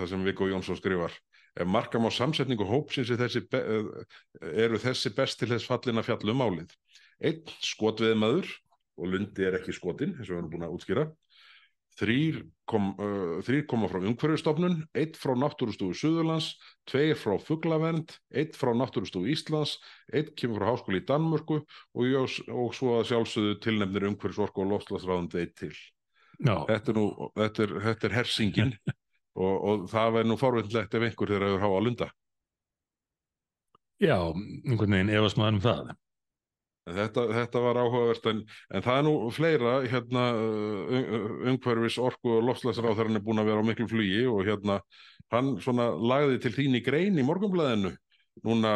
það 0.00 0.10
sem 0.14 0.24
Viggo 0.30 0.48
Jónsson 0.48 0.80
skrifar. 0.80 1.20
Ef 1.58 1.68
markam 1.68 2.08
á 2.08 2.10
samsetningu 2.16 2.64
hópsins 2.70 3.12
er 3.12 3.20
þessi 3.20 3.44
be, 3.52 3.60
uh, 3.60 4.18
eru 4.48 4.80
þessi 4.80 5.12
best 5.12 5.42
til 5.42 5.50
þess 5.52 5.68
fallin 5.68 6.00
að 6.00 6.08
fjalla 6.08 6.32
um 6.32 6.42
málið. 6.46 6.72
Einn 7.20 7.44
skotveðmaður 7.60 8.56
og 8.98 9.12
Lundi 9.12 9.44
er 9.44 9.60
ekki 9.60 9.76
skotin, 9.76 10.16
eins 10.16 10.30
og 10.30 10.38
við 10.38 10.40
erum 10.40 10.52
búin 10.56 10.64
að 10.64 10.78
útskýra. 10.78 11.10
Þrýr, 11.98 12.36
kom, 12.70 12.92
uh, 13.02 13.38
þrýr 13.42 13.64
koma 13.66 13.88
frá 13.90 13.98
umhverfistofnun, 14.06 14.76
einn 14.94 15.16
frá 15.18 15.32
Náttúrustofu 15.34 15.96
Suðurlands, 15.98 16.52
tveir 16.86 17.18
frá 17.18 17.34
Fuglavernd, 17.42 18.14
einn 18.30 18.52
frá 18.54 18.70
Náttúrustofu 18.76 19.26
Íslands, 19.32 19.76
einn 20.12 20.30
kemur 20.38 20.62
frá 20.62 20.70
Háskóli 20.70 21.00
í 21.02 21.06
Danmörku 21.08 21.58
og, 21.64 22.04
jós, 22.06 22.38
og 22.46 22.70
svo 22.78 23.00
að 23.00 23.08
sjálfsögðu 23.10 23.58
tilnefnir 23.66 24.06
umhverfisorku 24.12 24.62
og 24.62 24.70
lofslagsráðandi 24.76 25.42
eitt 25.42 25.56
til. 25.58 25.72
Já, 26.38 26.54
Þetta 26.68 26.92
er 26.92 27.00
nú, 27.00 27.06
þetta 27.34 27.64
er, 27.66 27.76
þetta 27.88 28.06
er 28.08 28.16
hersingin 28.20 28.74
og, 29.42 29.54
og 29.58 29.88
það 29.90 30.12
verður 30.20 30.30
nú 30.30 30.38
forvindlegt 30.38 30.94
ef 30.94 31.08
einhver 31.08 31.34
þeirra 31.34 31.50
hefur 31.50 31.66
háa 31.66 31.84
lunda. 31.88 32.12
já, 33.98 34.14
einhvern 34.30 34.94
veginn 34.94 35.10
efast 35.18 35.40
maður 35.40 35.56
um 35.58 35.64
það. 35.66 35.96
Þetta, 36.96 37.24
þetta 37.36 37.62
var 37.64 37.80
áhugavert 37.82 38.26
en, 38.30 38.42
en 38.74 38.84
það 38.84 38.98
er 39.00 39.06
nú 39.06 39.14
fleira 39.34 39.74
hérna 39.84 40.24
umhverfis 41.52 41.98
orku 42.02 42.38
og 42.38 42.48
lofslagsráðarinn 42.48 43.20
er 43.20 43.24
búin 43.24 43.42
að 43.42 43.52
vera 43.52 43.64
á 43.64 43.68
miklu 43.68 43.88
flugi 43.90 44.24
og 44.30 44.44
hérna 44.48 44.80
hann 45.34 45.56
svona 45.62 45.90
lagði 45.92 46.40
til 46.44 46.54
þín 46.56 46.78
í 46.78 46.84
grein 46.84 47.18
í 47.20 47.26
morgunblæðinu 47.26 47.94
núna 48.46 48.72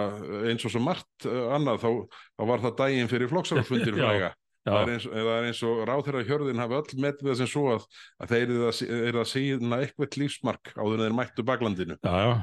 eins 0.50 0.64
og 0.66 0.74
svo 0.74 0.82
margt 0.82 1.26
annað 1.26 1.82
þá, 1.84 1.90
þá 2.36 2.46
var 2.50 2.64
það 2.64 2.78
daginn 2.80 3.12
fyrir 3.12 3.30
flokksarálfundir 3.30 3.96
Já, 4.00 4.06
fræga. 4.06 4.32
Það 4.62 4.80
er 4.80 4.90
eins, 4.92 5.06
það 5.10 5.28
er 5.34 5.46
eins 5.48 5.60
og 5.66 5.78
ráðherra 5.88 6.24
hjörðin 6.26 6.62
hafi 6.62 6.76
öll 6.78 6.98
með 7.02 7.22
það 7.24 7.38
sem 7.40 7.48
svo 7.50 7.62
að, 7.72 7.86
að 8.22 8.34
þeir 8.34 8.42
eru 8.44 8.66
að, 8.68 8.82
að 9.10 9.30
sína 9.32 9.78
eitthvað 9.82 10.18
lífsmark 10.22 10.74
áður 10.76 10.92
en 10.94 11.02
þeir 11.02 11.16
mættu 11.18 11.44
baglandinu. 11.46 11.96
já, 11.98 12.12
já, 12.22 12.36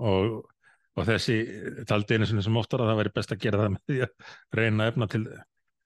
og, 0.00 0.38
og 0.96 1.06
þessi 1.08 1.36
taldi 1.88 2.16
einu 2.16 2.28
sem 2.28 2.58
oftar 2.60 2.82
að 2.82 2.90
það 2.90 3.00
væri 3.02 3.14
best 3.18 3.34
að 3.34 3.42
gera 3.44 3.60
það 3.62 3.72
með 3.74 3.90
því 3.90 3.98
að 4.06 4.32
reyna 4.60 4.88
efna 4.90 5.08
til 5.12 5.22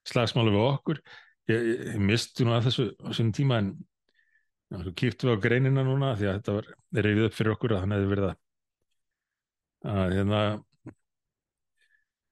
slagsmálu 0.07 0.53
við 0.55 0.65
okkur. 0.67 1.01
Ég, 1.51 1.67
ég, 1.67 1.99
misti 1.99 2.45
nú 2.47 2.55
að 2.55 2.69
þessu 2.69 2.87
sínum 3.11 3.33
tíma 3.35 3.59
en 3.61 3.71
kýftum 4.95 5.31
við 5.31 5.35
á 5.35 5.43
greinina 5.43 5.83
núna 5.83 6.13
því 6.15 6.29
að 6.29 6.37
þetta 6.39 6.57
var 6.57 6.71
reyfið 6.95 7.27
upp 7.27 7.37
fyrir 7.37 7.55
okkur 7.55 7.75
að 7.75 7.83
hann 7.83 7.95
hefði 7.95 8.11
verið 8.13 8.27
að, 8.29 8.35
að 9.91 10.15
hérna 10.15 10.41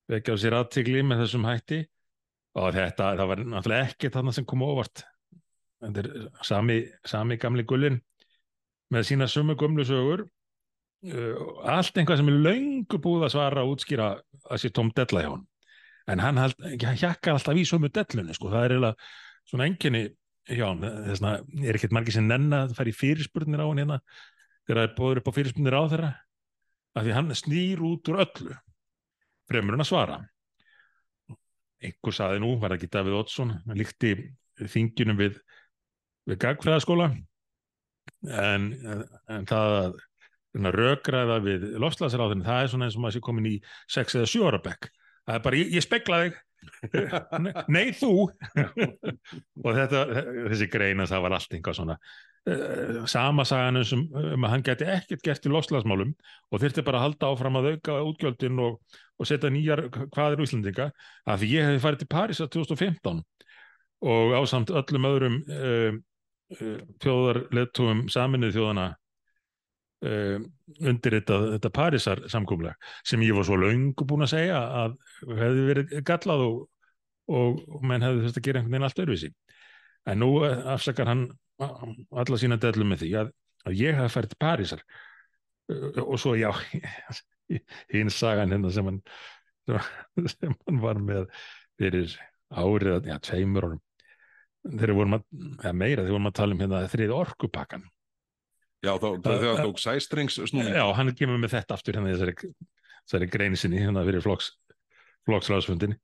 vekja 0.10 0.36
á 0.36 0.42
sér 0.42 0.58
aðtigli 0.60 1.06
með 1.06 1.24
þessum 1.26 1.48
hætti. 1.50 1.84
Og 2.60 2.74
þetta, 2.74 3.14
það 3.20 3.30
var 3.30 3.42
náttúrulega 3.46 3.90
ekkert 3.92 4.16
þarna 4.18 4.34
sem 4.36 4.48
kom 4.50 4.64
á 4.66 4.68
óvart. 4.72 5.04
Þetta 5.84 6.02
er 6.02 6.30
sami, 6.48 6.80
sami 7.08 7.38
gamli 7.40 7.64
gullin 7.68 8.00
með 8.94 9.06
sína 9.12 9.28
sömu 9.30 9.56
gömlu 9.60 9.86
sögur. 9.86 10.26
uh, 10.26 10.39
allt 11.00 11.96
einhvað 11.96 12.20
sem 12.20 12.30
er 12.32 12.42
löngu 12.44 13.00
búið 13.00 13.30
að 13.30 13.34
svara 13.38 13.64
og 13.64 13.78
útskýra 13.78 14.10
að 14.50 14.62
sé 14.62 14.72
tóm 14.76 14.90
della 14.96 15.24
hjá 15.24 15.30
hann 15.32 15.46
en 16.10 16.24
hann, 16.24 16.40
hann 16.42 16.98
hjakkar 17.00 17.38
alltaf 17.38 17.56
í 17.56 17.66
sömu 17.68 17.92
dellunni 17.94 18.36
sko. 18.36 18.50
það 18.52 18.66
er 18.66 18.74
eiginlega 18.74 18.96
svona 19.48 19.68
enginni 19.70 20.02
hjá 20.50 20.66
hann 20.66 20.84
þess 20.84 21.22
vegna 21.22 21.70
er 21.70 21.80
ekkert 21.80 21.96
margir 21.96 22.18
sem 22.18 22.28
nenna 22.28 22.66
að 22.66 22.76
fara 22.80 22.92
í 22.92 22.98
fyrirspurnir 22.98 23.64
á 23.64 23.68
hann 23.70 23.84
hérna 23.84 24.00
þegar 24.66 24.82
það 24.82 24.88
er 24.88 24.98
búið 24.98 25.22
upp 25.22 25.30
á 25.32 25.38
fyrirspurnir 25.38 25.78
á 25.80 25.84
þeirra 25.94 26.12
af 26.98 27.06
því 27.06 27.16
hann 27.16 27.38
snýr 27.38 27.86
út 27.86 28.12
úr 28.12 28.22
öllu 28.26 28.58
fremur 29.50 29.78
en 29.78 29.82
að 29.82 29.90
svara. 29.90 30.20
Einhver 31.80 32.14
saði 32.14 32.42
nú, 32.44 32.52
var 32.60 32.74
það 32.74 32.82
ekki 32.82 32.92
Davíð 32.94 33.18
Oddsson 33.22 33.54
hann 33.64 33.80
líkti 33.80 34.12
þingjunum 34.60 35.20
við 35.22 35.40
við 36.30 36.40
gagfræðaskóla 36.44 37.08
en, 38.36 38.66
en 39.32 39.48
það 39.50 39.76
að 39.80 39.98
rökræða 40.54 41.40
við 41.46 41.66
lofslagsráðin, 41.82 42.46
það 42.46 42.64
er 42.64 42.72
svona 42.72 42.88
eins 42.88 42.98
og 42.98 43.04
maður 43.04 43.18
sé 43.18 43.24
komin 43.26 43.50
í 43.50 43.56
sex 43.92 44.18
eða 44.18 44.30
sjö 44.32 44.48
ára 44.50 44.62
bekk. 44.64 44.90
Það 45.28 45.36
er 45.36 45.44
bara, 45.46 45.60
ég, 45.60 45.76
ég 45.78 45.86
spekla 45.86 46.24
þig. 46.24 46.40
Nei 47.76 47.94
þú. 47.96 48.14
Og 49.64 49.70
þetta, 49.78 50.02
þessi 50.50 50.68
greina 50.72 51.08
það 51.10 51.24
var 51.26 51.38
allt 51.38 51.56
einhvað 51.56 51.78
svona 51.78 51.96
uh, 52.50 53.06
sama 53.10 53.46
sagan 53.48 53.80
um, 53.82 54.04
um 54.34 54.48
að 54.48 54.54
hann 54.54 54.66
geti 54.66 54.88
ekkert 54.90 55.24
gert 55.26 55.48
í 55.48 55.54
lofslagsmálum 55.54 56.14
og 56.50 56.64
þurfti 56.64 56.86
bara 56.86 57.02
að 57.02 57.08
halda 57.08 57.32
áfram 57.32 57.60
að 57.60 57.72
auka 57.74 58.00
útgjöldin 58.10 58.62
og, 58.66 58.80
og 59.20 59.30
setja 59.30 59.52
nýjar 59.54 59.86
hvaðir 60.16 60.44
úslendinga 60.46 60.90
að 61.26 61.44
því 61.44 61.52
ég 61.54 61.70
hefði 61.70 61.84
farið 61.86 62.04
til 62.04 62.12
Paris 62.16 62.44
að 62.44 62.52
2015 62.58 63.24
og 64.10 64.38
ásamt 64.40 64.72
öllum 64.82 65.10
öðrum 65.10 65.40
uh, 65.52 66.00
uh, 66.58 66.78
þjóðarleðtúum 67.04 68.08
saminuð 68.12 68.56
þjóðana 68.58 68.90
uh, 70.06 70.38
undirritað 70.80 71.46
þetta 71.56 71.72
Parísar 71.76 72.24
samkúmlega 72.32 72.76
sem 73.08 73.24
ég 73.26 73.38
var 73.38 73.48
svo 73.48 73.60
löngu 73.60 74.08
búin 74.08 74.26
að 74.26 74.34
segja 74.36 74.62
að 74.84 74.96
hefði 75.28 75.66
verið 75.70 75.96
gallað 76.08 76.46
og, 76.46 76.62
og, 77.40 77.60
menn 77.84 78.06
hefði 78.06 78.26
þurft 78.26 78.42
að 78.42 78.48
gera 78.48 78.62
einhvern 78.62 78.76
veginn 78.76 78.90
allt 78.90 79.04
öðruvísi. 79.04 79.32
En 80.10 80.22
nú 80.24 80.32
eh, 80.48 80.64
afsakar 80.74 81.12
hann 81.12 81.28
alla 81.60 82.40
sína 82.40 82.58
dellu 82.62 82.88
með 82.88 83.04
því 83.04 83.12
að, 83.20 83.34
að 83.68 83.82
ég 83.82 84.00
hafa 84.00 84.14
fært 84.16 84.38
Parísar. 84.40 84.86
Uh, 85.70 86.02
og 86.06 86.18
svo 86.22 86.36
já 86.40 86.50
hinn 87.94 88.14
sagan 88.14 88.56
hérna 88.56 88.72
sem 88.74 88.88
hann 88.88 89.04
sem 90.34 90.56
hann 90.66 90.82
var 90.82 91.00
með 91.04 91.28
fyrir 91.80 92.16
árið, 92.50 93.06
já, 93.06 93.20
tveimur 93.22 93.76
þegar 94.66 94.96
vorum 94.98 95.16
að, 95.20 95.26
eða 95.62 95.74
meira 95.78 96.04
þegar 96.04 96.16
vorum 96.16 96.30
að 96.30 96.38
tala 96.40 96.56
um 96.56 96.62
hérna 96.64 96.82
þrið 96.92 97.14
orkupakkan 97.16 97.86
Já, 98.80 98.94
þá, 98.96 99.08
þegar 99.26 99.44
það 99.44 99.62
tók 99.66 99.82
sæstrings 99.84 100.40
snúning. 100.40 100.72
Já, 100.72 100.86
hann 100.96 101.12
kemur 101.18 101.40
með 101.42 101.58
þetta 101.58 101.76
aftur 101.76 101.98
hérna 101.98 102.14
þessari, 102.14 102.52
þessari 103.04 103.30
grein 103.34 103.58
sinni 103.60 103.82
hérna 103.82 104.06
fyrir 104.08 104.24
flokks, 104.24 104.54
flokksráðsfundin 105.28 105.98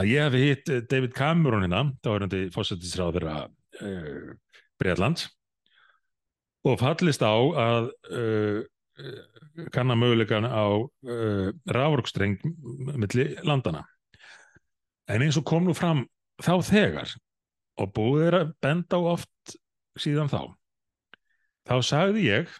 að 0.00 0.10
ég 0.10 0.26
hef 0.26 0.36
hitt 0.36 0.72
David 0.90 1.14
Cameron 1.16 1.64
hérna, 1.64 1.86
þá 2.04 2.10
er 2.12 2.26
hann 2.26 2.52
fósættisráð 2.54 3.16
þeirra 3.16 3.36
uh, 3.46 4.34
Breitlands 4.80 5.30
og 6.68 6.76
fallist 6.82 7.24
á 7.24 7.32
að 7.32 7.88
uh, 8.12 8.60
kannar 9.72 9.96
möguleikan 9.96 10.44
á 10.44 10.68
uh, 10.76 11.48
rávorkstreng 11.72 12.36
milli 13.00 13.30
landana 13.48 13.86
en 15.10 15.24
eins 15.24 15.40
og 15.40 15.48
kom 15.48 15.64
nú 15.66 15.74
fram 15.76 16.04
þá 16.40 16.54
þegar 16.68 17.16
og 17.80 17.92
búið 17.96 18.26
er 18.28 18.38
að 18.42 18.56
benda 18.60 19.00
á 19.00 19.08
oft 19.16 19.56
síðan 20.00 20.28
þá 20.28 20.52
þá 21.68 21.76
sagði 21.86 22.26
ég 22.28 22.56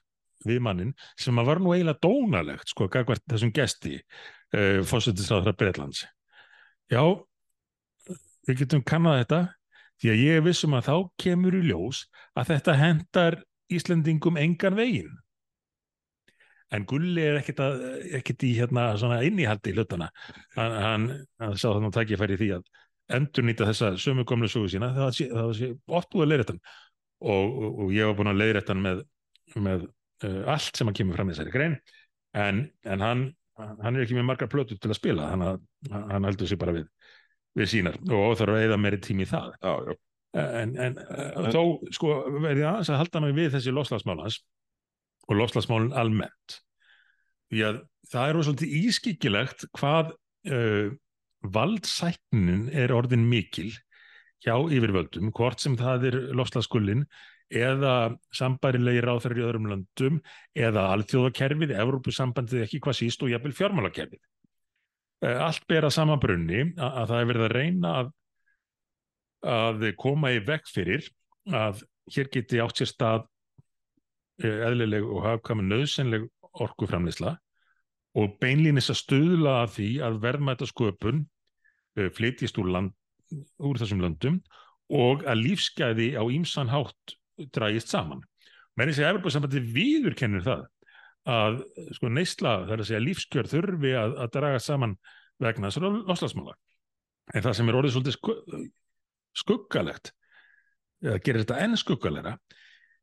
við 0.48 0.61
mannin 0.64 0.92
sem 1.20 1.36
að 1.40 1.51
var 1.51 1.61
nú 1.61 1.74
eiginlega 1.74 2.01
dónalegt 2.05 2.72
sko, 2.72 2.88
gagvart 2.92 3.24
þessum 3.28 3.53
gesti 3.57 3.98
uh, 4.01 4.80
fósættisráðra 4.88 5.57
Breitlands 5.57 6.07
já 6.90 7.03
við 8.48 8.64
getum 8.64 8.84
kannað 8.86 9.22
þetta 9.22 9.40
því 10.01 10.12
að 10.12 10.22
ég 10.24 10.44
vissum 10.46 10.76
að 10.76 10.86
þá 10.88 10.94
kemur 11.20 11.57
í 11.59 11.64
ljós 11.68 12.05
að 12.38 12.55
þetta 12.55 12.76
hendar 12.80 13.40
Íslendingum 13.70 14.38
engan 14.40 14.74
veginn. 14.74 15.12
En 16.74 16.84
Gulli 16.86 17.22
er 17.22 17.40
ekkit, 17.40 17.61
að, 17.62 17.82
ekkit 18.18 18.44
í 18.46 18.53
hérna 18.57 18.92
svona 18.98 19.20
inníhaldi 19.26 19.72
í 19.72 19.74
hlutana 19.76 20.11
hann, 20.57 20.74
hann, 20.84 21.07
hann 21.42 21.57
sá 21.59 21.68
þannig 21.68 21.90
að 21.90 21.96
takja 21.98 22.18
færi 22.20 22.38
því 22.38 22.51
að 22.57 22.68
endur 23.16 23.46
nýta 23.46 23.66
þessa 23.66 23.92
sömu 23.98 24.24
komlu 24.26 24.46
sögu 24.51 24.70
sína 24.70 24.92
það 24.94 25.16
það 25.32 25.51
sé 25.59 25.68
oft 25.90 26.12
búið 26.12 26.24
að 26.24 26.30
leiðrættan 26.30 26.61
og, 27.21 27.57
og, 27.57 27.81
og 27.85 27.95
ég 27.95 28.09
var 28.09 28.18
búin 28.18 28.33
að 28.33 28.41
leiðrættan 28.41 28.83
með, 28.85 29.03
með 29.57 29.87
uh, 30.27 30.43
allt 30.55 30.77
sem 30.79 30.89
hann 30.89 30.97
kemur 30.97 31.18
fram 31.18 31.31
í 31.31 31.35
þessari 31.35 31.55
grein. 31.55 31.77
En, 32.37 32.62
en 32.87 33.05
hann, 33.05 33.25
hann 33.59 33.97
er 33.97 34.05
ekki 34.05 34.16
með 34.18 34.29
margar 34.29 34.51
plötu 34.53 34.79
til 34.79 34.93
að 34.93 34.99
spila 35.01 35.33
hann, 35.33 35.45
hann 35.91 36.29
heldur 36.29 36.49
sig 36.49 36.61
bara 36.61 36.77
við, 36.77 36.87
við 37.59 37.73
sínar. 37.73 37.99
Og 38.07 38.39
þarf 38.39 38.57
að 38.57 38.68
eða 38.68 38.81
meiri 38.81 39.03
tími 39.05 39.27
í 39.27 39.31
það. 39.31 39.53
Já, 39.59 39.91
já. 39.91 39.99
en, 40.62 40.75
en 40.87 40.99
uh, 41.05 41.51
þó 41.51 41.62
sko 41.97 42.16
verði 42.39 42.66
aðeins 42.66 42.93
að 42.95 43.03
halda 43.03 43.25
mig 43.27 43.37
við 43.39 43.53
þessi 43.57 43.77
loslagsmálans 43.77 44.41
og 45.29 45.39
loslagsmálun 45.39 45.95
almennt. 45.99 46.61
Því 47.51 47.62
að 47.66 47.85
það 48.11 48.29
er 48.29 48.43
svolítið 48.47 48.75
ískikilegt 48.81 49.68
hvað 49.79 50.12
uh, 50.51 50.91
valdsæknin 51.41 52.68
er 52.77 52.93
orðin 52.95 53.27
mikil 53.31 53.71
hjá 54.45 54.55
yfirvöldum, 54.57 55.30
hvort 55.36 55.61
sem 55.61 55.76
það 55.78 56.09
er 56.11 56.18
loslagskullin 56.36 57.05
eða 57.51 57.95
sambærilegi 58.36 59.03
ráðferðir 59.03 59.43
í 59.43 59.47
öðrum 59.49 59.70
löndum 59.72 60.20
eða 60.55 60.86
alþjóðakerfið, 60.95 61.74
Evrópusambandið 61.82 62.66
ekki 62.66 62.80
hvað 62.84 62.99
síst 63.01 63.24
og 63.26 63.32
jafnvel 63.32 63.57
fjármálakerfið. 63.59 64.22
Uh, 65.20 65.36
allt 65.45 65.66
ber 65.68 65.84
að 65.88 65.97
sama 65.99 66.16
brunni 66.20 66.62
að, 66.78 66.86
að 66.86 67.11
það 67.11 67.18
er 67.18 67.30
verið 67.30 67.47
að 67.47 67.55
reyna 67.57 67.95
að, 67.99 68.12
að 69.51 69.88
koma 70.01 70.30
í 70.32 70.41
vekk 70.47 70.70
fyrir 70.70 71.11
að 71.51 71.82
hér 72.14 72.30
geti 72.32 72.62
átt 72.62 72.80
sér 72.80 72.88
stað 72.88 73.26
uh, 73.26 74.57
eðlileg 74.70 75.05
og 75.05 75.26
hafkvæmi 75.26 75.66
nöðsynleg 75.66 76.30
orkuframlisla 76.64 77.34
og 78.20 78.38
beinlýnis 78.43 78.91
að 78.95 79.03
stuðla 79.03 79.59
að 79.64 79.76
því 79.76 79.91
að 80.07 80.22
verðmæta 80.22 80.70
sköpun 80.70 81.20
uh, 81.26 82.09
flytjist 82.16 82.62
úr, 82.62 82.70
land, 82.78 82.95
úr 83.61 83.81
þessum 83.81 84.03
löndum 84.03 84.41
og 84.91 85.24
að 85.28 85.45
lífsgæði 85.45 86.12
á 86.18 86.22
ímsan 86.26 86.70
hátt 86.72 87.14
dragist 87.55 87.93
saman. 87.93 88.22
Menni 88.78 88.95
segja 88.97 89.12
Evropasambandi 89.12 89.62
viður 89.74 90.16
kennir 90.18 90.45
það 90.45 90.66
að 91.31 91.61
sko, 91.97 92.11
neysla, 92.11 92.55
það 92.64 92.74
er 92.74 92.83
að 92.83 92.89
segja 92.89 93.03
lífskjör 93.05 93.51
þurfi 93.51 93.93
að, 93.99 94.16
að 94.24 94.33
draga 94.37 94.62
saman 94.62 94.97
vegna 95.41 95.70
þessar 95.70 96.01
loslasmála. 96.09 96.57
En 97.35 97.45
það 97.45 97.57
sem 97.57 97.70
er 97.70 97.78
orðið 97.78 97.95
svolítið 97.95 98.70
skuggalegt, 99.41 100.12
eða 101.05 101.20
gerir 101.22 101.45
þetta 101.45 101.61
enn 101.64 101.78
skuggalega, 101.78 102.35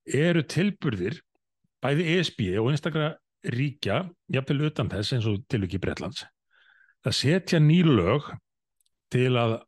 eru 0.08 0.44
tilburðir 0.44 1.22
bæði 1.84 2.10
ESB 2.18 2.42
og 2.62 2.72
einstaklega 2.72 3.14
ríkja, 3.54 4.02
jafnvel 4.34 4.68
utan 4.72 4.90
þess 4.92 5.16
eins 5.16 5.30
og 5.30 5.44
tilviki 5.52 5.80
Breitlands, 5.82 6.26
að 7.06 7.16
setja 7.16 7.62
ný 7.64 7.80
lög 7.86 8.28
til 9.14 9.32
að 9.40 9.60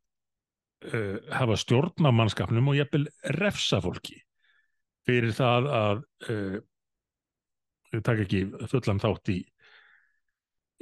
uh, 0.87 1.17
hafa 1.33 1.57
stjórn 1.59 2.07
á 2.07 2.11
mannskapnum 2.15 2.71
og 2.71 2.79
jafnvel 2.79 3.05
refsa 3.39 3.81
fólki 3.83 4.17
fyrir 5.07 5.33
það 5.35 5.69
að 5.73 6.01
uh, 6.29 6.57
taka 8.05 8.25
ekki 8.25 8.43
fullan 8.69 9.01
þátt 9.01 9.31
í, 9.33 9.39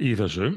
í 0.04 0.10
þessu. 0.18 0.50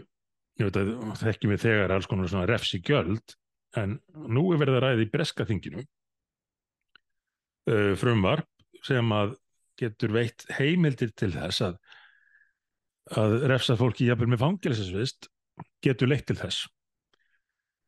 Ég 0.60 0.68
veit 0.68 0.80
að 0.82 0.90
þekkjum 1.22 1.54
við 1.56 1.64
þegar 1.64 1.94
alls 1.96 2.10
konar 2.12 2.30
svona 2.30 2.50
refsi 2.50 2.82
gjöld, 2.84 3.38
en 3.80 3.96
nú 4.12 4.50
er 4.52 4.60
verið 4.60 4.78
að 4.78 4.84
ræði 4.86 5.06
í 5.08 5.12
breska 5.14 5.48
þinginu 5.48 5.86
uh, 7.72 7.94
frumvarp 8.00 8.50
sem 8.86 9.16
að 9.16 9.38
getur 9.80 10.12
veitt 10.14 10.46
heimildir 10.58 11.14
til 11.18 11.32
þess 11.34 11.64
að 11.70 11.80
að 13.18 13.34
refsa 13.50 13.76
fólki 13.80 14.06
jafnvel 14.08 14.30
með 14.32 14.44
fangilsesvist 14.44 15.28
getur 15.84 16.12
leitt 16.12 16.28
til 16.30 16.38
þess 16.40 16.68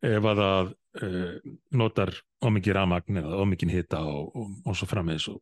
ef 0.03 0.27
að 0.27 0.41
það 0.41 0.71
uh, 1.05 1.51
notar 1.79 2.11
ómikið 2.43 2.77
ramagn 2.77 3.21
eða 3.21 3.39
ómikið 3.43 3.75
hita 3.77 4.01
og, 4.07 4.33
og, 4.35 4.49
og 4.67 4.77
svo 4.77 4.89
frammeðis 4.89 5.29
og 5.31 5.39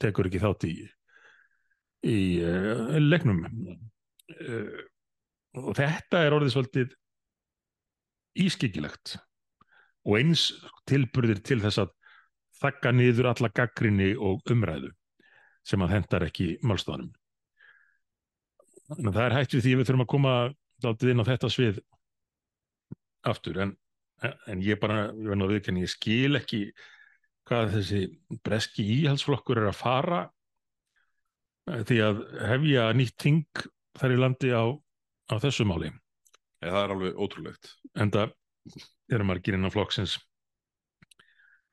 tekur 0.00 0.30
ekki 0.30 0.42
þátt 0.42 0.68
í 0.68 0.74
í 2.06 2.18
uh, 2.44 2.96
leiknum. 3.02 3.42
Uh, 4.36 4.84
og 5.56 5.74
þetta 5.78 6.22
er 6.22 6.36
orðið 6.36 6.54
svolítið 6.54 6.94
ískikilegt 8.46 9.16
og 10.06 10.18
eins 10.20 10.50
tilburðir 10.88 11.40
til 11.44 11.62
þess 11.62 11.80
að 11.82 11.94
þakka 12.60 12.92
niður 12.94 13.30
alla 13.32 13.50
gaggrinni 13.52 14.12
og 14.16 14.44
umræðu 14.52 14.92
sem 15.66 15.82
að 15.82 15.96
hendar 15.96 16.26
ekki 16.28 16.54
málstofanum 16.64 17.10
að 18.92 19.16
það 19.16 19.24
er 19.24 19.34
hægt 19.34 19.56
við 19.56 19.64
því 19.64 19.72
að 19.72 19.80
við 19.80 19.88
þurfum 19.88 20.04
að 20.04 20.12
koma 20.12 20.34
daldið 20.84 21.12
inn 21.12 21.22
á 21.22 21.28
þetta 21.30 21.50
svið 21.50 21.80
aftur 23.26 23.60
en, 23.64 23.72
en 24.24 24.62
ég 24.64 24.78
bara, 24.80 25.10
ég 25.12 25.28
verði 25.30 25.46
að 25.46 25.52
viðkenni, 25.54 25.84
ég 25.84 25.92
skil 25.92 26.38
ekki 26.38 26.60
hvað 27.46 27.74
þessi 27.76 28.00
breski 28.46 28.86
íhalsflokkur 28.96 29.60
er 29.62 29.70
að 29.70 29.78
fara 29.78 30.22
eh, 31.70 31.82
því 31.86 32.00
að 32.06 32.22
hefja 32.52 32.86
nýtt 32.96 33.18
ting 33.22 33.66
þar 33.96 34.14
í 34.16 34.20
landi 34.20 34.52
á, 34.52 34.64
á 35.30 35.34
þessu 35.42 35.66
máli. 35.68 35.92
Eða, 36.64 36.72
það 36.72 36.80
er 36.82 36.94
alveg 36.96 37.20
ótrúlegt. 37.20 37.74
En 37.94 38.12
það 38.14 38.34
eru 39.12 39.28
margir 39.28 39.58
innan 39.58 39.74
flokksins 39.74 40.16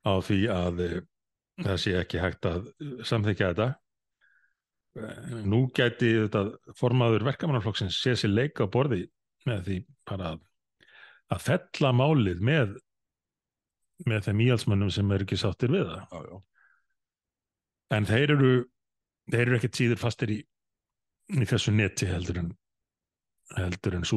á 0.04 0.14
því 0.22 0.41
að 0.52 0.84
eh, 0.86 1.00
það 1.64 1.80
sé 1.82 1.96
ekki 1.98 2.22
hægt 2.22 2.50
að 2.50 2.70
samþykja 3.08 3.54
þetta 3.54 3.72
nú 5.50 5.66
gæti 5.74 6.12
þetta 6.26 6.74
formaður 6.78 7.26
verkamannarflokksins 7.32 7.98
sé 7.98 8.14
sér 8.18 8.34
leika 8.34 8.68
á 8.70 8.74
borði 8.74 9.08
með 9.48 9.64
því 9.68 9.78
bara 10.10 10.34
að, 10.34 10.44
að 11.34 11.45
fella 11.47 11.93
málið 11.95 12.41
með 12.43 12.75
með 14.09 14.27
þeim 14.27 14.41
íhalsmönnum 14.47 14.91
sem 14.93 15.11
er 15.15 15.23
ekki 15.25 15.38
sáttir 15.39 15.71
við 15.73 15.86
það 15.88 16.01
Já, 16.11 16.19
já. 16.29 16.38
en 17.97 18.09
þeir 18.09 18.36
eru 18.36 18.53
þeir 19.31 19.45
eru 19.45 19.57
ekkert 19.59 19.79
síður 19.79 20.01
fastir 20.01 20.34
í 20.34 20.39
í 21.34 21.47
þessu 21.47 21.73
neti 21.75 22.09
heldur 22.09 22.41
en 22.41 22.49
heldur 23.57 23.95
en 23.99 24.07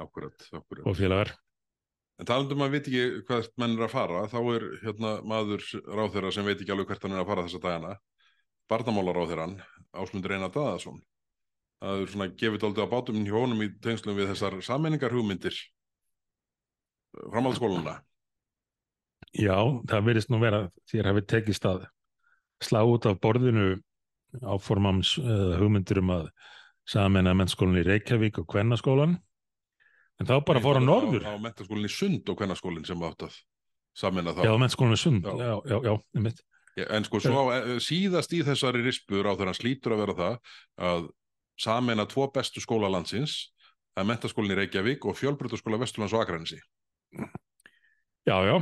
akkurat, 0.00 0.48
akkurat. 0.52 0.86
og 0.86 0.96
félagar 0.98 1.34
En 2.14 2.28
talandum 2.30 2.62
að 2.62 2.76
veit 2.76 2.86
ekki 2.86 3.22
hvert 3.26 3.56
menn 3.58 3.72
er 3.74 3.88
að 3.88 3.90
fara, 3.90 4.20
þá 4.30 4.36
er 4.54 4.64
hérna 4.84 5.16
maður 5.26 5.64
ráþeira 5.82 6.30
sem 6.30 6.46
veit 6.46 6.60
ekki 6.60 6.70
alveg 6.70 6.92
hvert 6.92 7.02
hann 7.02 7.16
er 7.16 7.24
að 7.24 7.30
fara 7.32 7.46
þessa 7.48 7.62
dagana 7.64 7.94
barnamálaráþirann 8.70 9.56
Ásmundur 9.98 10.36
Einar 10.36 10.52
Daðarsson 10.54 11.00
það 11.82 12.02
er 12.04 12.12
svona 12.12 12.28
gefið 12.38 12.66
aldrei 12.68 12.86
á 12.86 12.92
bátum 12.94 13.24
hjá 13.26 13.34
honum 13.34 13.64
í 13.66 13.68
tengslum 13.82 14.16
við 14.16 14.30
þessar 14.30 14.56
sammenningar 14.64 15.14
hugmyndir 15.14 15.58
framhaldsskóluna 17.32 17.98
Já, 19.34 19.56
það 19.90 20.06
verðist 20.06 20.30
nú 20.30 20.38
vera 20.42 20.68
þér 20.90 21.10
hafið 21.10 21.28
tekist 21.32 21.64
að 21.66 21.86
slá 22.62 22.84
út 22.86 23.06
af 23.10 23.18
borðinu 23.22 23.80
áformams 24.42 25.16
uh, 25.18 25.56
hugmyndir 25.58 26.00
um 26.02 26.12
að 26.14 26.28
sameina 26.86 27.34
mennskólan 27.34 27.80
í 27.80 27.86
Reykjavík 27.86 28.38
og 28.42 28.46
Kvennaskólan 28.50 29.16
en 30.20 30.28
þá 30.28 30.36
bara 30.46 30.62
fór 30.62 30.78
á 30.78 30.82
norður 30.84 31.26
á, 31.26 31.34
á 31.34 31.42
mentaskólinni 31.42 31.90
Sund 31.90 32.30
og 32.30 32.38
Kvennaskólinn 32.38 32.86
sem 32.86 33.02
átt 33.06 33.26
að 33.26 33.38
saminna 33.94 34.34
þá. 34.34 34.42
Já, 34.46 34.52
mennskólanum 34.58 35.00
sund, 35.00 35.26
Já. 35.26 35.34
já, 35.38 35.54
já, 35.70 35.78
já, 35.86 35.94
einmitt. 36.14 36.44
Já, 36.74 36.86
En 36.90 37.06
sko 37.06 37.20
svo 37.22 37.42
eh, 37.54 37.76
síðast 37.78 38.32
í 38.34 38.42
þessari 38.42 38.82
rispur 38.82 39.26
á 39.30 39.32
þegar 39.34 39.52
hann 39.52 39.58
slítur 39.58 39.94
að 39.94 40.00
vera 40.02 40.16
það 40.18 40.38
að 40.90 41.04
sameina 41.62 42.06
tvo 42.10 42.26
bestu 42.34 42.62
skóla 42.62 42.90
landsins, 42.90 43.54
það 43.94 44.02
er 44.02 44.08
mentaskólinn 44.10 44.54
í 44.56 44.58
Reykjavík 44.58 45.06
og 45.06 45.18
fjölbrytaskóla 45.20 45.78
Vesturlands 45.84 46.16
og 46.16 46.24
Akranesi. 46.24 46.58
Já, 48.24 48.38
já, 48.48 48.54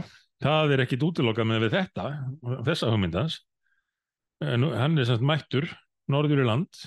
það 0.42 0.74
er 0.74 0.82
ekkit 0.82 1.04
útilokað 1.06 1.46
með 1.46 1.66
við 1.66 1.76
þetta, 1.76 2.08
þessa 2.66 2.90
hugmyndans. 2.90 3.38
En 4.42 4.66
hann 4.74 4.98
er 4.98 5.06
semst 5.06 5.22
mættur 5.22 5.68
norður 6.10 6.42
í 6.42 6.46
land 6.48 6.80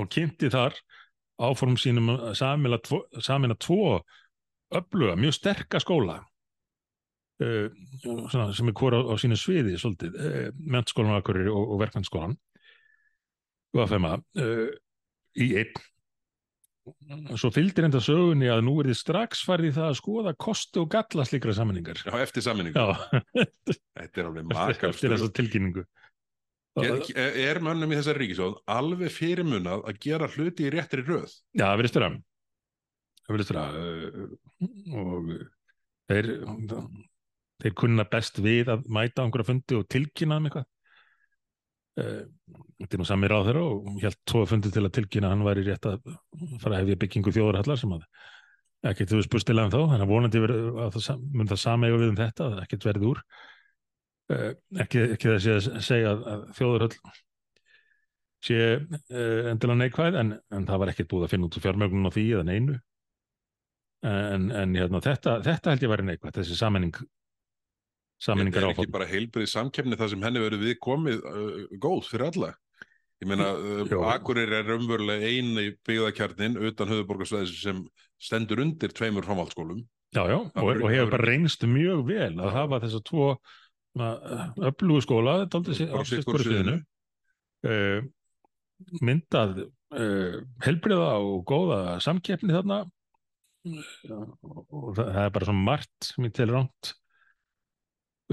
og 0.00 0.08
kynnti 0.10 0.50
þar 0.50 0.74
áform 1.42 1.76
sínum 1.78 2.10
samina 2.34 2.80
tvo, 2.82 3.04
tvo 3.62 4.00
öfluga, 4.72 5.14
mjög 5.20 5.36
sterka 5.36 5.80
skóla 5.82 6.18
uh, 7.44 7.68
svona, 8.02 8.50
sem 8.56 8.72
er 8.72 8.76
hvora 8.78 9.02
á, 9.02 9.02
á 9.12 9.14
sínu 9.20 9.38
sviði 9.38 9.76
svolítið, 9.78 10.18
uh, 10.18 10.48
mentskólan 10.74 11.18
Akureyri 11.18 11.52
og, 11.52 11.74
og 11.74 11.82
verkmennskólan 11.84 12.34
og 13.76 13.84
að 13.84 13.94
fema 13.94 14.16
uh, 14.18 14.68
í 15.38 15.52
einn 15.60 15.82
svo 17.38 17.50
fylgdir 17.54 17.86
enda 17.86 18.00
sögunni 18.02 18.48
að 18.50 18.64
nú 18.66 18.74
er 18.82 18.88
þið 18.90 18.98
strax 18.98 19.42
farið 19.46 19.70
í 19.70 19.74
það 19.76 19.88
að 19.88 19.98
skoða 20.00 20.32
kosti 20.46 20.80
og 20.82 20.88
galla 20.92 21.26
slíkra 21.28 21.54
sammenningar 21.56 22.00
Já, 22.02 22.14
eftir 22.22 22.44
saminningu. 22.46 22.78
Já, 22.78 23.44
Þetta 24.00 24.22
er 24.22 24.30
alveg 24.30 24.48
makar 24.50 24.90
eftir 24.90 25.14
þessa 25.14 25.30
tilkynningu. 25.38 25.86
Er, 26.82 27.02
er 27.36 27.60
mönnum 27.60 27.92
í 27.92 27.98
þessari 27.98 28.24
ríkisjóð 28.24 28.58
alveg 28.72 29.12
fyrirmunað 29.12 29.82
að 29.90 30.02
gera 30.06 30.28
hluti 30.32 30.66
í 30.66 30.72
réttri 30.72 31.04
röð? 31.04 31.34
Já, 31.52 31.66
það 31.66 31.78
verðist 31.82 31.98
vera. 31.98 32.12
Það 33.22 33.34
verðist 33.36 33.52
vera. 33.52 33.64
Uh, 33.76 34.36
og 35.02 35.32
þeir 36.10 36.30
þeir 37.62 37.74
kunna 37.78 38.06
best 38.10 38.40
við 38.42 38.72
að 38.72 38.88
mæta 38.90 39.22
á 39.22 39.24
einhverja 39.26 39.50
fundi 39.52 39.78
og 39.78 39.84
tilkynna 39.92 40.40
um 40.40 40.48
eitthvað 40.48 40.68
þetta 41.92 42.96
er 42.96 43.00
nú 43.00 43.06
samir 43.06 43.34
á 43.36 43.44
þeirra 43.44 43.62
og 43.68 43.96
helt 44.00 44.18
tvo 44.28 44.44
fundi 44.48 44.70
til 44.72 44.84
að 44.86 44.94
tilkynna 44.96 45.28
að 45.28 45.34
hann 45.34 45.44
væri 45.44 45.64
rétt 45.66 45.88
að 45.90 45.98
fara 46.62 46.78
að 46.78 46.86
hefja 46.86 47.00
byggingu 47.02 47.34
þjóðarhallar 47.36 47.80
sem 47.80 47.92
að 47.96 48.06
ekkert 48.90 49.14
hefur 49.14 49.26
spurstilega 49.26 49.68
um 49.68 49.72
þá 49.72 49.80
þannig 49.80 50.06
að 50.06 50.12
vonandi 50.12 50.42
verið, 50.42 50.62
að 50.82 50.96
það, 50.96 51.26
mun 51.36 51.50
það 51.50 51.60
samega 51.62 51.98
við 52.00 52.12
um 52.12 52.16
þetta 52.18 52.46
að 52.48 52.62
ekkert 52.64 52.86
verið 52.88 53.04
úr. 53.10 53.20
Uh, 54.32 54.48
ekki, 54.82 55.04
ekki 55.16 55.30
þessi 55.34 55.52
að 55.58 55.84
segja 55.84 56.14
að, 56.14 56.24
að 56.32 56.42
þjóðarhall 56.58 57.12
sé 58.42 58.58
uh, 58.80 59.50
endilega 59.52 59.78
neikvæð 59.82 60.18
en, 60.22 60.32
en 60.54 60.66
það 60.70 60.82
var 60.82 60.92
ekkert 60.92 61.10
búið 61.12 61.26
að 61.26 61.34
finna 61.34 61.48
út 61.48 61.58
úr 61.58 61.66
fjármögnun 61.66 62.10
á 62.10 62.14
því 62.14 62.26
eða 62.32 62.48
neinu. 62.48 62.78
En, 64.02 64.48
en 64.50 64.72
hérna, 64.74 64.98
þetta, 65.04 65.36
þetta 65.46 65.74
held 65.74 65.84
ég 65.84 65.90
væri 65.92 66.06
neikvæð 66.08 66.40
þessi 66.40 66.56
sammenning 66.58 66.96
sammenningar 68.22 68.68
er 68.68 68.74
ekki 68.74 68.92
bara 68.92 69.08
heilbrið 69.10 69.50
samkefni 69.50 69.98
það 69.98 70.12
sem 70.14 70.26
henni 70.26 70.42
verið 70.42 70.66
við 70.68 70.76
komið 70.82 71.24
uh, 71.28 71.56
góð 71.82 72.04
fyrir 72.10 72.28
alla? 72.30 72.52
Ég 73.22 73.30
meina, 73.30 73.52
uh. 73.54 74.06
Akureyri 74.10 74.56
er 74.58 74.70
umverulega 74.74 75.28
eini 75.30 75.68
byggðakjarnin 75.86 76.58
utan 76.58 76.90
höfuborgarsvæðis 76.90 77.58
sem 77.62 77.82
stendur 78.22 78.62
undir 78.64 78.94
tveimur 78.94 79.26
framhaldsskólum. 79.26 79.84
Já, 80.12 80.26
já, 80.28 80.38
og, 80.38 80.70
og 80.70 80.88
hefur 80.90 81.12
bara 81.14 81.28
reynst 81.30 81.62
mjög 81.64 82.02
vel 82.10 82.32
að 82.36 82.56
hafa 82.56 82.80
þessa 82.82 83.00
tvo 83.08 83.28
öflugu 83.96 85.04
skóla 85.04 85.36
dálítið 85.46 85.78
sér 85.78 85.92
á 85.92 85.96
Bara 85.96 86.08
sitt 86.08 86.18
sitt 86.18 86.26
hvoru 86.28 86.40
hvoru 86.40 86.48
sviðinu 86.48 86.74
uh, 87.68 88.04
myndað 89.04 89.62
uh, 89.64 90.36
helbriða 90.64 91.14
og 91.20 91.44
góða 91.48 91.80
samkeppni 92.04 92.52
þarna 92.52 92.82
uh, 92.84 94.26
og 94.48 94.92
það, 94.96 95.06
það 95.06 95.22
er 95.24 95.34
bara 95.36 95.48
svo 95.48 95.56
margt 95.56 96.08
sem 96.08 96.28
ég 96.28 96.36
tel 96.36 96.48
ránt 96.52 96.92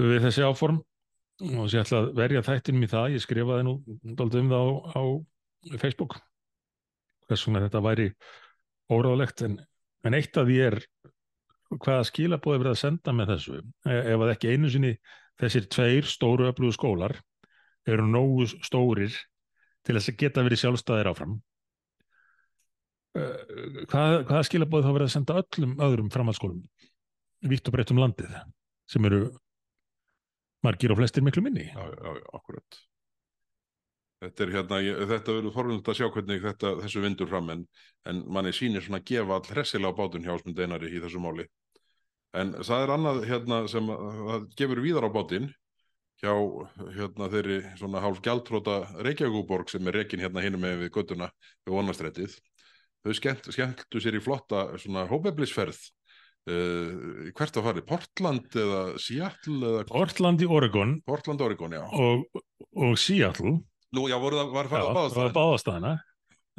við 0.00 0.26
þessi 0.26 0.46
áform. 0.46 0.80
Og 1.40 1.64
þess 1.64 1.74
ég 1.74 1.86
ætla 1.86 2.00
að 2.02 2.10
verja 2.18 2.44
þættinum 2.44 2.84
í 2.84 2.90
það 2.90 3.14
ég 3.14 3.24
skrifaði 3.24 3.64
nú 3.64 3.74
dálítið 4.04 4.42
um 4.42 4.50
það 4.50 4.66
á, 4.66 4.68
á 4.92 5.02
Facebook 5.80 6.18
hvers 7.28 7.46
vegna 7.46 7.62
þetta 7.64 7.82
væri 7.84 8.08
óráðlegt. 8.92 9.44
En, 9.46 9.56
en 10.04 10.18
eitt 10.18 10.36
af 10.36 10.48
því 10.48 10.58
er 10.66 10.78
hvaða 11.70 12.06
skilabóði 12.10 12.62
verið 12.64 12.74
að 12.74 12.80
senda 12.82 13.14
með 13.16 13.34
þessu. 13.34 13.60
E- 13.86 14.04
ef 14.12 14.24
að 14.24 14.32
ekki 14.34 14.52
einu 14.52 14.70
sinni 14.72 14.94
þessir 15.40 15.68
tveir 15.72 16.08
stóru 16.10 16.48
öflugu 16.50 16.76
skólar 16.76 17.16
eru 17.88 18.04
nógu 18.04 18.48
stórir 18.66 19.14
til 19.86 19.96
þess 19.96 20.12
að 20.12 20.18
geta 20.20 20.44
verið 20.44 20.60
sjálfstæðir 20.64 21.10
áfram. 21.14 21.38
Hvað, 23.10 24.20
hvaða 24.28 24.42
skilabóði 24.46 24.86
þá 24.86 24.92
verið 24.94 25.06
að 25.08 25.14
senda 25.16 25.38
öllum 25.40 25.72
öðrum 25.82 26.10
framhaldsskólum 26.14 26.60
vítt 27.50 27.66
og 27.66 27.74
breytt 27.74 27.90
um 27.90 27.98
landið 27.98 28.36
sem 28.90 29.06
eru 29.08 29.22
margir 30.66 30.92
og 30.92 31.00
flestir 31.00 31.24
miklu 31.24 31.42
minni 31.44 31.68
Já, 31.70 31.82
já, 31.82 32.10
já, 32.20 32.24
akkurat. 32.36 32.80
Þetta 34.20 34.44
er 34.44 34.50
hérna, 34.52 34.78
ég, 34.84 34.98
þetta 35.08 35.32
verður 35.32 35.54
forvöld 35.54 35.86
að 35.88 35.96
sjá 35.96 36.06
hvernig 36.12 36.42
þetta, 36.44 36.74
þessu 36.82 37.00
vindur 37.00 37.28
fram 37.30 37.46
en, 37.54 37.62
en 38.10 38.18
manni 38.28 38.52
sýnir 38.52 38.84
svona 38.84 39.00
að 39.00 39.06
gefa 39.08 39.38
all 39.38 39.54
hressilega 39.54 39.96
bátun 39.96 40.26
hjá 40.26 40.34
Ásmund 40.34 40.60
Einari 40.60 40.90
í 40.92 41.00
þessu 41.00 41.22
máli. 41.24 41.46
En 42.36 42.52
það 42.60 42.84
er 42.84 42.92
annað 42.94 43.22
hérna 43.30 43.62
sem 43.72 43.88
að, 43.94 44.20
að 44.34 44.44
gefur 44.60 44.82
víðar 44.84 45.08
á 45.08 45.10
bátinn 45.14 45.48
hjá 46.20 46.34
hérna 46.98 47.30
þeirri 47.32 47.62
svona 47.80 48.02
hálf 48.04 48.20
gjaldtróta 48.26 48.76
Reykjavíkuborg 49.06 49.72
sem 49.72 49.88
er 49.88 49.96
rekin 50.02 50.20
hérna 50.20 50.44
hinum 50.44 50.60
með 50.66 50.84
við 50.84 50.92
göttuna 50.98 51.30
við 51.64 51.78
vonastrætið. 51.78 52.36
Þau 53.00 53.16
skemmt, 53.16 53.48
skemmtu 53.56 54.04
sér 54.04 54.20
í 54.20 54.20
flotta 54.20 54.66
svona 54.82 55.06
hópeflisferð 55.08 55.80
uh, 56.48 57.30
hvert 57.36 57.58
að 57.60 57.66
fari, 57.68 57.84
Portland 57.88 58.60
eða 58.62 58.82
Seattle 59.02 59.72
eða 59.72 59.86
Portland 59.90 60.44
í 60.44 60.48
Oregon. 60.48 60.98
Portland, 61.08 61.42
Oregon, 61.44 61.76
og, 61.76 62.42
og 62.76 63.00
Seattle. 63.00 63.58
Nú, 63.96 64.06
já, 64.06 64.16
voru 64.22 64.38
það, 64.38 64.52
var 64.54 64.70
farið 64.70 64.84
að 64.84 64.90
það 64.90 64.94
var 64.94 65.00
báðast 65.00 65.18
það. 65.18 65.32
báðastæðana 65.40 65.96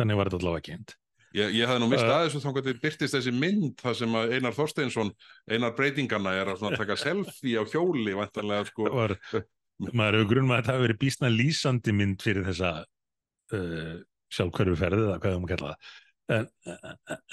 þannig 0.02 0.20
var 0.20 0.30
þetta 0.30 0.42
allavega 0.42 0.68
kynnt. 0.68 0.98
Ég, 1.32 1.54
ég 1.56 1.70
hafði 1.70 1.80
nú 1.80 1.88
mist 1.94 2.04
Uh, 2.04 2.14
aðeins 2.18 2.34
og 2.36 2.44
þá 2.44 2.50
hvernig 2.58 2.80
byrtist 2.84 3.16
þessi 3.16 3.32
mynd 3.32 3.80
þar 3.80 3.98
sem 4.02 4.16
Einar 4.20 4.56
Þorsteinsson, 4.58 5.12
Einar 5.48 5.76
breytinganna 5.78 6.34
er 6.36 6.52
að 6.52 6.66
taka 6.76 6.98
selfie 7.00 7.56
á 7.56 7.64
hjóli, 7.64 8.12
vantanlega, 8.18 8.66
sko. 8.68 8.90
var, 8.92 9.16
maður 9.94 10.18
hefur 10.20 10.32
grunn 10.34 10.52
að 10.52 10.60
þetta 10.60 10.76
hafi 10.76 10.86
verið 10.90 11.00
býsna 11.06 11.32
lýsandi 11.32 11.96
mynd 11.96 12.26
fyrir 12.26 12.50
þessa 12.50 12.74
uh, 12.84 13.96
sjálfkörfu 14.32 14.76
ferði 14.80 15.06
eða 15.06 15.20
hvað 15.22 15.36
það 15.36 15.42
maður 15.46 15.54
kalla 15.56 15.72
það 15.72 15.96
en, 16.30 16.48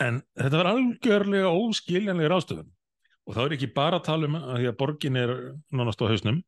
en 0.04 0.20
þetta 0.38 0.60
var 0.60 0.70
algjörlega 0.72 1.50
óskiljanlega 1.52 2.30
ráðstöfun. 2.32 2.70
Og 3.28 3.36
þá 3.36 3.42
er 3.44 3.56
ekki 3.58 3.70
bara 3.76 3.98
að 3.98 4.06
tala 4.06 4.28
um 4.28 4.38
að 4.38 4.54
því 4.54 4.70
að 4.70 4.78
borgin 4.80 5.18
er 5.20 5.32
nánast 5.74 6.00
á 6.00 6.08
hausnum. 6.08 6.40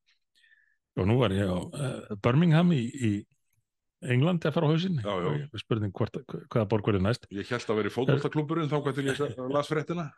Og 0.99 1.07
nú 1.07 1.19
var 1.21 1.35
ég 1.37 1.51
á 1.51 1.59
uh, 1.61 2.17
Birmingham 2.25 2.73
í, 2.75 2.81
í 2.89 3.11
Englandi 4.11 4.49
að 4.49 4.57
fara 4.57 4.71
á. 4.73 4.73
Og 5.53 5.61
spurning 5.61 5.93
hvort, 5.97 6.17
hvaða 6.25 6.69
borg 6.71 6.89
verið 6.89 7.05
næst. 7.05 7.29
Ég 7.37 7.51
held 7.53 7.69
að 7.69 7.81
vera 7.83 7.93
í 7.93 7.95
fótboltaklúburinn 7.95 8.71
þá 8.73 8.79
hvað 8.81 8.99
til 8.99 9.07
ég 9.11 9.43
las 9.53 9.71
fréttina. 9.71 10.09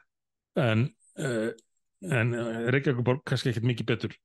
en, 0.62 0.86
uh, 1.18 1.48
en 2.06 2.36
uh, 2.36 2.68
Reykjavíkuborg 2.72 3.24
kannski 3.26 3.50
ekkert 3.50 3.68
mikið 3.72 3.90
betur 3.90 4.16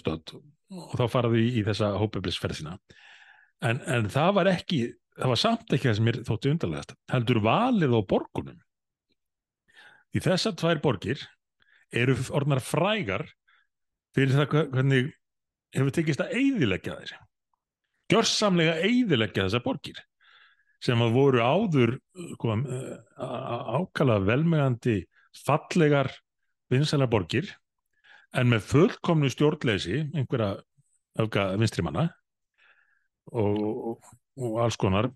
stödd. 0.00 0.34
Og 0.74 0.98
þá 0.98 1.06
faraði 1.10 1.46
í, 1.46 1.54
í 1.60 1.64
þessa 1.66 1.94
hópeflisferðina 1.98 2.76
en, 3.66 3.80
en 3.86 4.08
það 4.12 4.34
var 4.38 4.50
ekki 4.54 4.80
það 5.18 5.32
var 5.32 5.40
samt 5.42 5.74
ekki 5.74 5.88
það 5.88 5.96
sem 5.98 6.08
mér 6.08 6.20
þótti 6.28 6.52
undarlegast 6.54 6.94
heldur 7.12 7.42
valið 7.44 7.96
á 7.96 8.00
borgunum. 8.12 8.60
Því 10.10 10.24
þessar 10.26 10.56
tvær 10.58 10.82
borgir 10.82 11.24
eru 11.94 12.16
orðnar 12.34 12.62
frægar 12.62 13.26
fyrir 14.14 14.36
það 14.36 14.70
hvernig 14.74 15.10
hefur 15.74 15.94
tekist 15.94 16.22
að 16.24 16.34
eyðileggja 16.38 16.96
þeir 16.98 17.18
gjörsamlega 18.10 18.78
eyðileggja 18.86 19.46
þessar 19.46 19.64
borgir 19.64 20.00
sem 20.80 21.02
að 21.04 21.14
voru 21.14 21.42
áður 21.44 21.96
sko, 22.34 22.56
ákala 23.76 24.18
velmegandi 24.24 25.02
fallegar 25.44 26.10
vinsælar 26.72 27.10
borgir 27.12 27.50
en 28.38 28.50
með 28.50 28.66
fullkomnu 28.70 29.30
stjórnleysi 29.30 30.04
einhverja 30.14 30.56
öfga 31.20 31.50
vinstrimanna 31.60 32.08
og, 33.30 34.00
og, 34.40 34.56
alls 34.64 34.78
konar 34.80 35.10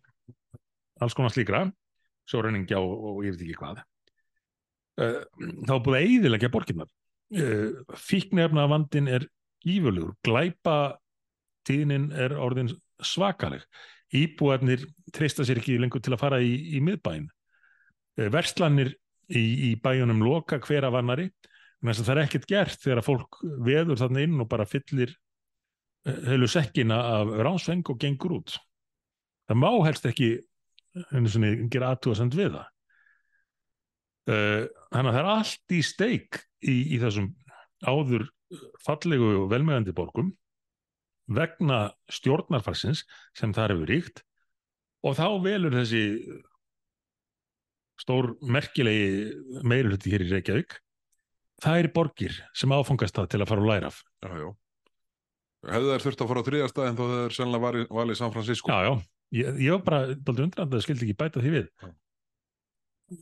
alls 1.02 1.16
konar 1.16 1.32
slíkra 1.34 1.64
sjóræningja 2.30 2.78
og, 2.80 2.92
og 3.08 3.24
ég 3.26 3.34
veit 3.34 3.42
ekki 3.44 3.58
hvað. 3.58 3.80
Eh, 5.02 5.22
þá 5.66 5.74
búið 5.84 5.98
að 5.98 6.04
eyðileggja 6.08 6.52
borginnar 6.54 6.92
fíknefna 7.98 8.68
vandin 8.70 9.08
er 9.10 9.24
gífurlegur 9.64 10.12
glæpa 10.22 11.00
tíðnin 11.66 12.10
er 12.12 12.36
orðin 12.38 12.68
svakaleg. 13.02 13.64
Íbúarnir 14.14 14.84
treysta 15.10 15.42
sér 15.42 15.58
ekki 15.58 15.80
lengur 15.80 16.04
til 16.04 16.12
að 16.14 16.20
fara 16.20 16.38
í, 16.44 16.52
í 16.76 16.82
miðbæin 16.84 17.24
Eh, 18.14 18.30
verslanir 18.30 18.92
í, 19.26 19.42
í 19.42 19.70
bæjunum 19.82 20.22
loka 20.22 20.60
hver 20.62 20.86
af 20.86 21.00
annari 21.00 21.30
það 21.84 22.10
er 22.12 22.20
ekkert 22.22 22.46
gert 22.48 22.80
þegar 22.80 23.02
fólk 23.04 23.40
veður 23.66 23.98
þarna 23.98 24.22
inn 24.24 24.36
og 24.40 24.48
bara 24.48 24.66
fyllir 24.68 25.10
eh, 26.06 26.20
heilu 26.30 26.46
sekkina 26.48 27.00
af 27.18 27.32
ránsveng 27.42 27.82
og 27.90 27.98
gengur 28.00 28.36
út 28.38 28.54
það 29.48 29.60
má 29.60 29.70
helst 29.86 30.06
ekki 30.08 30.30
einu 31.12 31.30
sinni 31.30 31.68
gera 31.72 31.92
aðtúasend 31.94 32.36
við 32.38 32.54
það 32.54 32.68
uh, 34.30 34.62
þannig 34.92 35.10
að 35.10 35.16
það 35.16 35.20
er 35.22 35.30
allt 35.34 35.74
í 35.74 35.82
steik 35.84 36.40
í, 36.62 36.76
í 36.94 37.00
þessum 37.02 37.32
áður 37.84 38.28
fallegu 38.84 39.32
og 39.42 39.50
velmegandi 39.50 39.94
borgum 39.96 40.32
vegna 41.34 41.88
stjórnarfarsins 42.12 43.04
sem 43.36 43.54
þar 43.56 43.74
hefur 43.74 43.90
ríkt 43.90 44.24
og 45.04 45.16
þá 45.18 45.26
velur 45.44 45.74
þessi 45.74 46.04
stór 48.00 48.34
merkilegi 48.42 49.62
meiruluti 49.64 50.12
hér 50.12 50.24
í 50.26 50.32
Reykjavík 50.32 50.78
það 51.62 51.80
er 51.80 51.90
borgir 51.94 52.36
sem 52.56 52.72
áfangast 52.74 53.16
það 53.16 53.32
til 53.32 53.42
að 53.42 53.50
fara 53.50 53.64
og 53.64 53.70
læra 53.70 53.90
af. 53.90 54.02
Já, 54.24 54.30
já. 54.42 54.48
Hefðu 55.64 55.90
þær 55.90 56.04
þurft 56.04 56.22
að 56.22 56.30
fara 56.30 56.44
á 56.44 56.46
þriðja 56.48 56.70
stað 56.70 56.88
en 56.88 56.98
þó 56.98 57.04
þeir 57.10 57.36
sennilega 57.38 57.84
valið, 57.98 58.16
San 58.18 58.32
Francisco? 58.34 58.72
Já, 58.72 58.90
já. 58.90 58.94
Ég, 59.34 59.60
ég 59.64 59.74
var 59.74 59.84
bara 59.86 60.00
dálítið 60.14 60.44
undrand 60.46 60.68
að 60.68 60.76
það 60.76 60.84
skildi 60.84 61.06
ekki 61.08 61.18
bæta 61.18 61.42
því 61.42 61.54
við. 61.56 61.70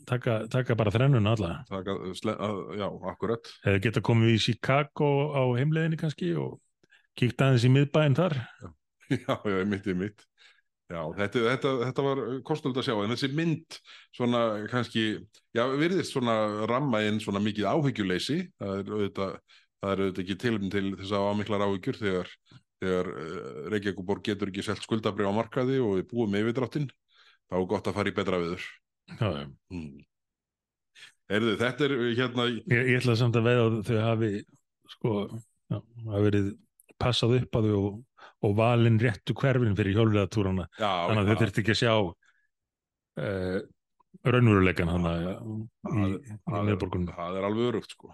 Taka, 0.08 0.34
taka 0.52 0.76
bara 0.78 0.92
þrennuna 0.94 1.32
alla. 1.36 1.52
Taka, 1.68 1.94
sle, 2.16 2.34
að, 2.36 2.58
já, 2.78 2.86
akkurat. 3.12 3.48
Hefðu 3.64 3.80
geta 3.86 4.02
komið 4.04 4.34
í 4.34 4.42
Chicago 4.44 5.08
á 5.32 5.42
heimleiðinni 5.58 5.98
kannski 6.00 6.34
og 6.38 6.58
kíkt 7.18 7.42
aðeins 7.44 7.64
í 7.66 7.72
miðbæinn 7.72 8.18
þar. 8.18 8.36
Já, 9.10 9.34
já, 9.52 9.56
mitt 9.68 9.88
í 9.88 9.96
mitt. 9.98 10.26
Já, 10.92 11.00
þetta, 11.16 11.42
þetta, 11.46 11.70
þetta 11.86 12.04
var 12.04 12.20
kostnöld 12.44 12.76
að 12.76 12.84
sjá, 12.84 12.94
en 13.00 13.12
þessi 13.14 13.30
mynd 13.32 13.78
svona 14.12 14.42
kannski, 14.68 15.04
já, 15.56 15.62
virðist 15.80 16.12
svona 16.12 16.66
ramma 16.68 17.00
inn 17.06 17.20
svona 17.22 17.40
mikið 17.40 17.68
áhyggjuleysi, 17.70 18.36
það 18.60 18.74
er 18.74 18.90
auðvitað, 18.92 19.30
það 19.80 19.94
er 19.94 20.02
auðvitað 20.02 20.24
ekki 20.26 20.36
tilum 20.42 20.66
til 20.74 20.84
þess 20.98 21.14
að 21.16 21.28
ámiklar 21.30 21.64
áhyggjur 21.64 22.00
þegar, 22.02 22.34
þegar 22.82 23.10
uh, 23.12 23.50
Reykjavíkuborg 23.72 24.24
getur 24.28 24.52
ekki 24.52 24.66
selt 24.66 24.84
skuldabrið 24.84 25.30
á 25.30 25.38
markaði 25.38 25.80
og 25.82 25.98
við 26.00 26.08
búum 26.12 26.32
með 26.34 26.46
yfirdráttinn, 26.46 26.88
þá 27.48 27.58
er 27.60 27.68
gott 27.74 27.90
að 27.90 27.98
fara 28.00 28.12
í 28.12 28.16
betra 28.16 28.42
viður. 28.42 28.66
Já, 29.16 29.28
já. 29.28 29.44
Hmm. 29.72 30.06
Erðu, 31.32 31.56
þetta 31.62 31.86
er 31.88 31.96
hérna... 32.18 32.48
Ég, 32.52 32.72
ég 32.92 33.00
ætla 33.00 33.16
samt 33.16 33.38
að 33.38 33.48
veða 33.48 33.66
að 33.68 33.76
þau 33.88 33.98
hafi, 34.04 34.32
sko, 34.96 35.18
já, 35.72 35.78
hafi 35.78 36.24
verið 36.28 36.50
passað 37.00 37.38
upp 37.40 37.58
að 37.58 37.70
þau 37.70 37.78
og 37.78 38.00
og 38.42 38.56
valin 38.58 38.98
réttu 39.00 39.34
hverfin 39.38 39.76
fyrir 39.78 39.98
hjólriðatúrana 39.98 40.66
þannig 40.78 41.22
að 41.22 41.30
þetta 41.30 41.46
er 41.46 41.52
ekki 41.62 41.74
að 41.74 41.80
sjá 41.80 41.94
uh, 41.94 43.58
raunveruleikan 44.26 44.92
hann 44.92 45.08
í, 45.08 46.02
í 46.18 46.64
meðborgunum 46.68 47.14
það 47.14 47.38
er 47.38 47.48
alveg 47.48 47.70
örugt 47.70 47.94
sko 47.94 48.12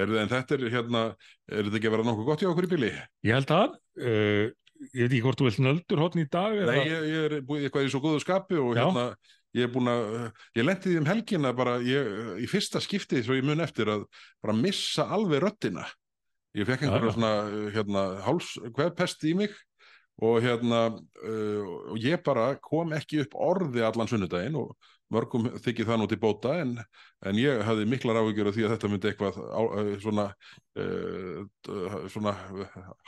er 0.00 0.16
en 0.22 0.32
þetta 0.32 0.56
er 0.56 0.66
hérna 0.72 1.04
er 1.50 1.66
þetta 1.66 1.78
ekki 1.78 1.90
að 1.90 1.94
vera 1.96 2.08
nokkuð 2.08 2.28
gott 2.30 2.44
í 2.44 2.48
okkur 2.50 2.68
í 2.68 2.72
bíli? 2.72 2.90
Ég 3.28 3.38
held 3.38 3.54
að 3.56 3.76
uh, 4.00 4.46
ég 4.92 5.04
veit 5.04 5.10
ekki 5.10 5.22
hvort 5.26 5.40
þú 5.42 5.48
vilt 5.48 5.62
nöldur 5.62 6.02
hóttin 6.02 6.24
í 6.24 6.28
dag 6.32 6.58
Nei, 6.58 6.80
ég, 6.88 7.08
ég 7.12 7.28
er 7.28 7.38
búið 7.46 7.68
eitthvað 7.68 7.88
í 7.88 7.92
svo 7.92 8.02
góðu 8.04 8.22
skapi 8.24 8.60
og 8.60 8.76
Já. 8.76 8.84
hérna 8.84 9.06
ég 9.52 9.66
er 9.66 9.72
búin 9.72 9.90
að, 9.92 10.14
ég 10.56 10.64
lendi 10.64 10.88
því 10.88 11.00
um 11.02 11.10
helgina 11.10 11.50
bara, 11.56 11.74
ég, 11.84 12.12
í 12.40 12.46
fyrsta 12.48 12.80
skiptið 12.80 13.26
svo 13.26 13.36
ég 13.36 13.44
mun 13.44 13.60
eftir 13.60 13.90
að 13.92 14.06
bara 14.44 14.56
missa 14.56 15.10
alveg 15.12 15.44
röttina 15.44 15.84
Ég 16.52 16.68
fekk 16.68 16.82
einhverja 16.84 17.14
svona 17.14 17.68
hérna, 17.72 18.00
hálskveðpest 18.26 19.22
í 19.24 19.32
mig 19.38 19.54
og 20.22 20.42
hérna 20.44 20.82
uh, 20.92 21.70
og 21.94 22.02
ég 22.02 22.20
bara 22.24 22.50
kom 22.60 22.92
ekki 22.92 23.22
upp 23.22 23.36
orði 23.40 23.84
allan 23.86 24.10
sunnudaginn 24.10 24.58
og 24.60 24.74
mörgum 25.12 25.48
þykir 25.62 25.88
það 25.88 26.00
nú 26.00 26.08
til 26.10 26.20
bóta 26.22 26.56
en, 26.62 26.76
en 27.26 27.40
ég 27.40 27.62
hafði 27.66 27.88
miklar 27.90 28.20
áhyggjur 28.20 28.50
af 28.50 28.56
því 28.56 28.66
að 28.66 28.74
þetta 28.74 28.92
myndi 28.92 29.10
eitthvað 29.10 29.40
á, 29.40 29.62
svona, 30.02 30.26
uh, 30.82 31.96
svona 32.12 32.36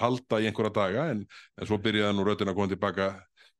halda 0.00 0.40
í 0.40 0.48
einhverja 0.50 0.74
daga 0.80 1.06
en, 1.14 1.24
en 1.58 1.70
svo 1.70 1.80
byrjaði 1.82 2.18
nú 2.18 2.26
röttin 2.28 2.52
að 2.52 2.58
koma 2.60 2.72
tilbaka 2.72 3.12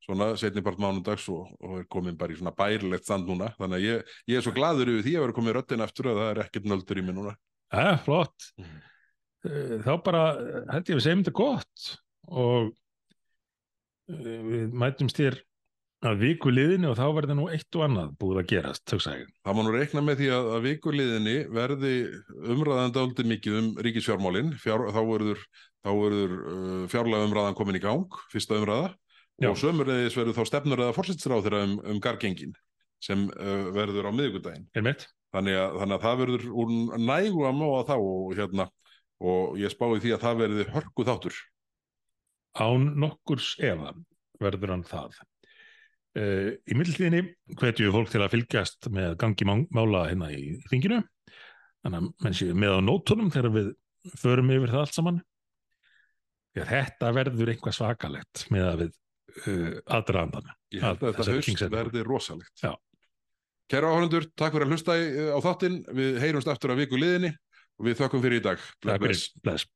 svona 0.05 0.33
setnipart 0.37 0.81
mánundags 0.81 1.27
og, 1.33 1.49
og 1.65 1.79
er 1.81 1.87
komin 1.91 2.17
bara 2.21 2.35
í 2.35 2.39
svona 2.39 2.55
bærilegt 2.57 3.07
stand 3.07 3.29
núna 3.29 3.51
þannig 3.59 3.79
að 3.79 3.87
ég, 3.87 4.17
ég 4.31 4.41
er 4.41 4.45
svo 4.45 4.53
gladur 4.57 4.91
yfir 4.93 5.07
því 5.07 5.15
að 5.17 5.25
vera 5.25 5.37
komið 5.39 5.57
röttin 5.59 5.85
eftir 5.85 6.11
að 6.11 6.21
það 6.21 6.33
er 6.33 6.43
ekkert 6.45 6.69
nöldur 6.69 7.01
í 7.01 7.05
mig 7.07 7.17
núna. 7.17 7.33
Það 7.73 7.91
er 7.91 8.03
flott. 8.05 8.49
Mm. 8.61 8.75
Eh, 9.45 9.77
þá 9.85 9.93
bara 10.05 10.23
held 10.73 10.89
ég 10.89 10.95
að 10.95 10.99
við 10.99 11.05
segjum 11.05 11.25
þetta 11.25 11.37
gott 11.37 11.89
og 12.33 12.71
eh, 14.09 14.39
við 14.53 14.77
mætumst 14.85 15.21
þér 15.21 15.41
að 16.05 16.23
vikuliðinni 16.25 16.89
og 16.91 16.99
þá 16.99 17.05
verður 17.17 17.39
nú 17.39 17.45
eitt 17.53 17.79
og 17.79 17.85
annað 17.87 18.11
búið 18.21 18.41
að 18.43 18.49
gerast, 18.53 18.85
þau 18.91 18.99
Það 19.05 19.57
má 19.57 19.63
nú 19.65 19.73
reikna 19.75 20.03
með 20.05 20.21
því 20.21 20.29
að, 20.37 20.51
að 20.57 20.67
vikuliðinni 20.69 21.37
verði 21.55 21.95
umræðan 22.55 22.95
dálítið 22.95 23.31
mikið 23.31 23.59
um 23.61 23.71
ríkisfjármálinn, 23.87 24.53
fjár, 24.61 24.85
þá 24.93 25.01
verður, 25.09 25.43
verður 25.87 26.37
uh, 26.37 26.85
fjárlega 26.93 27.31
umræðan 27.31 27.59
komin 27.59 27.81
í 27.81 27.83
gang, 27.85 28.21
fyrsta 28.33 28.61
umræða 28.61 28.93
Já. 29.43 29.51
og 29.51 29.59
sömurleðis 29.59 30.17
verður 30.19 30.39
þá 30.39 30.51
stefnur 30.53 30.85
eða 30.85 30.97
fórsettsráð 30.97 31.49
þeirra 31.49 31.65
um, 31.67 31.77
um 31.95 32.01
gargengin 32.05 32.55
sem 33.03 33.27
uh, 33.33 33.69
verður 33.75 34.09
á 34.09 34.17
miðugudaginn. 34.17 34.69
Þannig 35.35 35.59
að, 35.59 35.81
þannig 35.81 35.97
að 35.97 36.05
það 36.05 36.21
verður 36.23 36.49
úr 36.63 36.75
nægu 37.01 37.45
að 37.49 37.57
móa 37.59 37.83
þá 37.89 37.97
og 37.99 38.35
hérna 38.39 38.69
og 39.25 39.59
ég 39.59 39.73
spái 39.73 40.01
því 40.03 40.15
að 40.15 40.25
það 40.25 40.41
verði 40.45 40.67
hörku 40.75 41.07
þáttur. 41.09 41.39
Án 42.55 42.93
nokkurs 43.03 43.55
efa 43.59 43.95
verður 44.43 44.77
hann 44.77 44.85
það. 44.87 45.17
Uh, 46.15 46.55
í 46.71 46.77
mildtíðinni 46.79 47.25
hvetju 47.59 47.91
fólk 47.91 48.13
til 48.13 48.21
að 48.23 48.37
fylgjast 48.37 48.87
með 48.95 49.17
gangi 49.19 49.47
mála 49.51 50.05
hérna 50.07 50.29
í 50.31 50.61
þinginu 50.71 51.01
þannig 51.83 51.97
að 51.99 52.11
menn 52.23 52.37
séu 52.39 52.55
með 52.55 52.77
á 52.79 52.81
nótunum 52.87 53.33
þegar 53.35 53.55
við 53.57 53.71
förum 54.21 54.53
yfir 54.55 54.71
það 54.71 54.85
allt 54.85 54.99
saman 54.99 55.19
að 56.55 56.71
þetta 56.71 57.11
verður 57.17 57.51
einhvað 57.51 57.77
svakalegt 57.81 58.45
með 58.55 58.69
að 58.69 58.81
við 58.85 58.93
uh, 58.95 59.71
aðdraðandana. 59.97 60.57
Að, 60.79 61.03
þetta 61.03 61.27
haust 61.33 61.65
verði 61.75 62.05
rosalegt. 62.07 62.55
Já. 62.63 62.73
Kæra 63.71 63.91
áhörnundur, 63.91 64.29
takk 64.37 64.55
fyrir 64.55 64.69
að 64.69 64.75
hlusta 64.75 64.97
á 65.35 65.39
þáttinn. 65.43 65.81
Við 65.97 66.19
heyrumst 66.23 66.51
aftur 66.53 66.75
að 66.75 66.85
viku 66.85 67.01
liðinni 67.01 67.33
og 67.81 67.89
við 67.89 67.99
þökkum 68.03 68.23
fyrir 68.23 68.43
í 68.43 68.45
dag. 68.45 68.67
Bless. 69.03 69.67